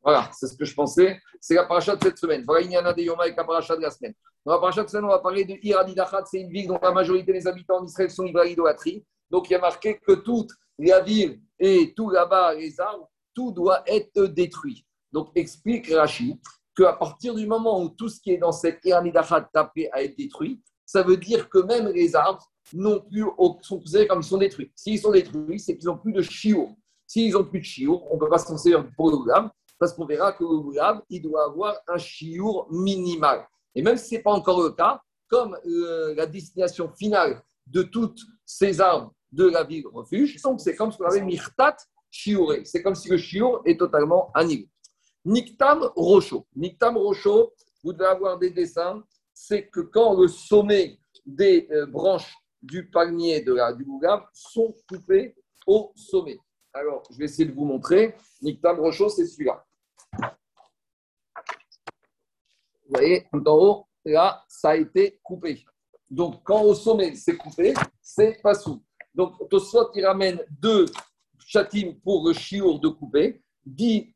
Voilà, 0.04 0.30
c'est 0.34 0.46
ce 0.46 0.56
que 0.56 0.66
je 0.66 0.76
pensais. 0.76 1.20
C'est 1.42 1.56
la 1.56 1.66
paracha 1.66 1.96
de 1.96 2.04
cette 2.04 2.20
semaine. 2.20 2.44
Voilà, 2.46 2.64
il 2.64 2.72
y 2.72 2.78
en 2.78 2.86
a 2.86 2.94
des 2.94 3.06
Yoma 3.06 3.24
avec 3.24 3.38
la 3.38 3.44
paracha 3.44 3.76
de 3.76 3.82
la 3.82 3.90
semaine. 3.90 4.14
Dans 4.46 4.54
la 4.54 4.60
paracha 4.60 4.84
de 4.84 4.88
cette 4.88 4.92
semaine, 4.92 5.06
on 5.06 5.14
va 5.14 5.20
parler 5.20 5.46
de 5.46 5.56
Ir 5.64 5.80
Anidachat. 5.80 6.26
C'est 6.26 6.42
une 6.42 6.52
ville 6.52 6.68
dont 6.68 6.80
la 6.80 6.92
majorité 6.92 7.34
des 7.34 7.48
habitants 7.48 7.82
d'Israël 7.82 8.12
sont 8.12 8.26
l'idolâtrie. 8.26 9.04
Donc, 9.32 9.50
il 9.50 9.54
y 9.54 9.56
a 9.56 9.60
marqué 9.60 10.00
que 10.00 10.12
toute 10.12 10.52
la 10.78 11.00
ville 11.00 11.42
et 11.58 11.92
tout 11.96 12.12
là-bas, 12.12 12.54
les 12.54 12.80
arbres, 12.80 13.10
tout 13.34 13.52
doit 13.52 13.82
être 13.88 14.26
détruit. 14.26 14.86
Donc, 15.12 15.32
explique 15.34 15.92
Rachid 15.92 16.38
qu'à 16.76 16.94
partir 16.94 17.36
du 17.36 17.46
moment 17.46 17.82
où 17.82 17.90
tout 17.90 18.10
ce 18.10 18.20
qui 18.20 18.32
est 18.32 18.38
dans 18.38 18.52
cette 18.52 18.86
Eranidachat 18.86 19.50
tapé 19.54 19.90
à 19.92 20.04
être 20.04 20.18
détruit, 20.18 20.62
ça 20.86 21.04
veut 21.04 21.18
dire 21.18 21.50
que 21.50 21.60
même 21.60 21.88
les 21.90 22.16
arbres 22.16 22.46
non 22.74 23.02
plus, 23.02 23.26
sont 23.62 23.80
considérés 23.80 24.08
comme 24.08 24.22
ils 24.22 24.26
sont 24.26 24.38
détruits. 24.38 24.72
S'ils 24.76 25.00
sont 25.00 25.12
détruits, 25.12 25.60
c'est 25.60 25.78
qu'ils 25.78 25.88
n'ont 25.88 25.98
plus 25.98 26.14
de 26.14 26.22
chiour. 26.22 26.76
S'ils 27.06 27.34
n'ont 27.34 27.44
plus 27.44 27.60
de 27.60 27.66
chiour, 27.66 28.08
on 28.12 28.16
ne 28.16 28.20
peut 28.20 28.30
pas 28.30 28.38
s'en 28.38 28.58
servir 28.58 28.90
pour 28.96 29.12
le 29.12 29.18
goulam, 29.18 29.52
parce 29.78 29.94
qu'on 29.94 30.06
verra 30.06 30.32
que 30.32 30.44
le 30.44 30.60
goulam, 30.60 31.02
il 31.10 31.22
doit 31.22 31.46
avoir 31.46 31.76
un 31.88 31.98
chiour 31.98 32.68
minimal. 32.72 33.46
Et 33.76 33.82
même 33.82 33.98
si 33.98 34.10
ce 34.10 34.16
n'est 34.16 34.22
pas 34.22 34.32
encore 34.32 34.62
le 34.64 34.72
cas, 34.72 35.02
comme 35.28 35.58
euh, 35.66 36.14
la 36.16 36.26
destination 36.26 36.90
finale 36.90 37.44
de 37.68 37.84
toutes 37.84 38.20
ces 38.46 38.80
arbres 38.80 39.14
de 39.32 39.46
la 39.50 39.64
ville 39.64 39.88
refuge, 39.88 40.38
c'est 40.58 40.76
comme 40.76 40.92
ce 40.92 40.98
qu'on 40.98 41.06
avait 41.06 41.22
mirtat 41.22 41.76
chiouré. 42.12 42.64
C'est 42.66 42.84
comme 42.84 42.96
si 42.96 43.10
le 43.10 43.18
chiour 43.18 43.62
est 43.66 43.80
totalement 43.80 44.32
annihilé. 44.34 44.70
Niktam 45.26 45.92
Rocho. 45.96 46.46
Niktam 46.56 46.98
Rocho, 46.98 47.54
vous 47.84 47.94
devez 47.94 48.06
avoir 48.06 48.38
des 48.38 48.50
dessins, 48.50 49.04
c'est 49.34 49.68
que 49.68 49.82
quand 49.82 50.20
le 50.20 50.28
sommet 50.28 51.00
des 51.26 51.68
euh, 51.72 51.86
branches 51.86 52.34
du 52.62 52.90
palmier 52.90 53.42
de 53.42 53.54
la, 53.54 53.74
du 53.74 53.84
Bougam 53.84 54.24
sont 54.34 54.76
coupés 54.88 55.36
au 55.68 55.92
sommet. 55.96 56.38
Alors, 56.74 57.04
je 57.12 57.18
vais 57.18 57.26
essayer 57.26 57.46
de 57.46 57.54
vous 57.54 57.66
montrer. 57.66 58.16
Niktam 58.42 58.80
Rocho, 58.80 59.10
c'est 59.10 59.26
celui-là. 59.26 59.66
Vous 62.86 63.00
voyez, 63.00 63.28
tout 63.32 63.44
en 63.48 63.56
haut, 63.56 63.88
là, 64.06 64.44
ça 64.48 64.70
a 64.72 64.76
été 64.76 65.20
coupé. 65.24 65.64
Donc, 66.10 66.44
quand 66.44 66.62
au 66.62 66.74
sommet, 66.74 67.16
c'est 67.16 67.38
coupé, 67.38 67.74
c'est 68.02 68.42
pas 68.42 68.54
sous. 68.54 68.84
Donc, 69.14 69.34
Tosfot, 69.50 69.92
il 69.96 70.06
ramène 70.06 70.44
deux 70.50 70.86
chatim 71.46 71.94
pour 72.04 72.28
le 72.28 72.34
chiour 72.34 72.80
de 72.80 72.88
couper. 72.90 73.42
Dit 73.66 74.13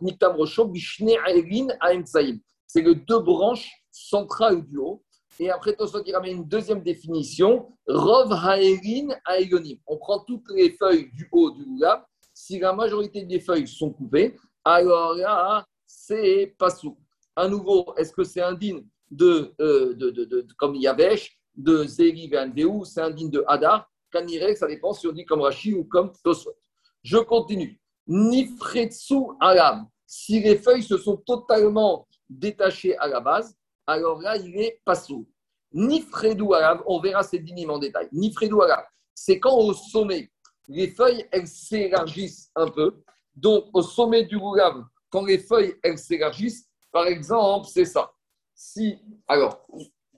Niktam 0.00 0.36
Bishne 0.70 1.10
Aerin 1.26 1.68
C'est 2.66 2.82
les 2.82 2.94
deux 2.94 3.20
branches 3.20 3.70
centrales 3.90 4.66
du 4.66 4.78
haut. 4.78 5.02
Et 5.38 5.50
après, 5.50 5.74
Tosfot, 5.74 6.02
il 6.04 6.14
ramène 6.14 6.36
une 6.36 6.48
deuxième 6.48 6.82
définition, 6.82 7.72
Rov 7.88 8.30
Haerin 8.32 9.08
Aegonim. 9.26 9.78
On 9.86 9.96
prend 9.96 10.20
toutes 10.20 10.50
les 10.54 10.70
feuilles 10.72 11.10
du 11.14 11.28
haut 11.32 11.50
du 11.50 11.64
lulav. 11.64 12.04
Si 12.34 12.58
la 12.58 12.74
majorité 12.74 13.24
des 13.24 13.40
feuilles 13.40 13.66
sont 13.66 13.90
coupées, 13.90 14.36
alors 14.64 15.14
là, 15.14 15.64
c'est 15.86 16.54
pas 16.58 16.70
sous. 16.70 16.98
À 17.34 17.48
nouveau, 17.48 17.94
est-ce 17.96 18.12
que 18.12 18.22
c'est 18.22 18.42
indigne 18.42 18.84
de, 19.10 19.54
euh, 19.60 19.94
de, 19.94 20.10
de, 20.10 20.24
de, 20.24 20.46
comme 20.58 20.74
Yavesh, 20.74 21.38
de 21.56 21.84
Zeri 21.84 22.30
ou 22.66 22.84
c'est 22.84 23.00
indigne 23.00 23.30
de 23.30 23.42
Hadar? 23.48 23.90
Kanirek, 24.12 24.58
ça 24.58 24.66
dépend 24.66 24.92
si 24.92 25.06
on 25.06 25.12
dit 25.12 25.24
comme 25.24 25.40
Rashi 25.40 25.72
ou 25.72 25.84
comme 25.84 26.12
Tosfot. 26.22 26.54
Je 27.02 27.16
continue. 27.18 27.79
Nifretsu 28.10 29.36
Alam. 29.40 29.88
Si 30.06 30.40
les 30.40 30.58
feuilles 30.58 30.82
se 30.82 30.98
sont 30.98 31.16
totalement 31.16 32.06
détachées 32.28 32.98
à 32.98 33.06
la 33.06 33.20
base, 33.20 33.56
alors 33.86 34.20
là, 34.20 34.36
il 34.36 34.54
est 34.60 34.80
passou. 34.84 35.26
Nifredu 35.72 36.52
Alam, 36.52 36.82
on 36.86 37.00
verra 37.00 37.22
ces 37.22 37.38
dynimes 37.38 37.70
en 37.70 37.78
détail. 37.78 38.08
Nifredu 38.12 38.60
Alam, 38.62 38.82
c'est 39.14 39.38
quand 39.38 39.56
au 39.56 39.72
sommet, 39.72 40.30
les 40.70 40.88
feuilles, 40.88 41.26
elles 41.30 41.48
s'élargissent 41.48 42.50
un 42.54 42.68
peu. 42.68 43.02
Donc, 43.34 43.66
au 43.74 43.82
sommet 43.82 44.24
du 44.24 44.38
Goulam, 44.38 44.88
quand 45.10 45.24
les 45.24 45.38
feuilles, 45.38 45.74
elles 45.82 45.98
s'élargissent, 45.98 46.68
par 46.92 47.06
exemple, 47.06 47.66
c'est 47.68 47.84
ça. 47.84 48.12
Si, 48.54 48.98
alors, 49.26 49.66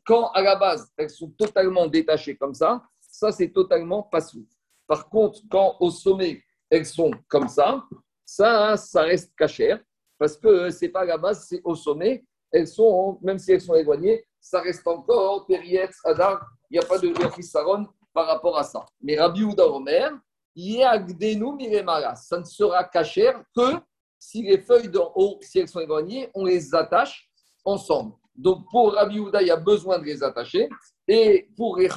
quand 0.05 0.30
à 0.32 0.43
la 0.43 0.57
base, 0.57 0.93
elles 0.97 1.11
sont 1.11 1.30
totalement 1.30 1.86
détachées 1.86 2.36
comme 2.36 2.55
ça, 2.55 2.82
ça, 3.01 3.32
c'est 3.32 3.51
totalement 3.51 4.03
pas 4.03 4.20
sous. 4.20 4.47
Par 4.86 5.09
contre, 5.09 5.40
quand 5.51 5.76
au 5.80 5.90
sommet, 5.90 6.43
elles 6.72 6.86
sont 6.86 7.10
comme 7.28 7.48
ça, 7.48 7.84
ça, 8.24 8.78
ça 8.78 9.02
reste 9.02 9.34
cachère, 9.36 9.78
parce 10.18 10.38
que 10.38 10.70
c'est 10.70 10.88
pas 10.88 11.00
à 11.00 11.04
la 11.04 11.18
base, 11.18 11.46
c'est 11.46 11.60
au 11.64 11.74
sommet. 11.74 12.24
Elles 12.50 12.66
sont, 12.66 13.18
même 13.20 13.38
si 13.38 13.52
elles 13.52 13.60
sont 13.60 13.74
éloignées, 13.74 14.24
ça 14.40 14.62
reste 14.62 14.86
encore 14.86 15.46
Perietz, 15.46 15.98
Adar, 16.04 16.40
il 16.70 16.78
n'y 16.78 16.84
a 16.84 16.88
pas 16.88 16.98
de 16.98 17.12
Saron 17.42 17.86
par 18.14 18.26
rapport 18.26 18.58
à 18.58 18.62
ça. 18.62 18.86
Mais 19.02 19.18
Rabbi 19.20 19.44
Ouda 19.44 19.66
Omer, 19.66 20.12
ça 20.54 22.38
ne 22.38 22.44
sera 22.44 22.84
cachère 22.84 23.42
que 23.54 23.74
si 24.18 24.42
les 24.42 24.58
feuilles 24.58 24.88
d'en 24.88 25.12
haut, 25.14 25.38
si 25.42 25.58
elles 25.58 25.68
sont 25.68 25.80
éloignées, 25.80 26.30
on 26.34 26.46
les 26.46 26.74
attache 26.74 27.30
ensemble. 27.66 28.14
Donc 28.34 28.64
pour 28.70 28.94
Rabbi 28.94 29.18
Ouda, 29.18 29.42
il 29.42 29.48
y 29.48 29.50
a 29.50 29.56
besoin 29.56 29.98
de 29.98 30.04
les 30.04 30.22
attacher. 30.22 30.70
Et 31.06 31.50
pour 31.54 31.76
les 31.76 31.90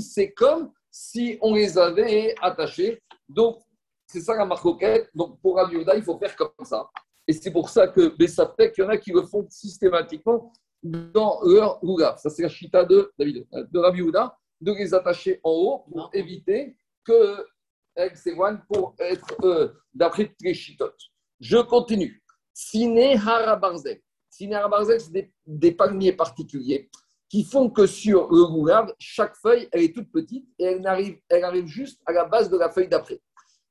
c'est 0.00 0.32
comme 0.32 0.72
si 0.90 1.38
on 1.40 1.54
les 1.54 1.78
avait 1.78 2.34
attachés. 2.42 3.00
Donc, 3.28 3.62
c'est 4.10 4.20
ça 4.20 4.36
la 4.36 4.44
marcoquette. 4.44 5.10
Donc, 5.14 5.40
pour 5.40 5.56
Rabbi 5.56 5.76
il 5.96 6.02
faut 6.02 6.18
faire 6.18 6.34
comme 6.36 6.64
ça. 6.64 6.88
Et 7.26 7.32
c'est 7.32 7.52
pour 7.52 7.68
ça 7.68 7.86
que 7.88 8.16
Bessaptek, 8.16 8.74
il 8.76 8.80
y 8.80 8.84
en 8.84 8.88
a 8.88 8.96
qui 8.96 9.12
le 9.12 9.22
font 9.22 9.46
systématiquement 9.48 10.52
dans 10.82 11.40
leur 11.44 11.82
Ouga. 11.84 12.16
Ça, 12.16 12.30
c'est 12.30 12.42
la 12.42 12.48
chita 12.48 12.84
de, 12.84 13.12
David, 13.18 13.46
de 13.52 13.78
Rabbi 13.78 14.02
de 14.02 14.72
les 14.72 14.94
attacher 14.94 15.40
en 15.44 15.50
haut 15.50 15.84
pour 15.90 16.10
éviter 16.12 16.76
qu'elles 17.06 18.16
s'éloignent 18.16 18.60
pour 18.68 18.94
être 18.98 19.36
euh, 19.44 19.68
d'après 19.94 20.34
les 20.40 20.54
chitotes. 20.54 21.00
Je 21.38 21.58
continue. 21.58 22.22
Siné 22.52 23.16
Harabarzel. 23.16 24.00
Siné 24.28 24.56
Harabarzel, 24.56 25.00
c'est 25.00 25.12
des, 25.12 25.32
des 25.46 25.72
palmiers 25.72 26.12
particuliers 26.12 26.90
qui 27.28 27.44
font 27.44 27.70
que 27.70 27.86
sur 27.86 28.28
le 28.32 28.42
roulave, 28.42 28.92
chaque 28.98 29.36
feuille, 29.36 29.68
elle 29.70 29.82
est 29.82 29.94
toute 29.94 30.10
petite 30.10 30.48
et 30.58 30.64
elle 30.64 30.86
arrive, 30.86 31.16
elle 31.28 31.44
arrive 31.44 31.66
juste 31.66 32.02
à 32.04 32.12
la 32.12 32.24
base 32.24 32.50
de 32.50 32.58
la 32.58 32.70
feuille 32.70 32.88
d'après. 32.88 33.20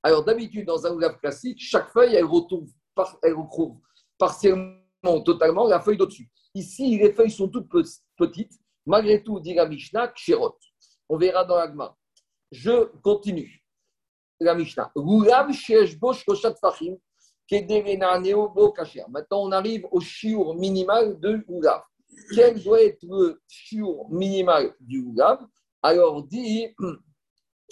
Alors 0.03 0.23
d'habitude, 0.23 0.65
dans 0.65 0.85
un 0.85 0.91
roulave 0.91 1.19
classique, 1.19 1.59
chaque 1.59 1.91
feuille, 1.91 2.15
elle 2.15 2.25
retrouve, 2.25 2.69
elle 3.23 3.33
retrouve 3.33 3.77
partiellement, 4.17 5.21
totalement 5.25 5.67
la 5.67 5.79
feuille 5.79 5.97
d'au-dessus. 5.97 6.29
Ici, 6.53 6.97
les 6.97 7.13
feuilles 7.13 7.31
sont 7.31 7.47
toutes 7.47 7.69
petites. 8.17 8.53
Malgré 8.85 9.23
tout, 9.23 9.39
dit 9.39 9.53
la 9.53 9.67
Mishnah, 9.67 10.07
Kshirot. 10.09 10.57
On 11.09 11.17
verra 11.17 11.45
dans 11.45 11.57
l'agma. 11.57 11.95
Je 12.51 12.85
continue. 13.01 13.63
La 14.39 14.55
Mishnah. 14.55 14.91
Maintenant, 19.09 19.43
on 19.43 19.51
arrive 19.51 19.85
au 19.91 19.99
chiour 19.99 20.55
minimal 20.55 21.19
de 21.19 21.43
roulave 21.47 21.83
quel 22.33 22.61
doit 22.61 22.81
être 22.81 23.03
le 23.03 23.41
shiur 23.47 24.09
minimal 24.09 24.75
du 24.79 25.01
Oulav? 25.01 25.45
Alors, 25.81 26.23
dit 26.23 26.67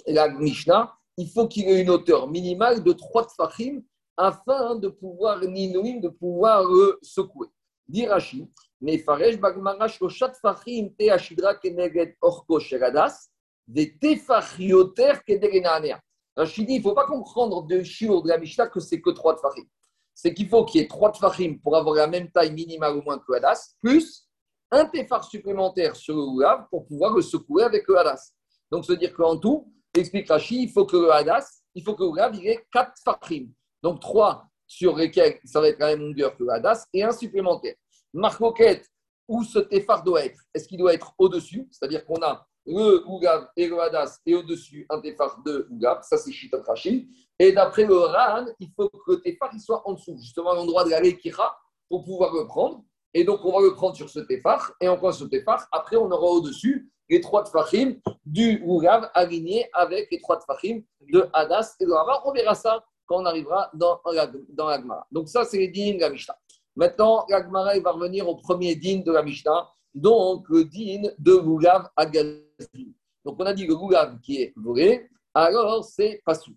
la 0.05 0.29
Mishnah, 0.29 0.93
il 1.17 1.29
faut 1.29 1.47
qu'il 1.47 1.67
ait 1.67 1.81
une 1.81 1.89
hauteur 1.89 2.29
minimale 2.29 2.83
de 2.83 2.93
3 2.93 3.25
tfachim 3.25 3.81
afin 4.15 4.75
de 4.75 4.87
pouvoir, 4.87 5.39
ninouim, 5.41 5.99
de 5.99 6.09
pouvoir 6.09 6.63
le 6.63 6.99
secouer. 7.01 7.47
Dit 7.87 8.05
Rashi, 8.05 8.47
mais 8.79 9.03
Bagmarash 9.03 9.99
Roshat 9.99 10.33
Fachim 10.41 10.89
Te 10.97 11.09
Ashidra 11.09 11.55
Keneged 11.55 12.15
Orko 12.21 12.59
Sheradas, 12.59 13.29
des 13.67 13.97
Tefachioter 13.97 15.13
Kederenanea. 15.25 15.99
Rashi 16.35 16.65
dit, 16.65 16.75
il 16.75 16.77
ne 16.77 16.83
faut 16.83 16.93
pas 16.93 17.07
comprendre 17.07 17.65
de 17.65 17.81
shiur 17.81 18.21
de 18.21 18.29
la 18.29 18.37
Mishnah 18.37 18.67
que 18.67 18.79
c'est 18.79 19.01
que 19.01 19.09
3 19.09 19.37
tfachim. 19.37 19.65
C'est 20.13 20.33
qu'il 20.33 20.49
faut 20.49 20.65
qu'il 20.65 20.81
y 20.81 20.83
ait 20.83 20.87
3 20.87 21.11
tfachim 21.13 21.57
pour 21.63 21.75
avoir 21.75 21.95
la 21.95 22.07
même 22.07 22.29
taille 22.31 22.53
minimale 22.53 22.97
au 22.97 23.01
moins 23.01 23.17
que 23.17 23.33
Hadas, 23.33 23.75
plus 23.79 24.27
un 24.69 24.85
téphar 24.85 25.23
supplémentaire 25.23 25.95
sur 25.95 26.15
le 26.15 26.21
Oulav 26.21 26.67
pour 26.69 26.85
pouvoir 26.85 27.15
le 27.15 27.21
secouer 27.21 27.63
avec 27.63 27.87
le 27.87 27.97
Hadas. 27.97 28.33
Donc, 28.69 28.85
se 28.85 28.93
dire 28.93 29.13
qu'en 29.13 29.37
tout, 29.37 29.73
explique 29.97 30.27
Rashi, 30.29 30.63
il 30.63 30.71
faut 30.71 30.85
que 30.85 30.97
le 30.97 31.11
Hadas, 31.11 31.61
il 31.75 31.83
faut 31.83 31.95
que 31.95 32.03
le 32.03 32.09
Oulav, 32.09 32.35
il 32.35 32.47
ait 32.47 32.65
4 32.71 32.91
fachim. 33.03 33.47
Donc, 33.81 33.99
3 33.99 34.45
sur 34.65 34.95
lesquels 34.97 35.39
ça 35.45 35.61
va 35.61 35.69
être 35.69 35.79
la 35.79 35.87
même 35.87 36.01
longueur 36.01 36.35
que 36.35 36.43
le 36.43 36.51
Hadas 36.51 36.85
et 36.93 37.03
un 37.03 37.11
supplémentaire. 37.11 37.75
Marcoquette, 38.13 38.87
où 39.27 39.43
ce 39.43 39.59
téphar 39.59 40.03
doit 40.03 40.25
être? 40.25 40.39
Est-ce 40.53 40.67
qu'il 40.67 40.77
doit 40.77 40.93
être 40.93 41.13
au-dessus? 41.17 41.67
C'est-à-dire 41.71 42.05
qu'on 42.05 42.21
a 42.21 42.45
le 42.65 43.03
Ougav 43.07 43.47
et 43.55 43.67
le 43.67 43.79
Hadas 43.79 44.19
et 44.25 44.35
au-dessus 44.35 44.85
un 44.89 44.99
téphar 44.99 45.41
de 45.45 45.67
Ougav, 45.71 46.01
ça 46.03 46.17
c'est 46.17 46.31
Shitat 46.31 46.61
Rashi. 46.61 47.09
Et 47.39 47.51
d'après 47.51 47.85
le 47.85 47.97
Ran, 47.97 48.45
il 48.59 48.69
faut 48.75 48.89
que 48.89 49.11
le 49.11 49.21
il 49.25 49.61
soit 49.61 49.87
en 49.87 49.93
dessous, 49.93 50.17
justement 50.17 50.51
à 50.51 50.55
l'endroit 50.55 50.83
de 50.83 50.89
la 50.89 50.99
Lekira, 50.99 51.57
pour 51.87 52.03
pouvoir 52.03 52.33
le 52.33 52.45
prendre. 52.45 52.83
Et 53.17 53.23
donc, 53.23 53.43
on 53.43 53.51
va 53.51 53.65
le 53.65 53.73
prendre 53.73 53.95
sur 53.95 54.07
ce 54.11 54.19
téphar, 54.19 54.73
et 54.79 54.87
on 54.87 54.95
prend 54.95 55.11
ce 55.11 55.23
téphar. 55.23 55.67
Après, 55.71 55.95
on 55.95 56.05
aura 56.11 56.27
au-dessus 56.27 56.87
les 57.09 57.19
trois 57.19 57.43
tfachim 57.43 57.95
du 58.23 58.61
Ougav 58.63 59.09
alignés 59.15 59.67
avec 59.73 60.11
les 60.11 60.21
trois 60.21 60.37
tfachim 60.37 60.83
de 61.01 61.27
Hadas 61.33 61.77
et 61.79 61.85
de 61.87 61.91
Rava. 61.91 62.21
On 62.25 62.31
verra 62.31 62.53
ça 62.53 62.85
quand 63.07 63.23
on 63.23 63.25
arrivera 63.25 63.71
dans 63.73 63.99
la, 64.13 64.27
dans 64.49 64.71
Gemara. 64.71 65.07
Donc, 65.11 65.29
ça, 65.29 65.45
c'est 65.45 65.57
les 65.57 65.69
dînes 65.69 65.95
de 65.95 66.01
la 66.01 66.11
Mishnah. 66.11 66.37
Maintenant, 66.75 67.25
la 67.27 67.41
Gemara 67.41 67.79
va 67.79 67.91
revenir 67.91 68.29
au 68.29 68.35
premier 68.35 68.75
dîne 68.75 69.01
de 69.01 69.11
la 69.11 69.23
Mishnah, 69.23 69.67
donc 69.95 70.47
le 70.49 70.65
dîne 70.65 71.11
de 71.17 71.33
Ougav 71.33 71.89
à 71.95 72.05
Donc, 72.05 73.35
on 73.39 73.45
a 73.47 73.53
dit 73.53 73.65
le 73.65 73.73
Ougav 73.73 74.19
qui 74.19 74.43
est 74.43 74.53
volé, 74.55 75.09
alors 75.33 75.83
c'est 75.83 76.21
Passou. 76.23 76.51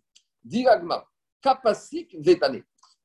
Dit 0.44 0.64
la 0.64 0.78
Gemara, 0.78 1.08
Kapasik 1.40 2.14
Vetane. 2.20 2.62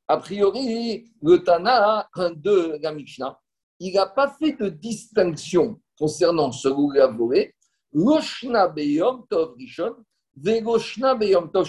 A 0.09 0.17
priori, 0.17 1.09
le 1.21 1.37
Tana 1.37 2.07
de 2.35 2.77
la 2.81 2.91
Mishnah, 2.91 3.39
il 3.79 3.93
n'a 3.93 4.05
pas 4.05 4.35
fait 4.39 4.53
de 4.53 4.69
distinction 4.69 5.79
concernant 5.97 6.51
ce 6.51 6.67
volé. 6.67 7.53
Loshna 7.93 8.67
beyom 8.67 9.25
tov 9.29 9.55
rishon, 9.57 9.95
vegoshna 10.35 11.15
beyom 11.15 11.51
tov 11.51 11.67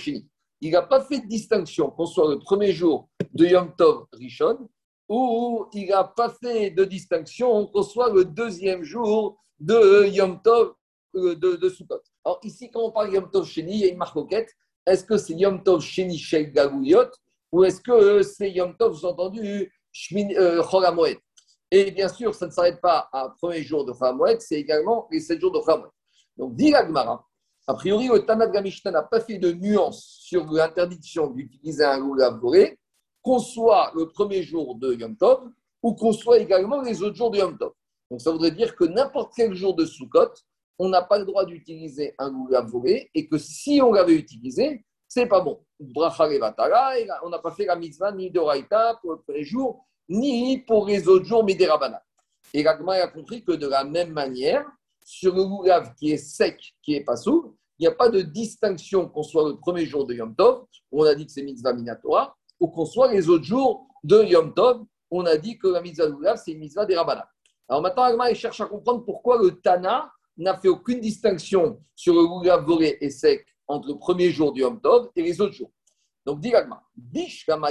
il 0.61 0.73
n'a 0.73 0.83
pas 0.83 1.01
fait 1.03 1.21
de 1.21 1.27
distinction 1.27 1.91
qu'on 1.91 2.07
soit 2.07 2.31
le 2.31 2.39
premier 2.39 2.73
jour 2.73 3.09
de 3.35 3.47
Yom 3.47 3.75
Tov 3.77 4.07
Rishon 4.13 4.69
ou 5.09 5.67
il 5.73 5.89
n'a 5.89 6.05
pas 6.05 6.31
fait 6.31 6.71
de 6.71 6.85
distinction 6.85 7.67
qu'on 7.67 7.83
soit 7.83 8.13
le 8.13 8.25
deuxième 8.25 8.83
jour 8.83 9.39
de 9.61 10.07
Yom 10.07 10.41
Tov 10.43 10.75
euh, 11.15 11.35
de, 11.35 11.57
de 11.57 11.69
Sukkot. 11.69 12.01
Alors 12.25 12.41
ici, 12.43 12.71
quand 12.71 12.81
on 12.81 12.91
parle 12.91 13.13
Yom 13.13 13.31
Tov 13.31 13.47
Sheni, 13.47 13.75
il 13.75 13.81
y 13.81 13.85
a 13.85 13.89
une 13.89 13.99
marcoquette. 13.99 14.51
Est-ce 14.87 15.05
que 15.05 15.19
c'est 15.19 15.35
Yom 15.35 15.63
Tov 15.63 15.81
Sheni 15.81 16.19
Shel 16.19 16.51
Gagouyot 16.53 17.11
ou 17.53 17.65
est-ce 17.65 17.81
que 17.81 18.23
c'est 18.23 18.51
Yom 18.51 18.77
Tov, 18.77 18.97
sous-entendu, 18.97 19.73
euh, 20.13 20.63
Choramoed 20.63 21.19
Et 21.71 21.91
bien 21.91 22.09
sûr, 22.09 22.35
ça 22.35 22.47
ne 22.47 22.51
s'arrête 22.53 22.81
pas 22.81 23.09
à 23.13 23.29
premier 23.41 23.63
jour 23.63 23.85
de 23.85 23.93
Choramoed, 23.93 24.41
c'est 24.41 24.55
également 24.55 25.09
les 25.11 25.21
sept 25.21 25.41
jours 25.41 25.53
de 25.53 25.59
Choramoed. 25.59 25.91
Donc, 26.37 26.55
dit 26.55 26.71
l'Agmara, 26.71 27.27
a 27.67 27.75
priori, 27.75 28.07
le 28.09 28.25
Tanat 28.25 28.47
Gamishta 28.49 28.91
n'a 28.93 29.03
pas 29.03 29.21
fait 29.21 29.39
de 29.39 29.51
nuance 29.51 30.19
sur 30.21 30.45
l'interdiction 30.53 31.29
d'utiliser 31.29 31.85
un 31.85 31.99
lulav 31.99 32.41
doré, 32.41 32.79
qu'on 33.23 33.41
soit 33.41 33.91
le 33.97 34.09
premier 34.09 34.43
jour 34.43 34.77
de 34.77 34.95
Yom 34.95 35.17
Tov 35.17 35.51
ou 35.83 35.95
qu'on 35.95 36.13
soit 36.13 36.39
également 36.39 36.81
les 36.81 37.03
autres 37.03 37.17
jours 37.17 37.31
de 37.31 37.39
Yom 37.39 37.59
Tov. 37.59 37.73
Donc, 38.09 38.21
ça 38.21 38.31
voudrait 38.31 38.53
dire 38.53 38.77
que 38.77 38.85
n'importe 38.85 39.33
quel 39.35 39.53
jour 39.55 39.75
de 39.75 39.85
Sukkot, 39.85 40.33
on 40.79 40.89
n'a 40.89 41.03
pas 41.03 41.19
le 41.19 41.25
droit 41.25 41.45
d'utiliser 41.45 42.15
un 42.19 42.31
lulav 42.31 42.71
doré 42.71 43.11
et 43.15 43.27
que 43.27 43.39
si 43.39 43.81
on 43.83 43.93
l'avait 43.93 44.15
utilisé, 44.15 44.85
c'est 45.09 45.27
pas 45.27 45.41
bon. 45.41 45.61
On 45.81 47.29
n'a 47.29 47.39
pas 47.39 47.51
fait 47.51 47.65
la 47.65 47.77
mitzvah 47.77 48.13
ni 48.13 48.31
de 48.31 48.39
Raïta 48.39 48.99
pour 49.01 49.13
le 49.13 49.19
premier 49.19 49.43
jour, 49.43 49.85
ni 50.09 50.59
pour 50.59 50.87
les 50.87 51.09
autres 51.09 51.25
jours, 51.25 51.45
mais 51.45 51.55
des. 51.55 51.69
Et 52.55 52.63
l'agma 52.63 52.95
a 52.95 53.09
compris 53.09 53.45
que 53.45 53.53
de 53.53 53.67
la 53.67 53.85
même 53.85 54.13
manière, 54.13 54.65
sur 55.05 55.35
le 55.35 55.43
loulav 55.43 55.95
qui 55.95 56.13
est 56.13 56.17
sec, 56.17 56.75
qui 56.83 56.95
est 56.95 57.05
pas 57.05 57.17
sourd, 57.17 57.55
il 57.79 57.83
n'y 57.83 57.89
a 57.89 57.93
pas 57.93 58.09
de 58.09 58.23
distinction 58.23 59.09
qu'on 59.09 59.23
soit 59.23 59.49
le 59.49 59.57
premier 59.57 59.85
jour 59.85 60.07
de 60.07 60.15
Yom 60.15 60.35
Tov, 60.35 60.65
où 60.91 61.03
on 61.03 61.07
a 61.07 61.15
dit 61.15 61.27
que 61.27 61.33
c'est 61.33 61.43
mitzvah 61.43 61.75
minatora, 61.75 62.37
ou 62.59 62.69
qu'on 62.69 62.87
soit 62.87 63.13
les 63.13 63.29
autres 63.29 63.45
jours 63.45 63.87
de 64.03 64.25
Yom 64.25 64.55
Tov, 64.55 64.83
où 65.11 65.21
on 65.21 65.27
a 65.27 65.37
dit 65.37 65.59
que 65.59 65.69
la 65.69 65.81
mitzvah 65.83 66.07
loulav, 66.07 66.41
c'est 66.43 66.53
une 66.53 66.61
mitzvah 66.61 66.87
des 66.87 66.97
rabanas. 66.97 67.29
Alors 67.69 67.83
maintenant, 67.83 68.05
Agma 68.05 68.33
cherche 68.35 68.61
à 68.61 68.67
comprendre 68.67 69.05
pourquoi 69.05 69.43
le 69.43 69.61
Tana 69.61 70.11
n'a 70.37 70.57
fait 70.57 70.69
aucune 70.69 71.01
distinction 71.01 71.81
sur 71.95 72.15
le 72.15 72.21
loulav 72.21 72.65
volé 72.65 72.97
et 73.01 73.11
sec 73.11 73.47
entre 73.69 73.89
le 73.89 73.99
premier 73.99 74.31
jour 74.31 74.53
du 74.53 74.63
Yom 74.63 74.81
Tov 74.81 75.11
et 75.15 75.23
les 75.23 75.41
autres 75.41 75.55
jours. 75.55 75.73
Donc, 76.25 76.41
dit 76.41 76.53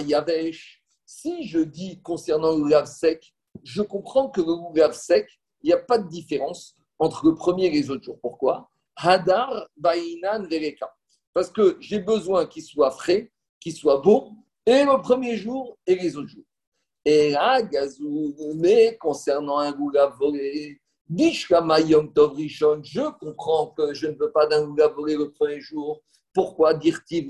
Yavesh, 0.08 0.84
si 1.06 1.47
je 1.47 1.60
dis 1.60 2.01
concernant 2.01 2.56
le 2.56 2.70
lave 2.70 2.86
sec, 2.86 3.34
je 3.64 3.82
comprends 3.82 4.30
que 4.30 4.41
le 4.41 4.80
lave 4.80 4.93
sec, 4.93 5.28
il 5.62 5.68
n'y 5.68 5.74
a 5.74 5.78
pas 5.78 5.97
de 5.97 6.08
différence 6.08 6.76
entre 6.99 7.26
le 7.26 7.36
premier 7.36 7.66
et 7.66 7.72
les 7.72 7.89
autres 7.89 8.03
jours. 8.03 8.20
Pourquoi? 8.22 8.70
Hadar, 8.95 9.68
Bainan, 9.78 10.47
Vereka. 10.47 10.93
Parce 11.34 11.49
que 11.49 11.78
j'ai 11.80 11.99
besoin 11.99 12.45
qu'il 12.45 12.64
soit 12.64 12.91
frais, 12.91 13.32
qu'il 13.60 13.74
soit 13.74 13.97
beau, 13.97 14.32
et 14.66 14.84
le 14.84 15.01
premier 15.01 15.36
jour 15.36 15.78
et 15.86 15.95
les 15.95 16.18
autres 16.18 16.30
jours. 16.30 16.45
Et 17.03 17.32
là, 17.32 17.62
Gazou, 17.62 18.34
mais 18.56 18.97
concernant 18.97 19.60
un 19.60 19.72
goulav 19.72 20.18
volé, 20.18 20.80
je 21.08 23.12
comprends 23.20 23.68
que 23.78 23.93
je 23.93 24.08
ne 24.08 24.18
veux 24.18 24.32
pas 24.32 24.47
d'un 24.47 24.66
volé 24.88 25.16
le 25.16 25.32
premier 25.32 25.62
jour. 25.62 26.01
Pourquoi 26.34 26.74
dire-t-il 26.74 27.28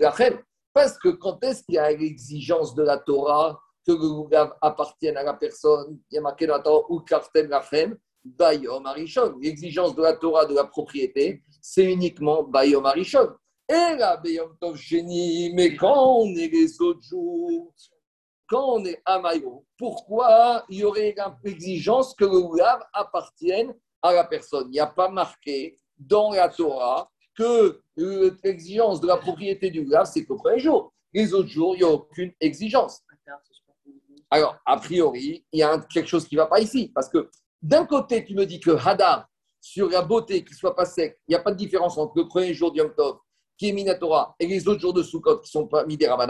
Parce 0.74 0.98
que 0.98 1.10
quand 1.10 1.44
est-ce 1.44 1.64
qu'il 1.64 1.76
y 1.76 1.78
a 1.78 1.92
l'exigence 1.92 2.74
de 2.74 2.84
la 2.84 2.98
Torah? 2.98 3.62
Que 3.86 3.92
le 3.92 4.24
Lugav 4.24 4.56
appartienne 4.62 5.18
à 5.18 5.24
la 5.24 5.34
personne 5.34 6.00
Il 6.10 6.16
y 6.16 6.18
a 6.18 6.22
marqué 6.22 6.48
dans 6.48 6.58
la 6.58 6.64
Torah 6.64 6.86
ou 6.90 7.00
Kartem 7.02 7.48
Lachem, 7.50 7.98
Bayom 8.24 8.86
Arishon. 8.86 9.36
L'exigence 9.40 9.96
de 9.96 10.02
la 10.02 10.14
Torah 10.14 10.46
de 10.46 10.56
la 10.56 10.66
propriété, 10.66 11.44
c'est 11.62 11.86
uniquement 11.86 12.44
Bayom 12.44 12.86
Arishon. 12.86 13.30
Et 13.70 13.96
là, 13.98 14.18
Bayom 14.18 14.56
Tov 14.60 14.78
Sheni, 14.78 15.52
mais 15.54 15.76
quand 15.76 16.20
on 16.20 16.36
est 16.36 16.48
les 16.48 16.82
autres 16.82 17.02
jours, 17.02 17.74
quand 18.48 18.76
on 18.76 18.86
est 18.86 19.02
à 19.06 19.20
Maïro, 19.20 19.66
pourquoi 19.78 20.66
il 20.70 20.80
y 20.80 20.84
aurait 20.84 21.16
l'exigence 21.44 22.14
que 22.14 22.26
le 22.26 22.38
Oulav 22.38 22.80
appartienne 22.94 23.74
à 24.02 24.14
la 24.14 24.24
personne? 24.24 24.68
Il 24.68 24.72
n'y 24.72 24.80
a 24.80 24.88
pas 24.88 25.10
marqué 25.10 25.78
dans 25.98 26.32
la 26.32 26.50
Torah 26.50 27.10
que 27.36 27.82
l'exigence 28.44 29.02
de 29.02 29.08
la 29.08 29.18
propriété 29.18 29.72
du 29.72 29.80
Oulav, 29.80 30.06
c'est 30.06 30.26
qu'au 30.26 30.36
premier 30.36 30.60
jour. 30.60 30.94
Les 31.14 31.34
autres 31.34 31.50
jours, 31.50 31.76
il 31.76 31.80
n'y 31.80 31.86
a 31.86 31.90
aucune 31.90 32.34
exigence. 32.40 33.02
Alors, 34.36 34.58
a 34.66 34.76
priori, 34.76 35.46
il 35.54 35.60
y 35.60 35.64
a 35.64 35.80
quelque 35.80 36.10
chose 36.10 36.28
qui 36.28 36.36
ne 36.36 36.42
va 36.42 36.48
pas 36.48 36.60
ici. 36.60 36.92
Parce 36.94 37.08
que 37.08 37.30
d'un 37.62 37.86
côté, 37.86 38.26
tu 38.26 38.36
me 38.36 38.46
dis 38.46 38.60
que 38.60 38.72
Hadar, 38.72 39.30
sur 39.62 39.88
la 39.88 40.02
beauté, 40.02 40.44
qui 40.44 40.52
ne 40.52 40.58
soit 40.58 40.76
pas 40.76 40.86
sec, 40.86 41.18
il 41.26 41.32
n'y 41.32 41.36
a 41.36 41.40
pas 41.40 41.52
de 41.52 41.56
différence 41.56 41.98
entre 41.98 42.12
le 42.18 42.28
premier 42.28 42.54
jour 42.54 42.70
du 42.70 42.80
Yom 42.80 42.94
Tov, 42.94 43.20
qui 43.58 43.70
est 43.70 43.72
Minatora, 43.72 44.36
et 44.38 44.46
les 44.46 44.68
autres 44.68 44.82
jours 44.82 44.92
de 44.92 45.04
Sukkot, 45.04 45.40
qui 45.40 45.50
sont 45.50 45.68
pas 45.68 45.86
Midera 45.86 46.28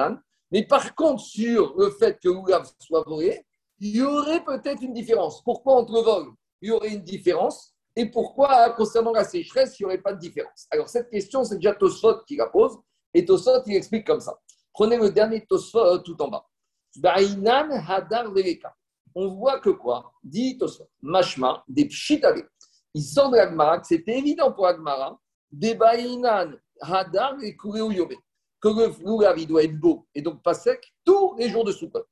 mais 0.52 0.68
par 0.68 0.94
contre, 0.94 1.24
sur 1.24 1.74
le 1.80 1.90
fait 1.90 2.20
que 2.22 2.30
l'oulav 2.30 2.70
soit 2.80 3.04
volé, 3.08 3.44
il 3.80 3.96
y 3.96 4.04
aurait 4.04 4.44
peut-être 4.44 4.84
une 4.84 4.94
différence. 4.94 5.44
Pourquoi 5.44 5.74
entre 5.74 6.04
vol, 6.04 6.28
il 6.62 6.70
y 6.70 6.72
aurait 6.72 6.94
une 6.94 7.02
différence 7.02 7.74
et 7.96 8.06
pourquoi, 8.06 8.70
concernant 8.74 9.14
la 9.14 9.24
sécheresse, 9.24 9.80
il 9.80 9.84
n'y 9.84 9.86
aurait 9.88 10.02
pas 10.02 10.14
de 10.14 10.20
différence? 10.20 10.68
Alors, 10.70 10.88
cette 10.90 11.10
question, 11.10 11.44
c'est 11.44 11.56
déjà 11.56 11.74
Tosfot 11.74 12.20
qui 12.28 12.36
la 12.36 12.46
pose. 12.46 12.78
Et 13.16 13.26
Tosfot, 13.26 13.64
il 13.66 13.76
explique 13.76 14.06
comme 14.06 14.20
ça. 14.20 14.38
Prenez 14.72 14.98
le 14.98 15.10
dernier 15.10 15.44
Tosfot 15.48 15.98
tout 16.00 16.22
en 16.22 16.28
bas. 16.28 16.46
Hadar. 17.04 18.26
On 19.16 19.28
voit 19.36 19.60
que 19.60 19.70
quoi? 19.70 20.12
Dit. 20.24 20.60
Mashma, 21.02 21.64
des 21.68 21.86
pshitale. 21.86 22.50
Il 22.94 23.04
sort 23.04 23.30
de 23.30 23.38
l'Agmara, 23.38 23.84
c'était 23.84 24.18
évident 24.18 24.52
pour 24.52 24.66
l'Agmara, 24.66 25.20
des 25.52 25.76
Bainan 25.76 26.54
Hadar 26.82 27.36
et 27.42 27.56
Yome 27.64 28.16
que 28.62 28.70
le 28.70 29.04
loulav, 29.04 29.46
doit 29.46 29.64
être 29.64 29.80
beau 29.80 30.08
et 30.14 30.22
donc 30.22 30.42
pas 30.42 30.54
sec 30.54 30.94
tous 31.04 31.36
les 31.38 31.50
jours 31.50 31.64
de 31.64 31.72
Sukkot. 31.72 32.06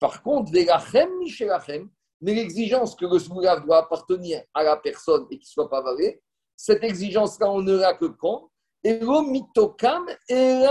Par 0.00 0.22
contre, 0.22 0.50
mais 0.52 2.34
l'exigence 2.34 2.94
que 2.96 3.04
le 3.04 3.18
loulav 3.28 3.64
doit 3.64 3.78
appartenir 3.78 4.42
à 4.52 4.62
la 4.62 4.76
personne 4.76 5.26
et 5.30 5.38
qu'il 5.38 5.46
ne 5.46 5.52
soit 5.52 5.70
pas 5.70 5.82
valé, 5.82 6.20
cette 6.56 6.82
exigence-là, 6.82 7.50
on 7.50 7.60
ne 7.60 7.76
l'a 7.76 7.94
que 7.94 8.06
quand 8.06 8.50
et 8.82 8.98
mitokam 9.00 10.06
et 10.28 10.62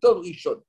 tov 0.00 0.20
rishon. 0.20 0.62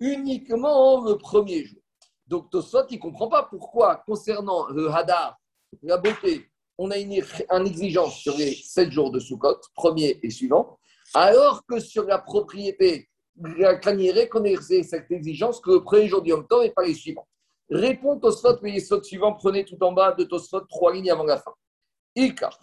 Uniquement 0.00 1.04
le 1.04 1.16
premier 1.16 1.64
jour. 1.64 1.80
Donc 2.26 2.50
Tosot, 2.50 2.86
il 2.90 2.96
ne 2.96 3.00
comprend 3.00 3.28
pas 3.28 3.42
pourquoi, 3.42 4.02
concernant 4.06 4.68
le 4.68 4.88
hadar, 4.88 5.38
la 5.82 5.98
beauté, 5.98 6.48
on 6.78 6.90
a 6.90 6.96
une, 6.96 7.12
exigence 7.12 8.16
sur 8.16 8.36
les 8.36 8.54
sept 8.54 8.90
jours 8.90 9.10
de 9.10 9.20
Sukkot, 9.20 9.60
premier 9.74 10.18
et 10.22 10.30
suivant, 10.30 10.78
alors 11.12 11.64
que 11.66 11.78
sur 11.78 12.04
la 12.04 12.18
propriété, 12.18 13.08
craignerait 13.80 14.28
qu'on 14.28 14.44
ait 14.44 14.56
cette 14.82 15.10
exigence 15.10 15.60
que 15.60 15.70
le 15.70 15.82
premier 15.82 16.08
jour 16.08 16.22
du 16.22 16.30
Yom 16.30 16.46
et 16.62 16.70
pas 16.70 16.84
les 16.84 16.94
suivants. 16.94 17.26
Répond 17.68 18.18
Tosfot, 18.18 18.58
les 18.62 18.80
sauts 18.80 19.02
suivants, 19.02 19.34
prenez 19.34 19.64
tout 19.64 19.76
en 19.82 19.92
bas 19.92 20.12
de 20.12 20.24
Tosfot, 20.24 20.60
trois 20.62 20.92
lignes 20.92 21.10
avant 21.10 21.24
la 21.24 21.38
fin. 21.38 21.52
Ikar, 22.16 22.58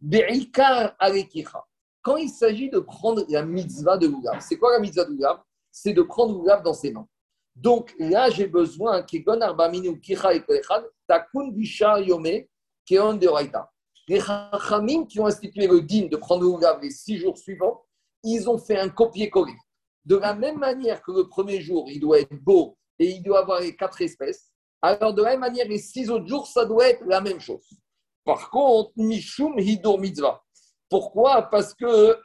Be'ikar 0.00 0.94
Alekicha. 0.98 1.64
Quand 2.02 2.16
il 2.16 2.28
s'agit 2.28 2.70
de 2.70 2.78
prendre 2.78 3.24
la 3.28 3.44
mitzvah 3.44 3.96
de 3.96 4.06
l'Oulav, 4.08 4.40
c'est 4.40 4.56
quoi 4.56 4.72
la 4.72 4.80
mitzvah 4.80 5.04
de 5.04 5.10
l'Oulav 5.10 5.42
C'est 5.72 5.94
de 5.94 6.02
prendre 6.02 6.34
l'Oulav 6.34 6.62
dans 6.62 6.74
ses 6.74 6.92
mains. 6.92 7.08
Donc 7.56 7.94
là, 7.98 8.30
j'ai 8.30 8.46
besoin, 8.46 9.02
Raita. 13.28 13.70
Les 14.08 14.20
Chachamim 14.20 15.06
qui 15.06 15.20
ont 15.20 15.26
institué 15.26 15.66
le 15.66 15.80
din 15.80 16.06
de 16.06 16.16
prendre 16.16 16.42
l'Oulav 16.42 16.80
les 16.80 16.90
six 16.90 17.18
jours 17.18 17.36
suivants, 17.36 17.82
ils 18.22 18.48
ont 18.48 18.58
fait 18.58 18.78
un 18.78 18.88
copier-coller. 18.88 19.56
De 20.04 20.16
la 20.16 20.34
même 20.34 20.58
manière 20.58 21.02
que 21.02 21.12
le 21.12 21.28
premier 21.28 21.60
jour, 21.60 21.88
il 21.88 22.00
doit 22.00 22.20
être 22.20 22.34
beau 22.34 22.76
et 22.98 23.10
il 23.10 23.22
doit 23.22 23.40
avoir 23.40 23.60
les 23.60 23.74
quatre 23.74 24.00
espèces, 24.00 24.52
alors 24.80 25.14
de 25.14 25.22
la 25.22 25.30
même 25.30 25.40
manière, 25.40 25.68
les 25.68 25.78
six 25.78 26.10
autres 26.10 26.26
jours, 26.26 26.46
ça 26.46 26.64
doit 26.64 26.88
être 26.88 27.04
la 27.06 27.20
même 27.20 27.40
chose. 27.40 27.64
Par 28.24 28.50
contre, 28.50 28.90
Mishum 28.96 29.58
Hidur 29.58 29.98
Mitzvah. 29.98 30.42
Pourquoi? 30.88 31.42
Parce 31.42 31.72
que 31.72 32.18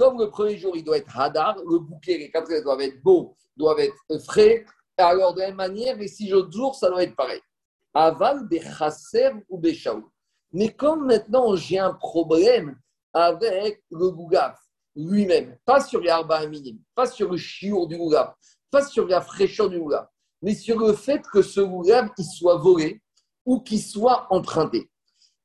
comme 0.00 0.18
le 0.18 0.30
premier 0.30 0.56
jour, 0.56 0.74
il 0.74 0.82
doit 0.82 0.96
être 0.96 1.14
Hadar, 1.14 1.58
le 1.58 1.78
bouquet, 1.78 2.16
les 2.16 2.30
quatre 2.30 2.50
doivent 2.62 2.80
être 2.80 3.02
beaux, 3.02 3.36
doivent 3.54 3.80
être 3.80 4.18
frais, 4.24 4.64
alors 4.96 5.34
de 5.34 5.40
la 5.40 5.48
même 5.48 5.56
manière, 5.56 5.94
les 5.98 6.08
six 6.08 6.32
autres 6.32 6.52
jours, 6.52 6.74
ça 6.74 6.88
doit 6.88 7.02
être 7.02 7.14
pareil. 7.14 7.42
Aval 7.92 8.48
Bechaser 8.48 9.32
ou 9.50 9.58
Bechaou. 9.58 10.10
Mais 10.52 10.72
comme 10.72 11.04
maintenant 11.04 11.54
j'ai 11.54 11.78
un 11.78 11.92
problème 11.92 12.80
avec 13.12 13.84
le 13.90 14.08
Bougaf, 14.08 14.58
lui-même, 14.96 15.58
pas 15.66 15.82
sur 15.82 16.00
les 16.00 16.08
arba 16.08 16.46
minime, 16.46 16.78
pas 16.94 17.06
sur 17.06 17.30
le 17.30 17.36
chiour 17.36 17.86
du 17.86 17.98
loulav, 17.98 18.32
pas 18.70 18.82
sur 18.82 19.06
la 19.06 19.20
fraîcheur 19.20 19.68
du 19.68 19.76
loulav, 19.76 20.08
mais 20.40 20.54
sur 20.54 20.78
le 20.78 20.94
fait 20.94 21.20
que 21.30 21.42
ce 21.42 21.60
loulav 21.60 22.08
il 22.16 22.24
soit 22.24 22.56
volé 22.56 23.02
ou 23.44 23.60
qu'il 23.60 23.82
soit 23.82 24.26
emprunté. 24.30 24.90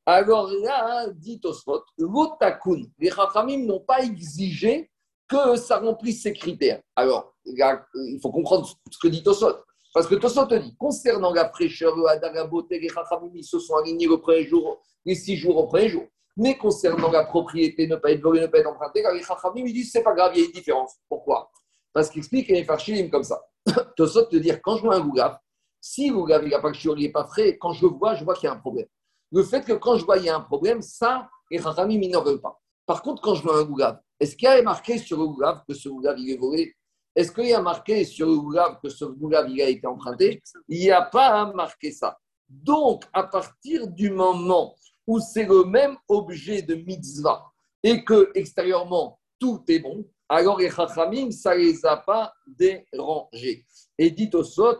Alors 0.06 0.51
là, 0.62 1.08
dit 1.10 1.39
Tosfot, 1.39 1.84
l'otakun, 1.97 2.84
les 2.99 3.10
rachamim 3.10 3.66
n'ont 3.66 3.80
pas 3.80 4.01
exigé 4.03 4.91
que 5.28 5.56
ça 5.56 5.80
remplisse 5.80 6.22
ces 6.22 6.34
critères. 6.34 6.82
Alors, 6.95 7.34
il 7.45 8.20
faut 8.22 8.32
comprendre 8.32 8.68
ce 8.91 8.97
que 8.99 9.08
dit 9.08 9.24
Tosfot. 9.24 9.56
Parce 9.93 10.08
que 10.08 10.16
Tosfot 10.16 10.45
dit, 10.45 10.76
concernant 10.78 11.34
la 11.34 11.49
fraîcheur, 11.49 11.95
la 11.97 12.45
beauté, 12.45 12.80
les 12.80 12.89
rachamim, 12.89 13.32
ils 13.34 13.43
se 13.43 13.58
sont 13.58 13.76
alignés 13.76 14.08
le 14.08 14.18
premier 14.18 14.43
jour, 14.43 14.80
les 15.06 15.16
six 15.16 15.38
jours 15.38 15.58
au 15.58 15.68
premier 15.68 15.89
jour. 15.89 16.03
Mais 16.38 16.58
concernant 16.58 17.12
la 17.12 17.24
propriété, 17.24 17.88
ne 17.88 17.95
pas 17.95 18.12
être 18.12 18.22
volé, 18.22 18.41
ne 18.41 18.47
pas 18.47 18.60
être 18.60 18.68
emprunté, 18.68 19.03
les 19.14 19.24
Chachamim, 19.24 19.66
ils 19.66 19.74
disent 19.74 19.91
c'est 19.91 20.03
pas 20.03 20.14
grave, 20.14 20.34
il 20.36 20.41
y 20.41 20.43
a 20.43 20.45
une 20.47 20.51
différence. 20.51 20.95
Pourquoi? 21.08 21.49
Parce 21.93 22.10
qu'il 22.10 22.20
explique 22.20 22.49
les 22.49 22.66
farchilim 22.66 23.10
comme 23.10 23.24
ça. 23.24 23.41
Tosot 23.95 24.26
te 24.26 24.36
dire, 24.36 24.62
quand 24.62 24.76
je 24.76 24.82
vois 24.82 24.95
un 24.95 24.99
gougave, 24.99 25.38
si 25.80 26.10
le 26.10 26.16
gougave, 26.16 26.43
il 26.43 26.49
n'a 26.49 26.60
pas 26.60 26.70
le 26.70 26.76
il 26.76 27.03
n'est 27.03 27.12
pas 27.12 27.24
frais, 27.26 27.58
quand 27.58 27.72
je 27.72 27.86
le 27.86 27.93
vois, 27.93 28.16
je 28.16 28.26
vois 28.26 28.34
qu'il 28.34 28.47
y 28.47 28.47
a 28.47 28.53
un 28.53 28.58
problème. 28.58 28.88
Le 29.36 29.43
fait 29.43 29.65
que 29.65 29.73
quand 29.73 29.97
je 29.97 30.05
vois 30.05 30.15
qu'il 30.15 30.27
y 30.27 30.29
a 30.29 30.38
un 30.38 30.39
problème, 30.39 30.81
ça, 30.81 31.29
les 31.51 31.59
rachamim, 31.59 31.99
veulent 32.21 32.39
pas. 32.39 32.57
Par 32.86 33.01
contre, 33.01 33.21
quand 33.21 33.36
je 33.36 33.43
vois 33.43 33.59
un 33.59 33.65
gougave, 33.65 33.99
est-ce 34.17 34.33
qu'il 34.38 34.47
y 34.47 34.51
a 34.51 34.61
marqué 34.61 34.97
sur 34.97 35.17
le 35.17 35.25
gougave 35.25 35.61
que 35.67 35.73
ce 35.73 35.89
gougave, 35.89 36.17
il 36.19 36.31
est 36.31 36.38
volé? 36.38 36.73
Est-ce 37.13 37.33
qu'il 37.33 37.47
y 37.47 37.53
a 37.53 37.61
marqué 37.61 38.05
sur 38.05 38.27
le 38.27 38.38
gougave 38.38 38.79
que 38.81 38.88
ce 38.88 39.03
gougave, 39.03 39.49
il 39.49 39.61
a 39.61 39.67
été 39.67 39.86
emprunté? 39.86 40.41
Il 40.69 40.79
n'y 40.79 40.89
a 40.89 41.01
pas 41.01 41.51
marqué 41.53 41.91
ça. 41.91 42.17
Donc, 42.47 43.03
à 43.11 43.23
partir 43.23 43.88
du 43.89 44.09
moment 44.09 44.73
où 45.05 45.19
c'est 45.19 45.45
le 45.45 45.65
même 45.65 45.97
objet 46.07 46.61
de 46.61 46.75
mitzvah 46.75 47.43
et 47.83 48.05
que 48.05 48.31
extérieurement 48.36 49.19
tout 49.38 49.61
est 49.67 49.79
bon, 49.79 50.07
alors 50.29 50.59
les 50.59 50.71
chachamim, 50.71 51.31
ça 51.31 51.55
ne 51.55 51.59
les 51.59 51.86
a 51.86 51.97
pas 51.97 52.33
dérangés. 52.47 53.65
Et 53.97 54.11
dit 54.11 54.29
au 54.33 54.45
sot, 54.45 54.77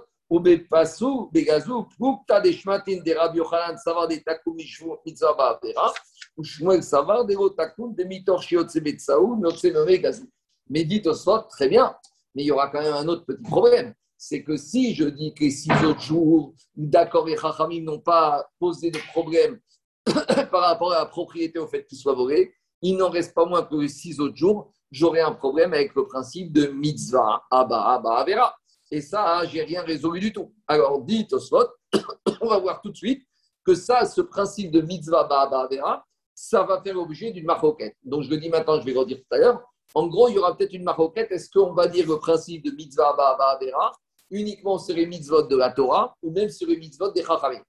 Mais 10.70 10.84
dit 10.84 11.02
au 11.06 11.14
sot, 11.14 11.44
très 11.50 11.68
bien, 11.68 11.96
mais 12.34 12.44
il 12.44 12.48
y 12.48 12.52
aura 12.52 12.70
quand 12.70 12.82
même 12.82 12.94
un 12.94 13.08
autre 13.08 13.26
petit 13.26 13.44
problème 13.44 13.94
c'est 14.18 14.44
que 14.44 14.58
si 14.58 14.96
je 14.96 15.06
dis 15.06 15.34
que 15.34 15.44
les 15.44 15.52
six 15.52 15.72
autres 15.84 16.02
jours, 16.02 16.54
d'accord, 16.76 17.26
les 17.26 17.38
Chachamim 17.38 17.84
n'ont 17.84 18.00
pas 18.00 18.50
posé 18.60 18.92
de 18.92 19.00
problème 19.12 19.60
par 20.52 20.62
rapport 20.62 20.94
à 20.94 21.00
la 21.00 21.06
propriété 21.06 21.60
au 21.60 21.68
fait 21.68 21.86
qu'il 21.86 21.98
soit 21.98 22.14
volé, 22.14 22.54
il 22.82 22.98
n'en 22.98 23.10
reste 23.10 23.34
pas 23.34 23.46
moins 23.46 23.64
que 23.64 23.76
les 23.76 23.88
six 23.88 24.20
autres 24.20 24.36
jours, 24.36 24.72
j'aurai 24.92 25.22
un 25.22 25.32
problème 25.32 25.74
avec 25.74 25.94
le 25.96 26.06
principe 26.08 26.52
de 26.54 26.68
mitzvah, 26.68 27.44
abba, 27.52 27.94
abba, 27.94 28.18
avera. 28.18 28.56
Et 28.96 29.02
ça, 29.02 29.46
j'ai 29.46 29.62
rien 29.62 29.82
résolu 29.82 30.22
du 30.22 30.32
tout. 30.32 30.54
Alors, 30.66 31.02
dit 31.02 31.28
Tosfot, 31.28 31.68
on 32.40 32.48
va 32.48 32.60
voir 32.60 32.80
tout 32.80 32.92
de 32.92 32.96
suite 32.96 33.28
que 33.66 33.76
ça, 33.76 34.06
ce 34.06 34.22
principe 34.22 34.72
de 34.72 34.80
mitzvah, 34.80 35.26
abba, 35.26 35.42
abba, 35.42 35.60
avera, 35.64 36.06
ça 36.34 36.64
va 36.64 36.82
faire 36.82 36.94
l'objet 36.94 37.32
d'une 37.32 37.44
maroquette. 37.44 37.98
Donc, 38.06 38.24
je 38.24 38.30
le 38.30 38.38
dis 38.38 38.48
maintenant, 38.48 38.80
je 38.80 38.86
vais 38.86 38.94
redire 38.98 39.18
tout 39.18 39.36
à 39.36 39.38
l'heure. 39.38 39.62
En 39.96 40.08
gros, 40.08 40.30
il 40.30 40.36
y 40.36 40.38
aura 40.38 40.56
peut-être 40.56 40.72
une 40.72 40.86
maroquette. 40.86 41.30
Est-ce 41.30 41.50
qu'on 41.50 41.74
va 41.74 41.88
dire 41.88 42.08
le 42.08 42.20
principe 42.20 42.64
de 42.64 42.72
mitzvah, 42.72 43.10
abba, 43.10 43.34
abba, 43.34 43.60
avera 43.60 43.92
uniquement 44.32 44.78
sur 44.78 44.96
les 44.96 45.06
mitzvot 45.06 45.42
de 45.42 45.58
la 45.58 45.72
Torah 45.72 46.16
ou 46.24 46.32
même 46.32 46.50
sur 46.50 46.70
les 46.70 46.78
mitzvot 46.78 47.12
des 47.12 47.22
Chachamim? 47.22 47.64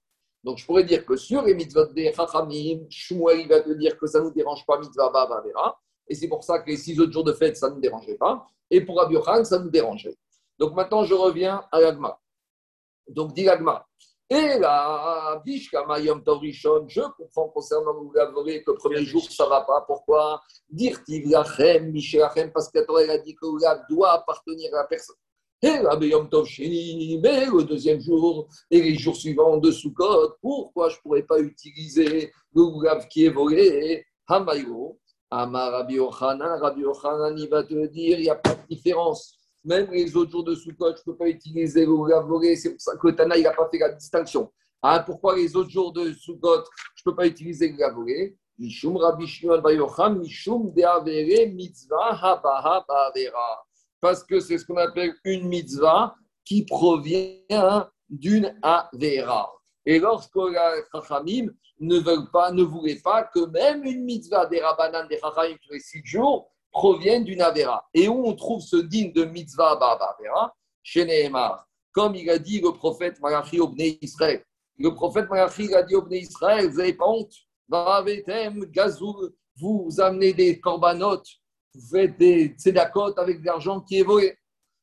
Donc, 0.45 0.59
je 0.59 0.65
pourrais 0.65 0.85
dire 0.85 1.05
que 1.05 1.17
sur 1.17 1.41
les 1.41 1.55
mitzvot 1.55 1.87
des 1.87 2.13
Chachamim, 2.13 2.85
Shmuel 2.89 3.49
va 3.49 3.59
te 3.59 3.73
dire 3.73 3.97
que 3.97 4.07
ça 4.07 4.21
ne 4.21 4.23
nous 4.23 4.31
dérange 4.31 4.65
pas, 4.65 4.79
mitzvah 4.79 5.09
ba 5.11 5.25
vera. 5.45 5.77
Et 6.07 6.15
c'est 6.15 6.29
pour 6.29 6.45
ça 6.45 6.59
que 6.59 6.71
les 6.71 6.77
six 6.77 6.97
autres 7.01 7.11
jours 7.11 7.25
de 7.25 7.33
fête, 7.33 7.57
ça 7.57 7.69
ne 7.69 7.75
nous 7.75 7.81
dérangeait 7.81 8.15
pas. 8.15 8.47
Et 8.71 8.79
pour 8.79 8.97
Rabbi 8.97 9.17
ça 9.43 9.59
nous 9.59 9.69
dérangeait. 9.69 10.15
Donc, 10.57 10.73
maintenant, 10.73 11.03
je 11.03 11.13
reviens 11.13 11.63
à 11.71 11.79
l'agma. 11.79 12.19
Donc, 13.07 13.33
dit 13.33 13.43
l'agma. 13.43 13.85
Et 14.29 14.59
là, 14.59 15.41
Yom 15.99 16.21
Rishon, 16.25 16.85
je 16.89 17.01
comprends 17.17 17.47
concernant 17.47 17.93
le 17.93 18.59
que 18.59 18.71
le 18.71 18.77
premier 18.77 19.05
jour, 19.05 19.23
ça 19.31 19.45
ne 19.45 19.49
va 19.49 19.61
pas. 19.61 19.81
Pourquoi? 19.87 20.41
Dire 20.69 21.01
Tivlachem, 21.05 21.91
Michelachem, 21.91 22.51
parce 22.51 22.69
que 22.69 22.79
la 22.79 22.85
Torah 22.85 23.01
a 23.09 23.17
dit 23.19 23.35
que 23.35 23.45
le 23.45 23.87
doit 23.89 24.11
appartenir 24.11 24.73
à 24.73 24.79
la 24.79 24.83
personne. 24.83 25.15
Et 25.61 25.79
Yom 26.07 26.29
Tov 26.29 26.45
Sheni, 26.45 27.19
mais 27.23 27.45
le 27.45 27.63
deuxième 27.63 28.01
jour 28.01 28.47
et 28.69 28.81
les 28.81 28.95
jours 28.95 29.15
suivants 29.15 29.57
de 29.57 29.71
Sukkot, 29.71 30.35
pourquoi 30.41 30.89
je 30.89 30.97
ne 30.97 31.01
pourrais 31.01 31.23
pas 31.23 31.39
utiliser 31.39 32.31
le 32.53 32.63
goulav 32.63 33.07
qui 33.07 33.25
est 33.25 33.29
volé? 33.29 34.05
Hamayo, 34.27 34.99
Amar 35.31 35.71
Rabbi 35.71 35.99
Ochanan, 35.99 36.59
Rabbi 36.59 36.83
Ochanan, 36.83 37.37
il 37.37 37.49
va 37.49 37.63
te 37.63 37.87
dire, 37.87 38.19
il 38.19 38.23
n'y 38.23 38.29
a 38.29 38.35
pas 38.35 38.55
de 38.55 38.67
différence. 38.69 39.36
Même 39.67 39.91
les 39.91 40.15
autres 40.15 40.31
jours 40.31 40.45
de 40.45 40.55
Sukkot, 40.55 40.95
je 40.95 41.01
ne 41.01 41.11
peux 41.11 41.17
pas 41.17 41.27
utiliser 41.27 41.85
le 41.85 41.91
volé, 41.91 42.55
c'est 42.55 42.71
pour 42.71 42.79
ça 42.79 42.95
que 42.95 43.09
Tana, 43.09 43.35
il 43.35 43.43
n'a 43.43 43.51
pas 43.51 43.67
fait 43.69 43.77
la 43.77 43.89
distinction. 43.89 44.49
Ah, 44.81 45.03
pourquoi 45.05 45.35
les 45.35 45.53
autres 45.57 45.69
jours 45.69 45.91
de 45.91 46.13
Sukkot, 46.13 46.63
je 46.95 47.01
ne 47.05 47.11
peux 47.11 47.15
pas 47.17 47.27
utiliser 47.27 47.75
le 47.77 47.93
volé 47.93 48.37
Mishum 48.57 48.95
Rabbi 48.95 49.27
Shimon 49.27 49.59
Bayochan, 49.59 50.15
Mishum 50.15 50.71
Deavere 50.71 51.51
Mitzvah 51.53 52.17
Habaha 52.21 52.85
parce 53.99 54.23
que 54.23 54.39
c'est 54.39 54.57
ce 54.57 54.65
qu'on 54.65 54.77
appelle 54.77 55.13
une 55.25 55.49
mitzvah 55.49 56.15
qui 56.45 56.63
provient 56.63 57.89
d'une 58.09 58.57
avera. 58.61 59.51
Et 59.85 59.99
lorsque 59.99 60.35
les 60.35 60.83
chachamim 60.93 61.51
ne 61.81 61.99
veulent 61.99 62.31
pas, 62.31 62.51
ne 62.51 62.63
voulaient 62.63 63.01
pas 63.03 63.23
que 63.23 63.45
même 63.47 63.83
une 63.83 64.05
mitzvah 64.05 64.45
des 64.45 64.61
rabbanan 64.61 65.09
des 65.09 65.19
chachamim 65.19 65.57
tous 65.61 65.73
les 65.73 65.81
six 65.81 66.05
jours 66.05 66.53
provienne 66.77 67.23
d'une 67.23 67.41
avera. 67.41 67.87
Et 67.93 68.07
où 68.07 68.27
on 68.27 68.33
trouve 68.35 68.61
ce 68.61 68.77
digne 68.77 69.11
de 69.11 69.25
mitzvah 69.25 69.71
avera? 69.71 70.53
Chez 70.83 71.05
Nehemar. 71.05 71.67
Comme 71.91 72.15
il 72.15 72.29
a 72.29 72.37
dit 72.37 72.61
le 72.61 72.71
prophète 72.71 73.19
Malachi 73.19 73.59
au 73.59 73.73
Israël. 73.75 74.43
Le 74.77 74.93
prophète 74.93 75.27
Malachi 75.29 75.73
a 75.73 75.81
dit 75.81 75.95
au 75.95 76.07
Israël, 76.11 76.69
vous 76.69 76.77
n'avez 76.77 76.93
pas 76.93 77.07
honte. 77.07 77.33
Vous 79.59 79.99
amenez 79.99 80.33
des 80.33 80.59
corbanotes 80.59 81.27
vous 81.77 81.87
faites 81.91 82.17
des 82.17 82.55
tzedakot 82.57 83.19
avec 83.19 83.41
de 83.41 83.45
l'argent 83.45 83.81
qui 83.81 83.99
est 83.99 84.03
volé. 84.03 84.35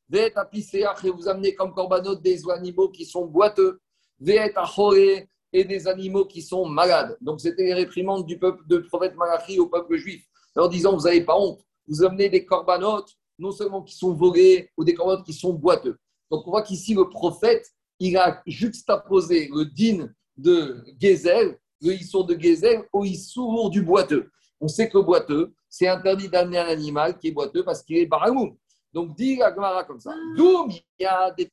Ve'et 0.08 0.32
et 0.52 1.10
vous 1.10 1.28
amenez 1.28 1.54
comme 1.54 1.74
korbanot 1.74 2.14
des 2.14 2.48
animaux 2.50 2.88
qui 2.88 3.04
sont 3.04 3.26
boiteux. 3.26 3.80
Ve'et 4.20 4.52
achoré 4.56 5.28
et 5.52 5.64
des 5.64 5.88
animaux 5.88 6.24
qui 6.24 6.40
sont 6.40 6.66
malades. 6.66 7.16
Donc 7.20 7.40
c'était 7.40 7.64
les 7.64 7.74
réprimandes 7.74 8.26
du 8.26 8.38
peuple 8.38 8.62
de 8.68 8.78
prophète 8.78 9.16
Malachi 9.16 9.58
au 9.58 9.66
peuple 9.66 9.96
juif, 9.96 10.24
leur 10.54 10.68
disant 10.68 10.96
vous 10.96 11.04
n'avez 11.04 11.24
pas 11.24 11.36
honte, 11.36 11.64
vous 11.86 12.02
amenez 12.04 12.28
des 12.28 12.44
corbanotes 12.44 13.12
non 13.38 13.50
seulement 13.50 13.82
qui 13.82 13.94
sont 13.94 14.12
volés 14.12 14.70
ou 14.76 14.84
des 14.84 14.94
corbanotes 14.94 15.26
qui 15.26 15.32
sont 15.32 15.52
boiteux. 15.52 15.98
Donc 16.30 16.46
on 16.46 16.50
voit 16.50 16.62
qu'ici 16.62 16.94
le 16.94 17.08
prophète, 17.08 17.70
il 17.98 18.16
a 18.16 18.42
juxtaposé 18.46 19.48
le 19.52 19.64
din 19.64 20.08
de 20.36 20.84
Gezel, 21.00 21.58
le 21.80 21.92
issour 21.94 22.24
de 22.24 22.38
Gezel 22.38 22.88
au 22.92 23.04
issour 23.04 23.70
du 23.70 23.82
boiteux. 23.82 24.30
On 24.60 24.68
sait 24.68 24.88
que 24.88 24.98
boiteux, 24.98 25.52
c'est 25.68 25.88
interdit 25.88 26.28
d'amener 26.28 26.58
un 26.58 26.66
animal 26.66 27.18
qui 27.18 27.28
est 27.28 27.32
boiteux 27.32 27.64
parce 27.64 27.82
qu'il 27.82 27.96
est 27.96 28.06
baragoum. 28.06 28.56
Donc, 28.94 29.16
dit 29.16 29.36
la 29.36 29.52
Gemara 29.52 29.82
comme 29.82 29.98
ça. 29.98 30.14
D'où 30.36 30.68
il 30.68 30.84
y 31.00 31.04
a 31.04 31.32
des 31.32 31.50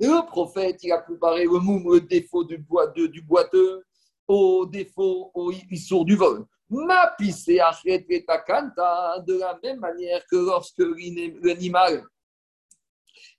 Le 0.00 0.26
prophète, 0.26 0.82
il 0.82 0.90
a 0.90 0.98
comparé 0.98 1.44
le 1.44 1.58
moum, 1.58 1.92
le 1.92 2.00
défaut 2.00 2.44
du, 2.44 2.56
boiteux, 2.56 3.08
du 3.08 3.20
boiteux 3.20 3.84
au 4.26 4.64
défaut, 4.64 5.30
au 5.34 5.52
issour 5.70 6.06
du 6.06 6.16
vol. 6.16 6.46
Ma 6.68 7.14
de 7.18 9.38
la 9.38 9.58
même 9.62 9.78
manière 9.78 10.22
que 10.30 10.36
lorsque 10.36 10.82
l'animal 11.42 12.04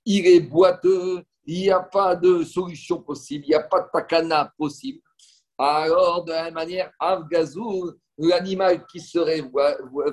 il 0.05 0.25
est 0.25 0.39
boiteux, 0.39 1.21
il 1.45 1.61
n'y 1.61 1.69
a 1.69 1.81
pas 1.81 2.15
de 2.15 2.43
solution 2.43 3.01
possible, 3.01 3.45
il 3.45 3.49
n'y 3.49 3.55
a 3.55 3.63
pas 3.63 3.81
de 3.81 3.87
takana 3.91 4.53
possible. 4.57 5.01
Alors, 5.57 6.23
de 6.23 6.31
la 6.31 6.45
même 6.45 6.53
manière, 6.53 6.91
l'animal 8.17 8.85
qui 8.87 9.01
serait 9.01 9.43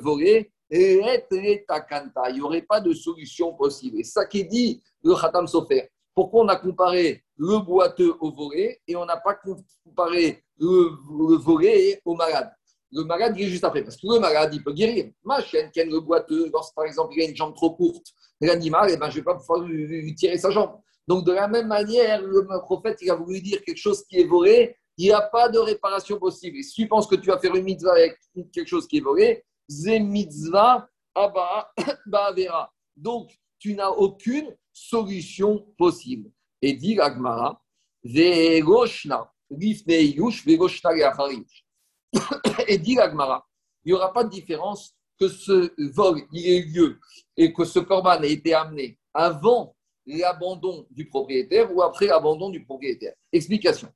volé, 0.00 0.52
il 0.70 2.32
n'y 2.32 2.40
aurait 2.40 2.62
pas 2.62 2.80
de 2.80 2.92
solution 2.92 3.54
possible. 3.54 4.00
Et 4.00 4.04
ça 4.04 4.26
qui 4.26 4.44
dit 4.44 4.82
le 5.02 5.14
Khatam 5.14 5.46
Sofer. 5.46 5.88
Pourquoi 6.14 6.44
on 6.44 6.48
a 6.48 6.56
comparé 6.56 7.24
le 7.36 7.58
boiteux 7.58 8.14
au 8.20 8.32
volé 8.32 8.80
et 8.86 8.96
on 8.96 9.04
n'a 9.04 9.16
pas 9.16 9.34
comparé 9.34 10.44
le, 10.58 11.36
volé 11.36 12.00
au 12.04 12.14
malade? 12.14 12.52
Le 12.95 13.03
malade, 13.05 13.38
est 13.38 13.49
juste 13.49 13.64
après. 13.64 13.82
Parce 13.82 13.97
que 13.97 14.07
le 14.07 14.20
malade, 14.20 14.55
il 14.55 14.62
peut 14.62 14.72
guérir. 14.72 15.11
Ma 15.24 15.42
chaîne, 15.42 15.70
qui 15.70 15.82
le 15.82 16.01
boiteux, 16.01 16.51
par 16.76 16.84
exemple 16.84 17.14
il 17.16 17.22
a 17.22 17.28
une 17.28 17.36
jambe 17.36 17.55
trop 17.55 17.70
courte, 17.74 18.07
l'animal, 18.40 18.90
eh 18.92 18.97
ben, 18.97 19.11
je 19.11 19.16
ne 19.16 19.20
vais 19.20 19.24
pas 19.24 19.34
pouvoir 19.34 19.61
lui, 19.61 20.14
tirer 20.14 20.38
sa 20.38 20.51
jambe. 20.51 20.78
Donc, 21.07 21.24
de 21.24 21.32
la 21.32 21.49
même 21.49 21.66
manière, 21.66 22.22
le 22.22 22.47
prophète, 22.61 22.99
il 23.03 23.11
a 23.11 23.14
voulu 23.14 23.40
dire 23.40 23.62
quelque 23.62 23.78
chose 23.78 24.05
qui 24.05 24.20
est 24.20 24.24
volé, 24.24 24.76
il 24.97 25.07
n'y 25.07 25.12
a 25.12 25.20
pas 25.20 25.49
de 25.49 25.59
réparation 25.59 26.18
possible. 26.18 26.59
Et 26.59 26.62
si 26.62 26.82
tu 26.82 26.88
penses 26.88 27.07
que 27.07 27.16
tu 27.16 27.28
vas 27.28 27.38
faire 27.38 27.55
une 27.55 27.64
mitzvah 27.64 27.92
avec 27.92 28.16
quelque 28.53 28.68
chose 28.68 28.86
qui 28.86 28.99
est 28.99 29.01
volé, 29.01 29.45
c'est 29.68 29.99
mitzvah 29.99 30.88
ba'avera. 31.14 32.70
Donc, 32.97 33.36
tu 33.59 33.74
n'as 33.74 33.90
aucune 33.90 34.55
solution 34.72 35.66
possible. 35.76 36.30
Et 36.62 36.74
dit 36.74 36.95
l'agmara, 36.95 37.61
ve'goshna, 38.05 39.32
yush, 39.51 40.45
Et 42.68 42.78
dit 42.78 42.94
l'agmara, 42.94 43.46
il 43.84 43.88
n'y 43.88 43.92
aura 43.94 44.12
pas 44.12 44.24
de 44.24 44.30
différence 44.30 44.94
que 45.18 45.28
ce 45.28 45.72
vol 45.92 46.22
ait 46.34 46.58
eu 46.58 46.64
lieu 46.72 47.00
et 47.36 47.52
que 47.52 47.64
ce 47.64 47.78
corban 47.78 48.22
ait 48.22 48.32
été 48.32 48.54
amené 48.54 48.98
avant 49.12 49.76
l'abandon 50.06 50.86
du 50.90 51.06
propriétaire 51.06 51.74
ou 51.74 51.82
après 51.82 52.06
l'abandon 52.06 52.50
du 52.50 52.64
propriétaire. 52.64 53.14
Explication 53.32 53.92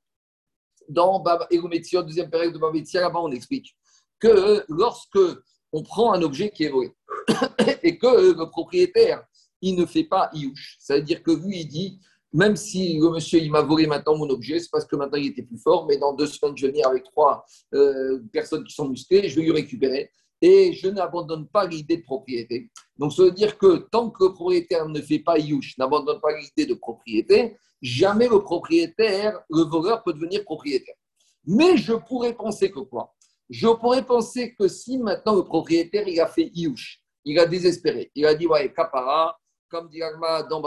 dans 0.89 1.23
Egometio, 1.51 2.03
deuxième 2.03 2.29
période 2.29 2.53
de 2.53 2.57
Babetia, 2.57 3.01
là-bas, 3.01 3.19
on 3.19 3.31
explique 3.31 3.75
que 4.19 4.65
lorsque 4.67 5.19
on 5.71 5.83
prend 5.83 6.13
un 6.13 6.21
objet 6.23 6.49
qui 6.49 6.63
est 6.63 6.69
volé 6.69 6.91
et 7.83 7.97
que 7.97 8.33
le 8.35 8.49
propriétaire, 8.49 9.23
il 9.61 9.75
ne 9.75 9.85
fait 9.85 10.03
pas 10.03 10.29
Iouch, 10.33 10.77
ça 10.79 10.95
veut 10.95 11.03
dire 11.03 11.21
que 11.21 11.31
lui, 11.31 11.61
il 11.61 11.67
dit, 11.67 11.99
même 12.31 12.55
si 12.55 12.99
le 12.99 13.09
monsieur, 13.09 13.39
il 13.39 13.51
m'a 13.51 13.61
volé 13.61 13.87
maintenant 13.87 14.15
mon 14.15 14.29
objet, 14.29 14.59
c'est 14.59 14.69
parce 14.71 14.85
que 14.85 14.95
maintenant 14.95 15.17
il 15.17 15.27
était 15.27 15.41
plus 15.41 15.57
fort, 15.57 15.85
mais 15.87 15.97
dans 15.97 16.13
deux 16.13 16.27
semaines, 16.27 16.55
je 16.55 16.65
vais 16.65 16.71
venir 16.71 16.87
avec 16.87 17.03
trois 17.03 17.43
euh, 17.73 18.19
personnes 18.31 18.63
qui 18.63 18.73
sont 18.73 18.87
musclées, 18.87 19.27
je 19.29 19.35
vais 19.35 19.43
lui 19.43 19.51
récupérer. 19.51 20.11
et 20.41 20.73
je 20.73 20.87
n'abandonne 20.87 21.47
pas 21.47 21.65
l'idée 21.65 21.97
de 21.97 22.03
propriété. 22.03 22.69
Donc, 22.97 23.13
ça 23.13 23.23
veut 23.23 23.31
dire 23.31 23.57
que 23.57 23.87
tant 23.91 24.09
que 24.09 24.25
le 24.25 24.33
propriétaire 24.33 24.87
ne 24.87 25.01
fait 25.01 25.19
pas 25.19 25.37
Yush, 25.37 25.77
n'abandonne 25.77 26.19
pas 26.21 26.37
l'idée 26.37 26.65
de 26.65 26.75
propriété, 26.75 27.57
jamais 27.81 28.27
le 28.27 28.41
propriétaire, 28.41 29.39
le 29.49 29.63
voleur 29.63 30.03
peut 30.03 30.13
devenir 30.13 30.43
propriétaire. 30.43 30.95
Mais 31.45 31.77
je 31.77 31.93
pourrais 31.93 32.33
penser 32.33 32.71
que 32.71 32.79
quoi? 32.79 33.15
Je 33.49 33.67
pourrais 33.67 34.05
penser 34.05 34.53
que 34.53 34.67
si 34.67 34.97
maintenant 34.97 35.35
le 35.35 35.43
propriétaire, 35.43 36.07
il 36.07 36.19
a 36.21 36.27
fait 36.27 36.51
Yush, 36.53 37.01
il 37.25 37.39
a 37.39 37.45
désespéré, 37.45 38.11
il 38.13 38.25
a 38.25 38.35
dit, 38.35 38.45
ouais, 38.45 38.71
Kapara, 38.71 39.38
comme 39.69 39.89
dit 39.89 40.01
Agma 40.01 40.43
dans 40.43 40.61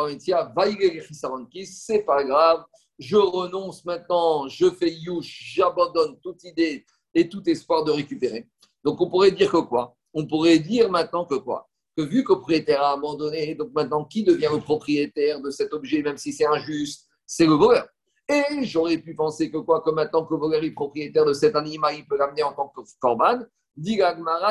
c'est 1.64 2.02
pas 2.04 2.24
grave, 2.24 2.64
je 2.98 3.16
renonce 3.16 3.84
maintenant, 3.84 4.48
je 4.48 4.70
fais 4.70 4.90
Yush, 4.90 5.54
j'abandonne 5.54 6.18
toute 6.20 6.44
idée 6.44 6.84
et 7.14 7.28
tout 7.28 7.42
espoir 7.48 7.84
de 7.84 7.90
récupérer. 7.90 8.48
Donc 8.84 9.00
on 9.00 9.10
pourrait 9.10 9.32
dire 9.32 9.50
que 9.50 9.58
quoi? 9.58 9.96
On 10.14 10.26
pourrait 10.26 10.58
dire 10.58 10.90
maintenant 10.90 11.24
que 11.24 11.34
quoi? 11.34 11.68
Que 11.96 12.02
vu 12.02 12.24
que 12.24 12.32
le 12.32 12.38
propriétaire 12.38 12.82
a 12.82 12.92
abandonné, 12.92 13.54
donc 13.54 13.72
maintenant 13.74 14.04
qui 14.04 14.24
devient 14.24 14.48
le 14.52 14.60
propriétaire 14.60 15.40
de 15.40 15.50
cet 15.50 15.72
objet, 15.74 16.02
même 16.02 16.16
si 16.16 16.32
c'est 16.32 16.46
injuste? 16.46 17.08
C'est 17.26 17.46
le 17.46 17.54
voleur. 17.54 17.86
Et 18.28 18.64
j'aurais 18.64 18.98
pu 18.98 19.14
penser 19.14 19.50
que 19.50 19.58
quoi? 19.58 19.82
Que 19.82 19.90
maintenant 19.90 20.24
que 20.24 20.32
le 20.32 20.40
voleur 20.40 20.62
est 20.62 20.70
propriétaire 20.70 21.24
de 21.24 21.32
cet 21.32 21.56
animal, 21.56 21.96
il 21.96 22.06
peut 22.06 22.16
l'amener 22.16 22.42
en 22.42 22.52
tant 22.52 22.68
que 22.68 22.80
corban. 23.00 23.40
Dit 23.76 23.96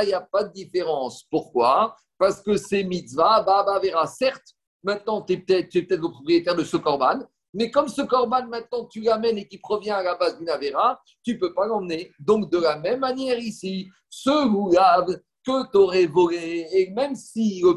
il 0.04 0.08
n'y 0.08 0.14
a 0.14 0.22
pas 0.22 0.44
de 0.44 0.54
différence. 0.54 1.24
Pourquoi? 1.30 1.96
Parce 2.18 2.42
que 2.42 2.58
c'est 2.58 2.84
mitzvah, 2.84 3.42
baba 3.42 3.80
vera. 3.80 4.08
Certes, 4.08 4.56
maintenant 4.84 5.22
tu 5.22 5.34
es 5.34 5.38
peut-être 5.38 5.72
peut 5.88 5.96
le 5.96 6.10
propriétaire 6.10 6.56
de 6.56 6.64
ce 6.64 6.78
corban, 6.78 7.20
mais 7.54 7.70
comme 7.70 7.90
ce 7.90 8.02
corban, 8.02 8.48
maintenant, 8.48 8.86
tu 8.86 9.02
l'amènes 9.02 9.38
et 9.38 9.48
qui 9.48 9.58
provient 9.58 9.96
à 9.96 10.04
la 10.04 10.16
base 10.16 10.38
d'une 10.38 10.50
avéra, 10.50 11.02
tu 11.24 11.34
ne 11.34 11.40
peux 11.40 11.54
pas 11.54 11.68
l'emmener. 11.68 12.12
Donc, 12.20 12.50
de 12.50 12.58
la 12.58 12.78
même 12.78 13.02
manière 13.02 13.38
ici, 13.40 13.90
ce 14.10 14.48
goulab 14.48 15.10
que 15.46 15.72
tu 15.72 15.78
aurais 15.78 16.06
volé, 16.06 16.68
et 16.72 16.90
même 16.92 17.16
si 17.16 17.62
le 17.62 17.74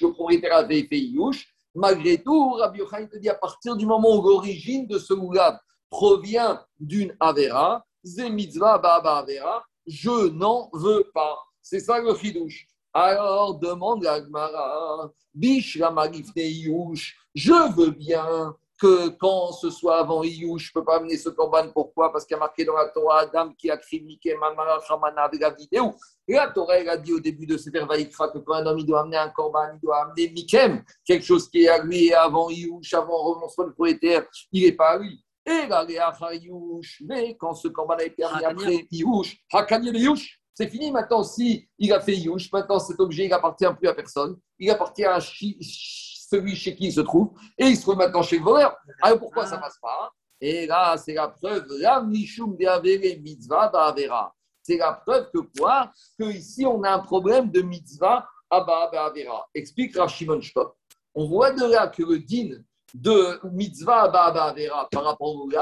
le 0.00 0.12
propriétaire 0.12 0.56
avait 0.56 0.84
fait 0.84 0.98
Iyouch, 0.98 1.52
malgré 1.74 2.22
tout, 2.22 2.50
Rabbi 2.52 2.80
Yochanan 2.80 3.08
te 3.08 3.16
dit 3.16 3.28
à 3.28 3.34
partir 3.34 3.74
du 3.74 3.86
moment 3.86 4.16
où 4.16 4.22
l'origine 4.22 4.86
de 4.86 4.98
ce 4.98 5.14
goulab 5.14 5.58
provient 5.88 6.64
d'une 6.78 7.16
avéra, 7.18 7.84
mitzvah 8.30 8.78
baba 8.78 9.18
avera, 9.18 9.64
je 9.86 10.28
n'en 10.28 10.70
veux 10.72 11.10
pas. 11.14 11.38
C'est 11.62 11.80
ça 11.80 12.00
le 12.00 12.14
chidouche. 12.14 12.66
Alors 12.92 13.58
demande 13.58 14.04
à 14.06 14.20
Gmara, 14.20 15.12
bish 15.32 15.78
la 15.78 15.94
je 17.34 17.76
veux 17.76 17.90
bien 17.90 18.56
que 18.80 19.08
quand 19.10 19.52
ce 19.52 19.70
soit 19.70 19.98
avant 19.98 20.22
Iyou, 20.24 20.58
je 20.58 20.70
ne 20.70 20.72
peux 20.72 20.84
pas 20.84 20.96
amener 20.96 21.16
ce 21.18 21.28
corban. 21.28 21.70
Pourquoi? 21.72 22.10
Parce 22.10 22.24
qu'il 22.24 22.34
y 22.34 22.38
a 22.38 22.40
marqué 22.40 22.64
dans 22.64 22.74
la 22.74 22.88
Torah 22.88 23.20
Adam 23.20 23.52
qui 23.52 23.70
a 23.70 23.76
critiqué 23.76 24.34
Mamara 24.34 24.80
Hamana 24.88 25.24
avec 25.24 25.40
la 25.40 25.50
vidéo. 25.50 25.94
Et 26.26 26.32
la 26.32 26.48
Torah, 26.48 26.78
elle 26.78 26.88
a 26.88 26.96
dit 26.96 27.12
au 27.12 27.20
début 27.20 27.46
de 27.46 27.58
ce 27.58 27.70
Vaikra 27.70 28.28
que 28.30 28.38
quand 28.38 28.54
un 28.54 28.66
homme 28.66 28.78
il 28.78 28.86
doit 28.86 29.02
amener 29.02 29.18
un 29.18 29.28
corban, 29.28 29.72
il 29.74 29.80
doit 29.80 30.02
amener 30.02 30.30
Mikem, 30.30 30.82
quelque 31.04 31.24
chose 31.24 31.48
qui 31.50 31.64
est 31.64 31.68
à 31.68 31.82
lui 31.82 32.12
avant 32.14 32.48
Iyou, 32.48 32.80
avant 32.92 33.34
renoncement 33.34 33.64
le 33.64 33.74
propriétaire, 33.74 34.26
il 34.50 34.64
n'est 34.64 34.72
pas 34.72 34.92
à 34.92 34.98
lui. 34.98 35.22
Et 35.46 35.66
là, 35.66 35.86
mais 37.00 37.36
quand 37.38 37.54
ce 37.54 37.68
corban 37.68 37.94
a 37.94 38.04
été 38.04 38.22
après 38.22 38.86
Iyouch, 38.90 39.38
Hakanye 39.52 39.90
Iyouch, 39.90 40.38
c'est 40.54 40.68
fini 40.68 40.90
maintenant. 40.90 41.24
Si 41.24 41.66
il 41.78 41.92
a 41.92 42.00
fait 42.00 42.14
Iyouch, 42.14 42.52
maintenant 42.52 42.78
cet 42.78 43.00
objet, 43.00 43.24
il 43.24 43.32
appartient 43.32 43.66
plus 43.78 43.88
à 43.88 43.94
personne. 43.94 44.38
Il 44.58 44.70
appartient 44.70 45.04
à 45.04 45.18
celui 45.20 46.54
chez 46.54 46.76
qui 46.76 46.86
il 46.86 46.92
se 46.92 47.00
trouve, 47.00 47.32
et 47.56 47.66
il 47.66 47.76
se 47.76 47.82
trouve 47.82 47.96
maintenant 47.96 48.22
chez 48.22 48.38
le 48.38 48.44
voleur. 48.44 48.76
Alors 49.00 49.18
pourquoi 49.18 49.46
ça 49.46 49.56
ne 49.56 49.62
passe 49.62 49.78
pas 49.80 50.12
Et 50.40 50.66
là, 50.66 50.96
c'est 50.98 51.14
la 51.14 51.28
preuve, 51.28 51.66
la 51.78 52.02
Mishum 52.02 52.56
de 52.56 53.20
mitzvah 53.20 53.68
ba'avera. 53.68 54.34
C'est 54.62 54.76
la 54.76 54.92
preuve 54.92 55.30
que 55.32 55.38
quoi? 55.58 55.90
Que 56.18 56.24
ici, 56.30 56.66
on 56.66 56.82
a 56.82 56.90
un 56.90 56.98
problème 56.98 57.50
de 57.50 57.62
mitzvah 57.62 58.28
ba'avera. 58.50 59.48
Explique 59.54 59.96
Rashimon 59.96 60.40
Shkop. 60.40 60.76
On 61.14 61.26
voit 61.26 61.52
de 61.52 61.64
là 61.64 61.88
que 61.88 62.02
le 62.02 62.18
din 62.18 62.62
de 62.94 63.40
mitzvah 63.52 64.08
ba'avera 64.08 64.88
par 64.90 65.04
rapport 65.04 65.34
au 65.34 65.50
ce 65.50 65.56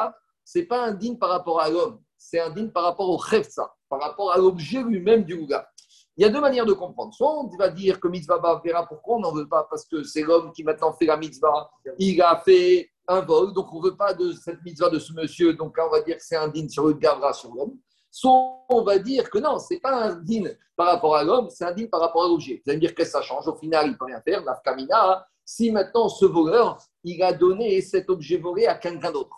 c'est 0.45 0.62
pas 0.64 0.87
un 0.87 0.93
din 0.93 1.14
par 1.14 1.29
rapport 1.29 1.61
à 1.61 1.68
l'homme, 1.68 2.01
c'est 2.16 2.41
un 2.41 2.51
din 2.51 2.68
par 2.68 2.85
rapport 2.85 3.11
au 3.11 3.18
chefsa, 3.18 3.74
par 3.89 4.01
rapport 4.01 4.33
à 4.33 4.39
l'objet 4.39 4.83
lui-même 4.83 5.24
du 5.24 5.35
Ouga. 5.35 5.68
Il 6.16 6.22
y 6.22 6.24
a 6.24 6.31
deux 6.31 6.41
manières 6.41 6.66
de 6.66 6.72
comprendre. 6.72 7.14
Soit 7.14 7.33
on 7.33 7.49
va 7.57 7.68
dire 7.68 8.01
que 8.01 8.09
mitzvah 8.09 8.41
verra 8.64 8.87
pourquoi 8.87 9.16
on 9.16 9.20
n'en 9.20 9.33
veut 9.33 9.47
pas? 9.47 9.68
Parce 9.70 9.85
que 9.85 10.03
c'est 10.03 10.22
l'homme 10.22 10.53
qui 10.53 10.64
maintenant 10.64 10.93
fait 10.93 11.07
la 11.07 11.16
mitzvah. 11.16 11.70
Il 11.99 12.20
a 12.20 12.37
fait 12.45 12.91
un 13.07 13.20
vol, 13.20 13.53
donc 13.53 13.72
on 13.72 13.79
ne 13.79 13.85
veut 13.85 13.97
pas 13.97 14.14
de 14.14 14.33
cette 14.33 14.61
mitzvah 14.64 14.91
de 14.91 14.99
ce 14.99 15.12
monsieur. 15.12 15.55
Donc 15.55 15.79
là, 15.79 15.87
on 15.87 15.91
va 15.91 16.01
dire 16.01 16.16
que 16.16 16.22
c'est 16.24 16.37
un 16.37 16.49
din 16.49 16.68
sur 16.68 16.89
le 16.89 16.95
gavra 16.95 17.33
sur 17.33 17.55
l'homme. 17.55 17.79
Soit 18.11 18.64
on 18.68 18.83
va 18.83 18.99
dire 18.99 19.31
que 19.31 19.39
non, 19.39 19.61
ce 19.61 19.74
n'est 19.74 19.81
pas 19.81 20.07
un 20.07 20.16
din 20.16 20.51
par 20.74 20.89
rapport 20.89 21.14
à 21.14 21.22
l'homme, 21.22 21.51
c'est 21.51 21.64
un 21.64 21.72
din 21.72 21.87
par 21.87 22.01
rapport 22.01 22.24
à 22.24 22.29
l'objet. 22.29 22.62
Vous 22.64 22.70
allez 22.70 22.79
me 22.79 22.81
dire 22.81 22.95
que 22.97 23.05
ça 23.05 23.22
change? 23.22 23.47
Au 23.47 23.55
final, 23.55 23.87
il 23.87 23.93
ne 23.93 23.97
peut 23.97 24.07
rien 24.07 24.20
faire. 24.22 24.43
L'afkamina, 24.43 25.24
si 25.45 25.70
maintenant 25.70 26.09
ce 26.09 26.24
voleur, 26.24 26.79
il 27.09 27.22
a 27.22 27.32
donné 27.32 27.80
cet 27.80 28.11
objet 28.11 28.36
volé 28.36 28.66
à 28.66 28.74
quelqu'un 28.74 29.12
d'autre. 29.12 29.36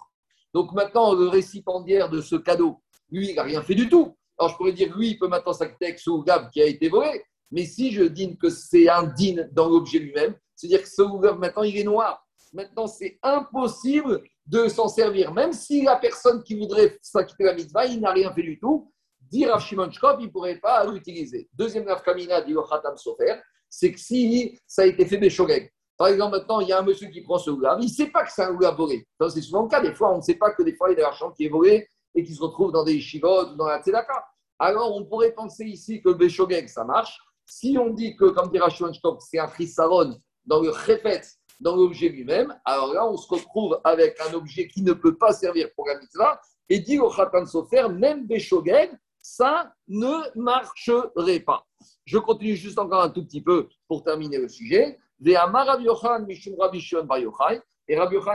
Donc 0.52 0.72
maintenant, 0.72 1.14
le 1.14 1.28
récipiendaire 1.28 2.08
de 2.08 2.20
ce 2.20 2.36
cadeau, 2.36 2.80
lui, 3.10 3.30
il 3.30 3.36
n'a 3.36 3.42
rien 3.42 3.62
fait 3.62 3.74
du 3.74 3.88
tout. 3.88 4.16
Alors 4.38 4.50
je 4.50 4.56
pourrais 4.56 4.72
dire, 4.72 4.96
lui, 4.96 5.10
il 5.10 5.18
peut 5.18 5.28
maintenant 5.28 5.52
s'acquitter 5.52 5.86
avec 5.86 5.98
ce 5.98 6.10
Ougab 6.10 6.50
qui 6.50 6.62
a 6.62 6.66
été 6.66 6.88
volé. 6.88 7.22
Mais 7.50 7.64
si 7.64 7.92
je 7.92 8.04
dîne 8.04 8.36
que 8.36 8.48
c'est 8.48 8.88
un 8.88 9.04
din 9.04 9.46
dans 9.52 9.68
l'objet 9.68 9.98
lui-même, 9.98 10.34
c'est-à-dire 10.54 10.82
que 10.82 10.88
ce 10.88 11.02
Ougab 11.02 11.38
maintenant 11.38 11.62
il 11.62 11.76
est 11.76 11.84
noir. 11.84 12.24
Maintenant, 12.52 12.88
c'est 12.88 13.18
impossible 13.22 14.22
de 14.46 14.66
s'en 14.66 14.88
servir. 14.88 15.32
Même 15.32 15.52
si 15.52 15.82
la 15.82 15.96
personne 15.96 16.42
qui 16.42 16.58
voudrait 16.58 16.98
s'acquitter 17.00 17.44
la 17.44 17.54
mitzvah, 17.54 17.86
il 17.86 18.00
n'a 18.00 18.10
rien 18.10 18.32
fait 18.32 18.42
du 18.42 18.58
tout, 18.58 18.92
dire 19.20 19.54
à 19.54 19.60
Shimon 19.60 19.88
il 20.18 20.26
ne 20.26 20.30
pourrait 20.30 20.58
pas 20.58 20.84
l'utiliser. 20.84 21.48
Deuxième 21.52 21.84
nafkamina 21.84 22.40
dit 22.40 22.54
Khatam 22.68 22.96
Sofer, 22.96 23.36
c'est 23.68 23.92
que 23.92 24.00
si 24.00 24.58
ça 24.66 24.82
a 24.82 24.86
été 24.86 25.06
fait 25.06 25.18
des 25.18 25.30
shogeg. 25.30 25.72
Par 26.00 26.08
exemple, 26.08 26.38
maintenant, 26.38 26.60
il 26.60 26.68
y 26.68 26.72
a 26.72 26.78
un 26.78 26.82
monsieur 26.82 27.08
qui 27.08 27.20
prend 27.20 27.36
ce 27.36 27.50
Ougab, 27.50 27.78
il 27.82 27.84
ne 27.84 27.90
sait 27.90 28.06
pas 28.06 28.24
que 28.24 28.32
c'est 28.32 28.42
un 28.42 28.54
Ougab 28.54 28.74
volé. 28.74 29.06
C'est 29.28 29.42
souvent 29.42 29.64
le 29.64 29.68
cas. 29.68 29.82
Des 29.82 29.92
fois, 29.92 30.14
on 30.14 30.16
ne 30.16 30.22
sait 30.22 30.36
pas 30.36 30.50
que 30.50 30.62
des 30.62 30.74
fois, 30.74 30.88
il 30.88 30.92
y 30.92 30.94
a 30.94 30.96
de 30.96 31.02
l'argent 31.02 31.30
qui 31.30 31.44
est 31.44 31.50
volé 31.50 31.86
et 32.14 32.24
qui 32.24 32.34
se 32.34 32.40
retrouve 32.40 32.72
dans 32.72 32.84
des 32.84 32.98
shivot 32.98 33.50
ou 33.50 33.54
dans 33.56 33.66
la 33.66 33.82
tzedaka. 33.82 34.24
Alors, 34.58 34.96
on 34.96 35.04
pourrait 35.04 35.32
penser 35.32 35.66
ici 35.66 36.00
que 36.00 36.08
Beshogeg, 36.08 36.68
ça 36.68 36.84
marche. 36.84 37.18
Si 37.44 37.76
on 37.78 37.90
dit 37.90 38.16
que, 38.16 38.30
comme 38.30 38.50
dit 38.50 38.58
Rachouanchtok, 38.58 39.20
c'est 39.20 39.40
un 39.40 39.50
chisaron 39.54 40.18
dans 40.46 40.62
le 40.62 40.72
chefet, 40.72 41.20
dans 41.60 41.76
l'objet 41.76 42.08
lui-même, 42.08 42.58
alors 42.64 42.94
là, 42.94 43.06
on 43.06 43.18
se 43.18 43.28
retrouve 43.28 43.78
avec 43.84 44.18
un 44.26 44.32
objet 44.32 44.68
qui 44.68 44.80
ne 44.80 44.94
peut 44.94 45.18
pas 45.18 45.34
servir 45.34 45.68
pour 45.76 45.86
la 45.86 45.98
mitzvah. 45.98 46.40
Et 46.70 46.80
dit 46.80 46.98
au 46.98 47.10
Khatan 47.10 47.44
Sofer, 47.44 47.90
même 47.90 48.26
Beshogeg, 48.26 48.90
ça 49.20 49.74
ne 49.86 50.34
marcherait 50.34 51.40
pas. 51.40 51.66
Je 52.06 52.16
continue 52.16 52.56
juste 52.56 52.78
encore 52.78 53.02
un 53.02 53.10
tout 53.10 53.22
petit 53.22 53.42
peu 53.42 53.68
pour 53.86 54.02
terminer 54.02 54.38
le 54.38 54.48
sujet. 54.48 54.98
Et 55.26 55.36
Rabbi 55.36 55.84
Yochan, 55.84 56.26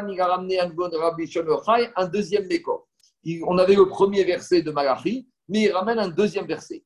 il 0.09 0.21
a 0.21 0.27
ramené 0.27 0.59
un 0.59 0.69
bon 0.69 0.89
Rabbi 0.91 1.33
un 1.95 2.07
deuxième 2.07 2.47
décor 2.47 2.87
on 3.45 3.57
avait 3.57 3.75
le 3.75 3.87
premier 3.87 4.23
verset 4.23 4.61
de 4.61 4.71
Malachi, 4.71 5.27
mais 5.47 5.63
il 5.63 5.71
ramène 5.71 5.99
un 5.99 6.09
deuxième 6.09 6.45
verset. 6.45 6.83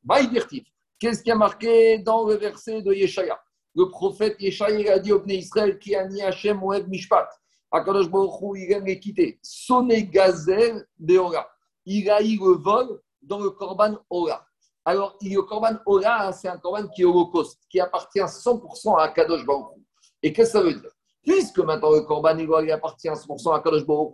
Qu'est-ce 0.99 1.23
qui 1.23 1.31
a 1.31 1.35
marqué 1.35 1.99
dans 1.99 2.25
le 2.25 2.35
verset 2.35 2.81
de 2.81 2.93
Yeshaya? 2.93 3.39
Le 3.75 3.89
prophète 3.89 4.35
Yeshaya 4.39 4.93
a 4.93 4.99
dit 4.99 5.11
au 5.11 5.23
Israël 5.27 5.77
qui 5.79 5.95
a 5.95 6.07
ni 6.07 6.21
Hashem 6.21 6.61
Oed 6.63 6.87
Mishpat. 6.87 7.29
Akadosh 7.71 8.09
Baruch 8.09 8.57
il 8.57 8.71
aime 8.71 8.85
les 8.85 8.99
quitter. 8.99 9.39
Sonné 9.43 10.03
gazel 10.03 10.85
Beora. 10.97 11.47
Il 11.85 12.09
a 12.09 12.21
eu 12.21 12.37
le 12.37 12.57
vol 12.57 12.99
dans 13.21 13.39
le 13.39 13.51
Korban 13.51 13.97
Ola. 14.09 14.43
Alors, 14.85 15.17
le 15.21 15.41
Korban 15.41 15.77
Ola, 15.85 16.31
c'est 16.33 16.47
un 16.47 16.57
Korban 16.57 16.87
qui 16.87 17.03
est 17.03 17.05
holocauste, 17.05 17.61
qui 17.69 17.79
appartient 17.79 18.19
100% 18.19 18.97
à 18.97 19.03
Akadosh 19.03 19.45
Baruch 19.45 19.78
Et 20.21 20.33
qu'est-ce 20.33 20.53
que 20.53 20.59
ça 20.59 20.63
veut 20.63 20.73
dire? 20.73 20.91
Puisque 21.23 21.59
maintenant 21.59 21.91
le 21.91 22.01
Korban 22.01 22.37
il 22.37 22.71
appartient 22.71 23.09
à 23.09 23.13
100% 23.13 23.55
à 23.55 23.59
Kadosh 23.59 23.85
Baruch 23.85 24.13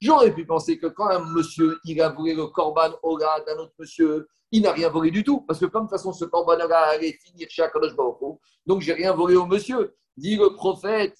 j'aurais 0.00 0.32
pu 0.32 0.44
penser 0.44 0.78
que 0.78 0.86
quand 0.88 1.08
un 1.08 1.20
monsieur 1.20 1.78
il 1.84 2.00
a 2.00 2.10
volé 2.10 2.34
le 2.34 2.46
Korban 2.46 2.90
Ola 3.02 3.40
d'un 3.46 3.58
autre 3.58 3.72
monsieur, 3.78 4.28
il 4.50 4.62
n'a 4.62 4.72
rien 4.72 4.90
volé 4.90 5.10
du 5.10 5.24
tout. 5.24 5.40
Parce 5.42 5.58
que 5.58 5.66
comme 5.66 5.84
toute 5.84 5.92
façon 5.92 6.12
ce 6.12 6.26
Korban 6.26 6.60
Ola 6.64 6.88
allait 6.88 7.18
finir 7.24 7.48
chez 7.50 7.66
Kadosh 7.72 7.96
Baruch 7.96 8.38
donc 8.66 8.80
j'ai 8.80 8.92
rien 8.92 9.12
volé 9.12 9.36
au 9.36 9.46
monsieur. 9.46 9.94
Dit 10.16 10.36
le 10.36 10.54
prophète, 10.54 11.16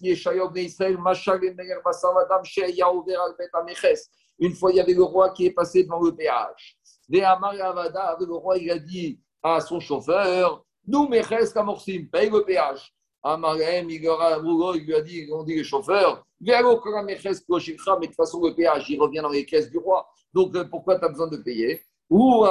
Une 4.38 4.54
fois, 4.54 4.70
il 4.70 4.76
y 4.76 4.80
avait 4.80 4.92
le 4.92 5.02
roi 5.02 5.30
qui 5.30 5.46
est 5.46 5.50
passé 5.50 5.84
devant 5.84 6.00
le 6.00 6.14
péage. 6.14 6.76
Le 7.08 8.34
roi, 8.34 8.58
il 8.58 8.70
a 8.70 8.78
dit 8.78 9.18
à 9.42 9.60
son 9.60 9.80
chauffeur, 9.80 10.64
nous, 10.86 11.08
Meches 11.08 11.52
Kamorsim, 11.54 12.06
paye 12.12 12.28
le 12.28 12.44
péage. 12.44 12.94
Amarem, 13.22 13.88
il 13.88 14.00
lui 14.00 14.94
a 14.94 15.00
dit, 15.00 15.28
on 15.32 15.44
dit 15.44 15.54
les 15.54 15.64
chauffeurs, 15.64 16.24
mais 16.40 16.52
de 16.52 18.06
toute 18.06 18.14
façon, 18.16 18.42
le 18.42 18.54
péage, 18.54 18.90
il 18.90 19.00
revient 19.00 19.20
dans 19.20 19.28
les 19.28 19.44
caisses 19.44 19.70
du 19.70 19.78
roi. 19.78 20.08
Donc, 20.34 20.54
euh, 20.56 20.64
pourquoi 20.64 20.98
tu 20.98 21.04
as 21.04 21.08
besoin 21.08 21.28
de 21.28 21.36
payer? 21.36 21.82
Ou 22.10 22.44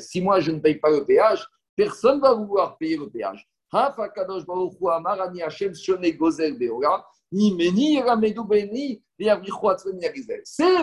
si 0.00 0.20
moi 0.22 0.40
je 0.40 0.50
ne 0.52 0.60
paye 0.60 0.76
pas 0.76 0.90
le 0.90 1.04
péage, 1.04 1.46
personne 1.74 2.16
ne 2.16 2.22
va 2.22 2.34
vouloir 2.34 2.78
payer 2.78 2.96
le 2.96 3.10
péage. 3.10 3.46
C'est 7.32 7.50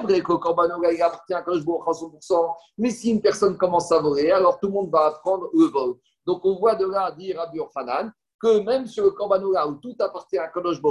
vrai 0.01 0.21
que 0.21 0.33
le 0.33 0.93
il 0.93 1.01
appartient 1.01 1.33
à 1.33 1.41
Kadosh 1.41 1.63
Baruch 1.63 1.87
100%, 1.87 2.55
mais 2.77 2.89
si 2.89 3.11
une 3.11 3.21
personne 3.21 3.57
commence 3.57 3.89
à 3.91 3.99
voler, 3.99 4.31
alors 4.31 4.59
tout 4.59 4.67
le 4.67 4.73
monde 4.73 4.91
va 4.91 5.05
apprendre 5.05 5.49
le 5.53 5.65
vol. 5.65 5.95
Donc 6.25 6.43
on 6.45 6.57
voit 6.57 6.75
de 6.75 6.85
là 6.85 7.11
dire 7.11 7.37
Rabbi 7.37 7.57
Yochanan 7.57 8.11
que 8.41 8.59
même 8.59 8.87
sur 8.87 9.05
le 9.05 9.11
Korban 9.11 9.41
où 9.41 9.75
tout 9.75 9.95
appartient 9.99 10.37
à 10.37 10.49
Kadosh 10.49 10.81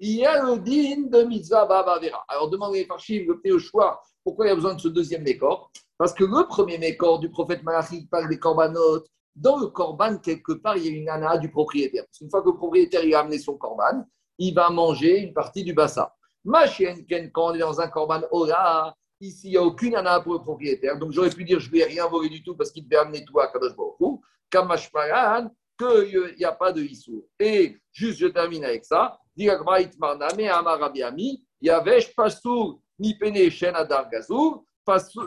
il 0.00 0.16
y 0.16 0.24
a 0.24 0.42
le 0.42 0.58
din 0.58 1.08
de 1.08 1.24
mitzvah 1.24 1.66
Vera. 1.66 2.00
Alors 2.28 2.48
demandez 2.48 2.84
Farshim, 2.84 3.26
le 3.26 3.54
au 3.54 3.58
choix, 3.58 4.00
pourquoi 4.24 4.46
il 4.46 4.48
y 4.48 4.52
a 4.52 4.54
besoin 4.54 4.74
de 4.74 4.80
ce 4.80 4.88
deuxième 4.88 5.22
mécor 5.22 5.70
Parce 5.98 6.14
que 6.14 6.24
le 6.24 6.46
premier 6.46 6.78
mécor 6.78 7.18
du 7.18 7.30
prophète 7.30 7.62
Malachi 7.62 8.06
parle 8.06 8.28
des 8.28 8.38
Korbanot, 8.38 9.04
dans 9.34 9.58
le 9.58 9.66
Korban, 9.68 10.18
quelque 10.18 10.52
part, 10.52 10.76
il 10.76 10.84
y 10.84 10.88
a 10.88 10.92
une 10.92 11.04
nana 11.04 11.38
du 11.38 11.50
propriétaire. 11.50 12.04
Parce 12.04 12.18
qu'une 12.18 12.30
fois 12.30 12.42
que 12.42 12.48
le 12.48 12.56
propriétaire 12.56 13.02
a 13.16 13.20
amené 13.20 13.38
son 13.38 13.56
Korban, 13.56 14.04
il 14.38 14.54
va 14.54 14.70
manger 14.70 15.18
une 15.20 15.32
partie 15.32 15.64
du 15.64 15.72
bassin. 15.74 16.08
Ma 16.44 16.66
chienne, 16.66 17.04
quand 17.32 17.50
on 17.50 17.54
est 17.54 17.58
dans 17.58 17.80
un 17.80 17.88
Korban 17.88 18.22
Ora, 18.30 18.94
ici, 19.20 19.48
il 19.48 19.50
n'y 19.50 19.56
a 19.56 19.62
aucune 19.62 19.92
nana 19.92 20.20
pour 20.20 20.34
le 20.34 20.40
propriétaire. 20.40 20.98
Donc 20.98 21.12
j'aurais 21.12 21.30
pu 21.30 21.44
dire, 21.44 21.60
je 21.60 21.66
ne 21.66 21.72
lui 21.72 21.80
ai 21.80 21.84
rien 21.84 22.06
volé 22.06 22.28
du 22.28 22.42
tout 22.42 22.56
parce 22.56 22.70
qu'il 22.70 22.88
devait 22.88 23.00
amener 23.00 23.24
tout 23.24 23.38
à 23.40 23.48
Kadosh 23.48 23.76
Baruch 23.76 24.20
Kamashparan, 24.50 25.50
qu'il 25.78 26.34
n'y 26.38 26.44
a 26.44 26.52
pas 26.52 26.72
de 26.72 26.82
Issour. 26.82 27.24
Et 27.38 27.76
juste, 27.92 28.18
je 28.18 28.26
termine 28.28 28.64
avec 28.64 28.84
ça. 28.84 29.18
Diragmaït 29.36 29.90
Marname, 29.98 30.48
Amarabiami, 30.48 31.44
Yavesh 31.60 32.14
Pasur, 32.14 32.80
Nipene 32.98 33.50
Shen 33.50 33.74
Adar 33.74 34.08
Gazur, 34.10 34.64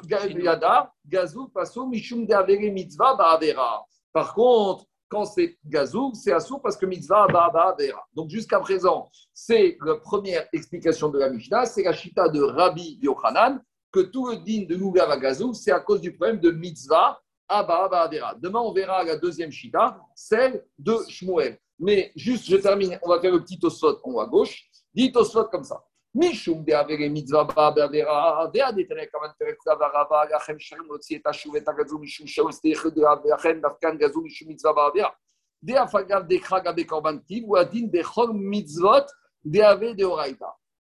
Yadar, 0.10 0.92
Gazur, 1.06 1.52
Pasur, 1.54 1.88
Mishum 1.88 2.26
de 2.26 2.34
Avere 2.34 2.72
Mitzvah, 2.72 3.16
Ba'avera. 3.16 3.86
Par 4.12 4.34
contre, 4.34 4.86
quand 5.12 5.26
c'est 5.26 5.58
Gazoug, 5.66 6.16
c'est 6.16 6.32
Assour 6.32 6.62
parce 6.62 6.78
que 6.78 6.86
mitzvah 6.86 7.28
Vera. 7.28 7.76
Donc 8.16 8.30
jusqu'à 8.30 8.62
présent, 8.62 9.12
c'est 9.34 9.78
la 9.86 9.96
première 9.96 10.48
explication 10.54 11.10
de 11.10 11.20
la 11.20 11.30
Mishnah, 11.30 11.66
c'est 11.66 11.84
la 11.84 11.92
chita 11.92 12.30
de 12.30 12.42
Rabbi 12.42 12.98
Yochanan, 13.02 13.62
que 13.92 14.00
tout 14.00 14.30
le 14.30 14.38
din 14.38 14.64
de 14.70 14.76
Lugav 14.76 15.20
Gazoug, 15.20 15.54
c'est 15.54 15.72
à 15.72 15.82
cause 15.82 16.00
du 16.00 16.16
problème 16.16 16.40
de 16.40 16.52
mitzvah 16.52 17.22
Abba 17.50 18.08
Vera. 18.08 18.36
Demain, 18.36 18.62
on 18.62 18.72
verra 18.72 19.04
la 19.04 19.18
deuxième 19.18 19.52
chita, 19.52 20.00
celle 20.16 20.66
de 20.80 20.96
Shmuel. 21.10 21.60
Mais 21.78 22.14
juste, 22.16 22.46
je 22.46 22.56
termine, 22.56 22.98
on 23.04 23.10
va 23.10 23.20
faire 23.20 23.34
le 23.34 23.44
petit 23.44 23.60
osot 23.62 24.00
en 24.04 24.12
haut 24.12 24.22
à 24.22 24.28
gauche. 24.28 24.64
Dit 24.94 25.12
osot 25.14 25.46
comme 25.46 25.66
ça. 25.66 25.84
Mishum. 26.14 26.66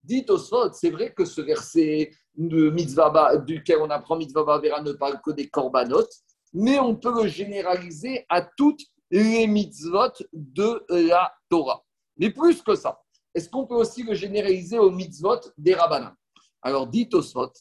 Dites 0.03 0.31
c'est 0.73 0.89
vrai 0.89 1.13
que 1.13 1.25
ce 1.25 1.41
verset 1.41 2.11
de 2.35 3.39
duquel 3.39 3.77
on 3.81 3.89
apprend 3.89 4.15
mitzvah 4.15 4.61
ne 4.81 4.93
parle 4.93 5.19
que 5.21 5.31
des 5.31 5.49
korbanot, 5.49 6.07
mais 6.53 6.79
on 6.79 6.95
peut 6.95 7.23
le 7.23 7.27
généraliser 7.27 8.25
à 8.29 8.41
toutes 8.41 8.81
les 9.11 9.47
mitzvot 9.47 10.13
de 10.31 10.85
la 11.09 11.33
Torah. 11.49 11.83
Mais 12.17 12.29
plus 12.29 12.61
que 12.61 12.75
ça, 12.75 13.01
est-ce 13.37 13.49
qu'on 13.51 13.67
peut 13.67 13.75
aussi 13.75 14.01
le 14.01 14.15
généraliser 14.15 14.79
aux 14.79 14.89
mitzvot 14.89 15.39
des 15.59 15.75
rabbanins 15.75 16.15
Alors, 16.63 16.87
dit 16.87 17.07
Tosfot, 17.07 17.51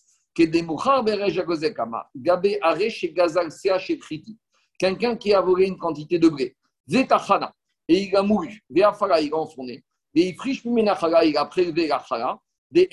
quelqu'un 4.79 5.17
qui 5.17 5.35
a 5.35 5.41
volé 5.43 5.67
une 5.67 5.77
quantité 5.77 6.19
de 6.19 6.31
blé, 6.31 6.57
et 6.89 8.03
il 8.05 8.17
a 8.17 8.23
mouru, 8.23 8.65
il 8.71 8.83
a 8.83 8.91
enfourné, 9.35 9.85
et 10.15 10.29
il 10.29 11.37
a 11.37 11.45
prélevé 11.45 11.87
la 11.89 12.03
chala, 12.03 12.39
des 12.71 12.89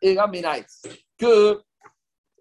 et 0.00 0.14
la 0.14 0.32
que 1.18 1.60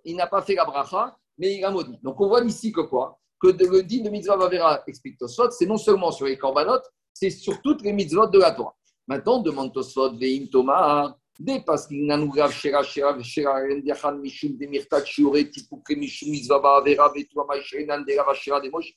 il 0.06 0.16
n'a 0.16 0.28
pas 0.28 0.42
fait 0.42 0.56
la 0.56 0.64
bracha, 0.64 1.18
mais 1.38 1.58
il 1.58 1.66
a 1.66 1.72
maudit. 1.72 2.00
Donc 2.02 2.22
on 2.22 2.30
voit 2.30 2.42
ici 2.46 2.72
que 2.72 2.80
quoi? 2.82 3.20
Que 3.38 3.48
le 3.48 3.84
dit 3.84 4.02
de 4.02 4.10
mitzvah 4.10 4.38
Vavera 4.38 4.82
explique 4.88 5.18
Tosfot, 5.18 5.52
c'est 5.52 5.66
non 5.66 5.78
seulement 5.78 6.12
sur 6.14 6.26
les 6.26 6.38
korbanot, 6.38 6.80
c'est 7.14 7.30
sur 7.30 7.62
toutes 7.62 7.82
les 7.82 7.92
mitzvot 7.92 8.28
de 8.28 8.40
la 8.40 8.52
Torah. 8.52 8.74
Maintenant, 9.12 9.40
demande 9.40 9.74
Tosfot, 9.74 10.14
Veim 10.14 10.48
Thomas, 10.50 11.14
des 11.38 11.60
parce 11.60 11.86
qu'il 11.86 12.06
n'a 12.06 12.16
nous 12.16 12.30
grave 12.30 12.54
Shera 12.54 12.82
Shera 12.82 13.22
Shera 13.22 13.56
Rendiachan 13.56 14.16
Mishum 14.16 14.56
de 14.56 14.66
Mirtat 14.68 15.04
Shiore 15.04 15.52
Tipukre 15.52 15.98
Mishum 15.98 16.30
Mizvaba 16.30 16.78
Avera 16.78 17.12
Vetua 17.14 17.46
Maishrenan 17.46 18.06
de 18.06 18.18
Rava 18.18 18.34
Shera 18.34 18.62
de 18.62 18.70
Mosh. 18.70 18.94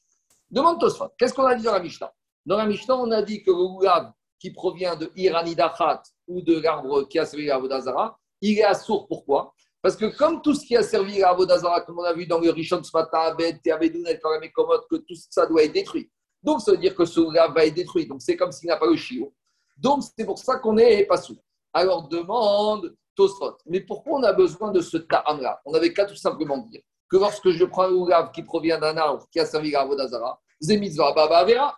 Demande 0.49 0.79
Tosfot, 0.79 1.09
qu'est-ce 1.19 1.35
qu'on 1.35 1.47
a 1.47 1.57
dit 1.57 1.65
dans 1.65 1.73
la 1.73 1.81
Mishnah? 1.81 2.13
Dans 2.47 2.57
la 2.57 2.65
Mishnah, 2.65 2.97
on 2.97 3.11
a 3.11 3.23
dit 3.23 3.43
que 3.43 3.51
le 3.51 3.57
Oulav 3.57 4.13
qui 4.39 4.53
provient 4.53 4.95
de 4.95 5.11
Iranidachat 5.17 6.03
ou 6.29 6.41
de 6.43 6.61
l'arbre 6.61 7.09
qui 7.09 7.19
a 7.19 7.27
servi 7.27 7.51
à 7.51 7.59
Vodazara, 7.59 8.17
il 8.41 8.57
est 8.57 8.63
assourd. 8.63 9.09
Pourquoi? 9.09 9.53
Parce 9.83 9.97
que 9.97 10.17
comme 10.17 10.43
tout 10.43 10.55
ce 10.55 10.65
qui 10.65 10.77
a 10.77 10.85
servi 10.85 11.25
à 11.25 11.33
Vodazara, 11.33 11.81
comme 11.81 11.99
on 11.99 12.05
a 12.05 12.13
vu 12.13 12.25
dans 12.29 12.39
le 12.39 12.51
Rishon 12.51 12.85
Smata, 12.85 13.21
Abed, 13.33 13.61
Teavedounet, 13.63 14.21
Karamekomot, 14.21 14.83
que 14.89 14.95
tout 14.95 15.17
ça 15.29 15.45
doit 15.45 15.65
être 15.65 15.73
détruit. 15.73 16.09
Donc, 16.41 16.61
ça 16.61 16.71
veut 16.71 16.79
dire 16.79 16.95
que 16.95 17.05
ce 17.05 17.19
Oulav 17.19 17.53
va 17.53 17.67
être 17.67 17.75
détruit. 17.75 18.07
Donc, 18.07 18.23
c'est 18.23 18.37
comme 18.37 18.53
s'il 18.53 18.69
n'a 18.69 18.77
pas 18.77 18.87
le 18.87 18.95
chiot. 18.95 19.35
Donc, 19.77 20.03
c'est 20.17 20.25
pour 20.25 20.39
ça 20.39 20.57
qu'on 20.59 20.77
est 20.79 21.05
pas 21.05 21.17
sous. 21.17 21.37
Alors, 21.73 22.09
demande 22.09 22.95
Tosfot. 23.15 23.57
Mais 23.67 23.81
pourquoi 23.81 24.19
on 24.19 24.23
a 24.23 24.33
besoin 24.33 24.71
de 24.71 24.81
ce 24.81 24.97
ta'am-là? 24.97 25.61
On 25.65 25.75
avait 25.75 25.93
qu'à 25.93 26.05
tout 26.05 26.17
simplement 26.17 26.59
dire 26.59 26.81
que 27.09 27.17
lorsque 27.17 27.51
je 27.51 27.65
prends 27.65 27.85
un 27.85 27.93
oulav 27.93 28.33
qui 28.33 28.43
provient 28.43 28.79
d'un 28.79 28.97
arbre 28.97 29.27
qui 29.31 29.41
a 29.41 29.47
servi 29.47 29.75
à 29.75 29.85
Vodazara, 29.85 30.41
Zemitzvah 30.61 31.13
Baba 31.13 31.45
Vera, 31.45 31.77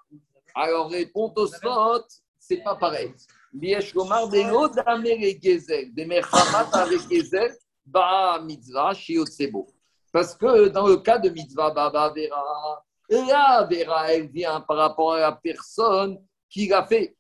alors 0.55 0.90
répond 0.90 1.30
Tosfot, 1.30 2.05
c'est 2.38 2.62
pas 2.62 2.76
pareil. 2.76 3.12
Biesh 3.53 3.94
Gomar 3.94 4.28
de 4.28 4.40
l'odamere 4.51 5.38
gezel, 5.42 5.94
de 5.94 6.05
mechamat 6.05 6.68
avec 6.72 7.01
gezel, 7.11 7.57
ba 7.84 8.38
mitzvah 8.40 8.92
shiotsebo. 8.94 9.66
Parce 10.12 10.34
que 10.34 10.68
dans 10.68 10.86
le 10.86 10.99
cas 10.99 11.18
de 11.18 11.30
mitzvah 11.30 11.70
Baba 11.70 12.12
Vera, 12.14 12.84
la 13.09 13.66
Vera, 13.70 14.12
elle 14.12 14.28
vient 14.28 14.61
par 14.61 14.76
rapport 14.76 15.14
à 15.14 15.20
la 15.20 15.32
personne 15.32 16.18
qui 16.49 16.68
l'a 16.68 16.86
fait. 16.86 17.16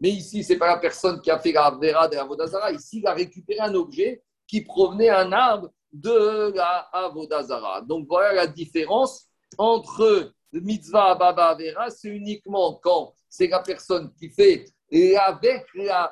Mais 0.00 0.10
ici, 0.10 0.42
ce 0.42 0.52
n'est 0.52 0.58
pas 0.58 0.66
la 0.66 0.78
personne 0.78 1.20
qui 1.20 1.30
a 1.30 1.38
fait 1.38 1.52
la 1.52 1.66
Avera 1.66 2.08
de 2.08 2.16
Avodazara. 2.16 2.72
Ici, 2.72 2.98
il 2.98 3.06
a 3.06 3.14
récupéré 3.14 3.60
un 3.60 3.74
objet 3.74 4.22
qui 4.46 4.62
provenait 4.62 5.08
d'un 5.08 5.32
arbre 5.32 5.70
de 5.92 6.52
la 6.54 6.88
Avodazara. 6.92 7.80
Donc 7.82 8.06
voilà 8.08 8.32
la 8.32 8.46
différence 8.46 9.26
entre 9.56 10.32
le 10.52 10.60
mitzvah 10.60 11.14
Baba 11.14 11.50
Avera, 11.50 11.90
c'est 11.90 12.08
uniquement 12.08 12.74
quand 12.82 13.14
c'est 13.28 13.48
la 13.48 13.60
personne 13.60 14.12
qui 14.14 14.30
fait, 14.30 14.64
et 14.90 15.16
avec 15.16 15.66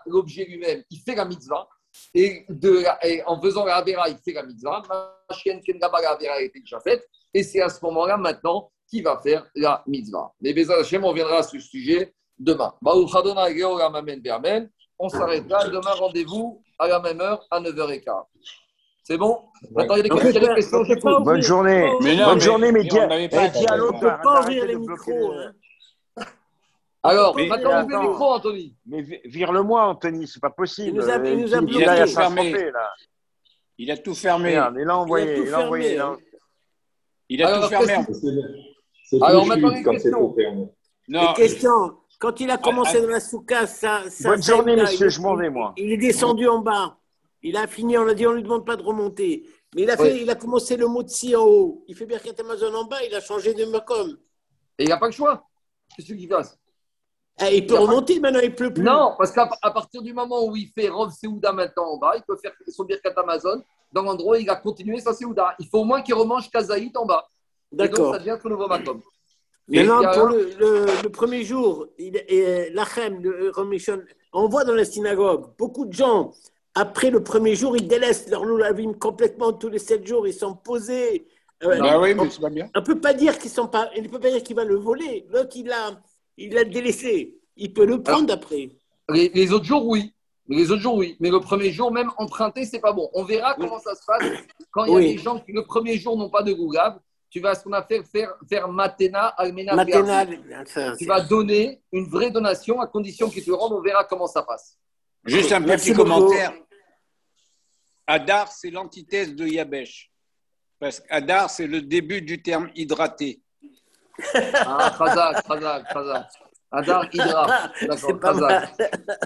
l'objet 0.06 0.44
lui-même, 0.44 0.82
il 0.90 0.98
fait 1.00 1.14
la 1.14 1.24
mitzvah. 1.24 1.68
Et, 2.14 2.46
en 3.26 3.40
faisant 3.40 3.64
la 3.64 3.76
Avera, 3.76 4.08
il 4.08 4.18
fait 4.18 4.32
la 4.32 4.42
mitzvah. 4.42 4.82
La 4.88 6.10
Avera 6.10 6.42
été 6.42 6.58
déjà 6.60 6.80
faite. 6.80 7.08
Et 7.34 7.42
c'est 7.42 7.60
à 7.60 7.68
ce 7.68 7.84
moment-là, 7.84 8.16
maintenant, 8.16 8.71
qui 8.92 9.00
va 9.00 9.18
faire 9.22 9.46
la 9.54 9.82
mitzvah. 9.86 10.34
Mais 10.42 10.52
Bézal 10.52 10.80
Hashem, 10.80 11.02
on 11.02 11.08
reviendra 11.08 11.38
à 11.38 11.42
ce 11.42 11.58
sujet 11.58 12.12
demain. 12.38 12.74
On 12.84 13.08
s'arrêtera 15.08 15.68
demain, 15.68 15.92
rendez-vous 15.92 16.62
à 16.78 16.88
la 16.88 17.00
même 17.00 17.18
heure, 17.22 17.42
à 17.50 17.58
9h15. 17.58 18.24
C'est 19.02 19.16
bon? 19.16 19.38
Maintenant, 19.70 19.96
il 19.96 20.06
y 20.06 20.10
a 20.10 20.30
des 20.32 20.54
questions. 20.54 20.82
Bonne 21.22 21.40
journée. 21.40 21.90
Bonne 22.00 22.40
journée, 22.40 22.70
mais 22.70 22.84
dis 22.84 22.98
à 22.98 23.76
l'autre. 23.78 23.94
On 23.94 23.96
ne 23.96 24.00
peut 24.00 24.22
pas 24.22 24.40
ouvrir 24.42 24.66
les 24.66 24.76
micros. 24.76 25.32
Hein. 25.32 25.52
Alors, 27.02 27.34
maintenant, 27.34 27.82
ouvre 27.82 27.88
le 27.88 28.08
micro, 28.10 28.24
Anthony. 28.24 28.76
Mais 28.86 29.02
vire-le-moi, 29.24 29.86
Anthony, 29.86 30.28
c'est 30.28 30.38
pas 30.38 30.50
possible. 30.50 30.88
Il 30.88 30.94
nous 30.96 31.08
a, 31.08 31.16
il 31.16 31.38
nous 31.38 31.54
a 31.54 31.60
il, 31.62 31.88
a 31.88 32.04
tout 32.04 32.12
fermé. 32.12 32.70
Il 33.78 33.90
a 33.90 33.96
tout 33.96 34.14
fermé. 34.14 34.52
il 34.52 34.90
a 34.90 34.98
envoyé. 34.98 35.38
Il 35.38 35.54
a, 35.54 35.60
envoyé. 35.60 35.98
Il 37.30 37.42
a 37.42 37.58
tout 37.58 37.68
fermé. 37.68 38.04
Alors 39.20 39.46
maintenant, 39.46 39.70
les 39.70 39.82
questions. 39.82 40.34
Non. 41.08 41.20
Les 41.20 41.34
questions. 41.34 41.96
Quand 42.18 42.38
il 42.38 42.50
a 42.50 42.56
commencé 42.56 43.00
dans 43.00 43.08
la 43.08 43.20
souka, 43.20 43.66
ça. 43.66 44.02
ça 44.08 44.30
Bonne 44.30 44.42
journée, 44.42 44.76
monsieur, 44.76 45.08
je 45.08 45.20
m'en 45.20 45.34
vais, 45.34 45.50
moi. 45.50 45.74
Il 45.76 45.92
est 45.92 45.96
descendu 45.96 46.46
en 46.48 46.60
bas. 46.60 46.96
Il 47.42 47.56
a 47.56 47.66
fini, 47.66 47.98
on 47.98 48.06
a 48.06 48.14
dit, 48.14 48.24
on 48.26 48.30
ne 48.30 48.36
lui 48.36 48.42
demande 48.44 48.64
pas 48.64 48.76
de 48.76 48.82
remonter. 48.82 49.44
Mais 49.74 49.82
il 49.82 49.90
a, 49.90 49.96
fait, 49.96 50.22
il 50.22 50.30
a 50.30 50.36
commencé 50.36 50.76
le 50.76 50.86
mot 50.86 51.02
de 51.02 51.08
si 51.08 51.34
en 51.34 51.44
haut. 51.44 51.84
Il 51.88 51.96
fait 51.96 52.06
bien 52.06 52.18
qu'il 52.18 52.32
Amazon 52.38 52.72
en 52.74 52.84
bas, 52.84 53.02
il 53.04 53.12
a 53.14 53.20
changé 53.20 53.52
de 53.54 53.64
Macom. 53.64 54.16
Et 54.78 54.84
il 54.84 54.88
n'a 54.88 54.96
pas 54.98 55.06
le 55.06 55.12
choix. 55.12 55.44
Qu'est-ce 55.96 56.12
qu'il 56.12 56.28
fasse? 56.28 56.56
Eh, 57.40 57.56
Il 57.56 57.66
peut 57.66 57.78
remonter 57.78 58.20
maintenant, 58.20 58.40
il 58.40 58.50
ne 58.50 58.54
pleut 58.54 58.72
plus. 58.72 58.84
Non, 58.84 59.14
parce 59.18 59.32
qu'à 59.32 59.46
partir 59.46 60.02
du 60.02 60.12
moment 60.12 60.44
où 60.46 60.54
il 60.54 60.68
fait 60.68 60.88
Rov 60.88 61.10
Seouda 61.12 61.52
maintenant 61.52 61.94
en 61.94 61.98
bas, 61.98 62.12
il 62.16 62.22
peut 62.22 62.36
faire 62.36 62.52
son 62.68 62.84
Birkat 62.84 63.12
Amazon 63.16 63.62
dans 63.90 64.02
l'endroit 64.02 64.36
où 64.36 64.40
il 64.40 64.48
a 64.48 64.56
continué 64.56 65.00
sa 65.00 65.12
Seouda. 65.12 65.56
Il 65.58 65.66
faut 65.66 65.80
au 65.80 65.84
moins 65.84 66.02
qu'il 66.02 66.14
remange 66.14 66.48
Kazaït 66.50 66.96
en 66.96 67.06
bas. 67.06 67.26
D'accord. 67.72 68.14
Ça 68.14 68.18
devient 68.18 68.38
tout 68.40 68.48
nouveau 68.48 68.68
Makom. 68.68 69.00
Maintenant, 69.68 70.02
pour 70.12 70.26
le, 70.26 71.08
premier 71.08 71.44
jour, 71.44 71.86
Lachem, 71.98 73.22
le 73.22 73.52
on 74.32 74.48
voit 74.48 74.64
dans 74.64 74.74
la 74.74 74.84
synagogue, 74.84 75.50
beaucoup 75.58 75.84
de 75.84 75.92
gens, 75.92 76.32
après 76.74 77.10
le 77.10 77.22
premier 77.22 77.54
jour, 77.54 77.76
ils 77.76 77.86
délaissent 77.86 78.28
leur 78.28 78.44
loulavim 78.44 78.94
complètement 78.94 79.52
tous 79.52 79.68
les 79.68 79.78
sept 79.78 80.06
jours, 80.06 80.26
ils 80.26 80.34
sont 80.34 80.54
posés. 80.54 81.26
Euh, 81.64 81.78
bah 81.78 82.00
oui, 82.00 82.14
mais 82.14 82.28
c'est 82.30 82.40
pas 82.40 82.50
bien. 82.50 82.68
On 82.74 82.80
ne 82.80 82.84
peut 82.84 83.00
pas 83.00 83.14
dire 83.14 83.38
qu'ils 83.38 83.50
sont 83.50 83.68
pas, 83.68 83.90
il 83.94 84.02
ne 84.02 84.08
peut 84.08 84.18
pas 84.18 84.30
dire 84.30 84.42
qu'il 84.42 84.56
va 84.56 84.64
le 84.64 84.76
voler. 84.76 85.26
L'autre, 85.30 85.52
il 85.54 85.70
a, 85.70 86.00
il 86.38 86.54
l'a 86.54 86.64
délaissé. 86.64 87.36
Il 87.56 87.72
peut 87.72 87.84
le 87.84 88.02
prendre 88.02 88.32
après. 88.32 88.70
Les, 89.10 89.52
autres 89.52 89.66
jours, 89.66 89.86
oui. 89.86 90.12
Les 90.48 90.70
autres 90.70 90.80
jours, 90.80 90.96
oui. 90.96 91.16
Mais 91.20 91.30
le 91.30 91.40
premier 91.40 91.70
jour, 91.70 91.92
même 91.92 92.10
emprunter, 92.16 92.64
c'est 92.64 92.80
pas 92.80 92.92
bon. 92.92 93.10
On 93.12 93.24
verra 93.24 93.54
comment 93.54 93.78
ça 93.78 93.94
se 93.94 94.04
passe 94.06 94.24
quand 94.70 94.86
il 94.86 94.92
y 94.92 94.96
a 94.96 95.00
des 95.00 95.18
gens 95.18 95.38
qui, 95.38 95.52
le 95.52 95.64
premier 95.64 95.98
jour, 95.98 96.16
n'ont 96.16 96.30
pas 96.30 96.42
de 96.42 96.52
gougave. 96.52 96.98
Tu 97.32 97.40
vas, 97.40 97.54
ce 97.54 97.64
qu'on 97.64 97.72
a 97.72 97.82
fait, 97.82 98.02
faire, 98.02 98.34
faire 98.46 98.68
matena, 98.68 99.28
almena, 99.28 99.74
matena, 99.74 100.26
Tu 100.98 101.06
vas 101.06 101.22
donner 101.22 101.80
une 101.90 102.06
vraie 102.06 102.30
donation 102.30 102.78
à 102.78 102.86
condition 102.86 103.30
qu'il 103.30 103.42
te 103.42 103.50
rende. 103.50 103.72
On 103.72 103.80
verra 103.80 104.04
comment 104.04 104.26
ça 104.26 104.42
passe. 104.42 104.76
Juste 105.24 105.50
un 105.50 105.62
petit 105.62 105.94
commentaire. 105.94 106.52
Adar, 108.06 108.52
c'est 108.52 108.68
l'antithèse 108.70 109.34
de 109.34 109.46
Yabesh. 109.46 110.10
Parce 110.78 111.00
qu'Adar, 111.00 111.48
c'est 111.48 111.66
le 111.66 111.80
début 111.80 112.20
du 112.20 112.42
terme 112.42 112.70
hydraté. 112.74 113.40
Ah, 114.34 114.94
Khazak, 114.98 115.46
Khazak, 115.46 115.88
Khazak. 115.90 116.26
Adar, 116.70 117.06
Hydra. 117.14 117.72
D'accord, 117.80 118.20
Khazak. 118.20 118.74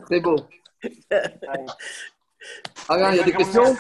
C'est 0.09 0.21
beau. 0.21 0.37
Alors, 2.89 3.11
il 3.11 3.17
y 3.17 3.21
a 3.21 3.25
des 3.25 3.33
questions? 3.33 3.77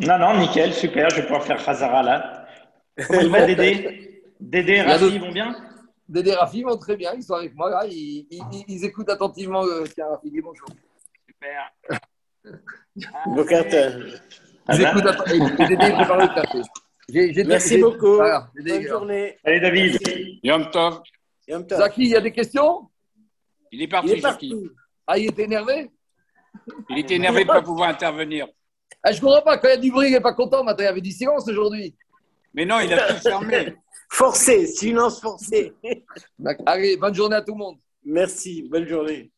Non, 0.00 0.18
non, 0.18 0.36
nickel, 0.38 0.74
super. 0.74 1.10
Je 1.10 1.16
vais 1.16 1.22
pouvoir 1.22 1.44
faire 1.44 1.64
Khazara 1.64 2.02
là. 2.02 2.45
Comment 3.06 3.20
il 3.20 3.30
va 3.30 3.46
Dédé 3.46 4.22
Dédé 4.40 4.72
et 4.72 4.82
Rafi 4.82 5.18
vont 5.18 5.32
bien 5.32 5.56
Dédé 6.08 6.30
et 6.30 6.34
Rafi 6.34 6.62
vont 6.62 6.76
très 6.76 6.96
bien. 6.96 7.12
Ils 7.14 7.22
sont 7.22 7.34
avec 7.34 7.54
moi 7.54 7.70
là. 7.70 7.86
Ils, 7.86 8.26
ils, 8.30 8.64
ils 8.68 8.84
écoutent 8.84 9.10
attentivement. 9.10 9.64
Euh, 9.64 9.84
tiens, 9.92 10.08
Rafi, 10.08 10.30
dis 10.30 10.40
bonjour. 10.40 10.68
Super. 11.26 11.72
Ils 14.68 14.82
écoutent 14.82 15.06
attentivement. 15.06 15.48
Dédé 15.56 15.76
prépare 15.76 16.18
le 16.18 16.34
café. 16.34 17.44
Merci 17.46 17.78
beaucoup. 17.78 18.18
Bonne 18.18 18.86
journée. 18.86 19.38
Allez, 19.44 19.60
David. 19.60 19.98
Yom 20.42 20.70
Tov. 20.70 21.02
Zaki, 21.48 22.02
il 22.02 22.08
y 22.08 22.16
a 22.16 22.20
des 22.20 22.32
questions? 22.32 22.88
Il 23.70 23.82
est 23.82 23.88
parti, 23.88 24.20
Zaki. 24.20 24.70
Ah, 25.06 25.18
il 25.18 25.28
était 25.28 25.44
énervé? 25.44 25.90
Il 26.90 26.98
était 26.98 27.14
énervé 27.14 27.44
de 27.44 27.48
ne 27.48 27.52
pas 27.52 27.62
pouvoir 27.62 27.90
intervenir. 27.90 28.48
Ah, 29.02 29.12
je 29.12 29.18
ne 29.18 29.20
comprends 29.20 29.42
pas. 29.42 29.58
Quand 29.58 29.68
il 29.68 29.70
y 29.70 29.74
a 29.74 29.76
du 29.76 29.90
bruit, 29.90 30.08
il 30.08 30.12
n'est 30.12 30.20
pas 30.20 30.32
content. 30.32 30.64
Maintenant, 30.64 30.82
il 30.82 30.86
y 30.86 30.88
avait 30.88 31.00
du 31.00 31.12
silence 31.12 31.48
aujourd'hui. 31.48 31.94
Mais 32.56 32.64
non, 32.64 32.80
il 32.80 32.92
a 32.92 33.14
tout 33.14 33.20
fermé. 33.20 33.76
Forcé, 34.08 34.66
silence 34.66 35.20
forcé. 35.20 35.74
Allez, 36.64 36.96
bonne 36.96 37.14
journée 37.14 37.36
à 37.36 37.42
tout 37.42 37.52
le 37.52 37.58
monde. 37.58 37.78
Merci, 38.04 38.62
bonne 38.62 38.86
journée. 38.86 39.32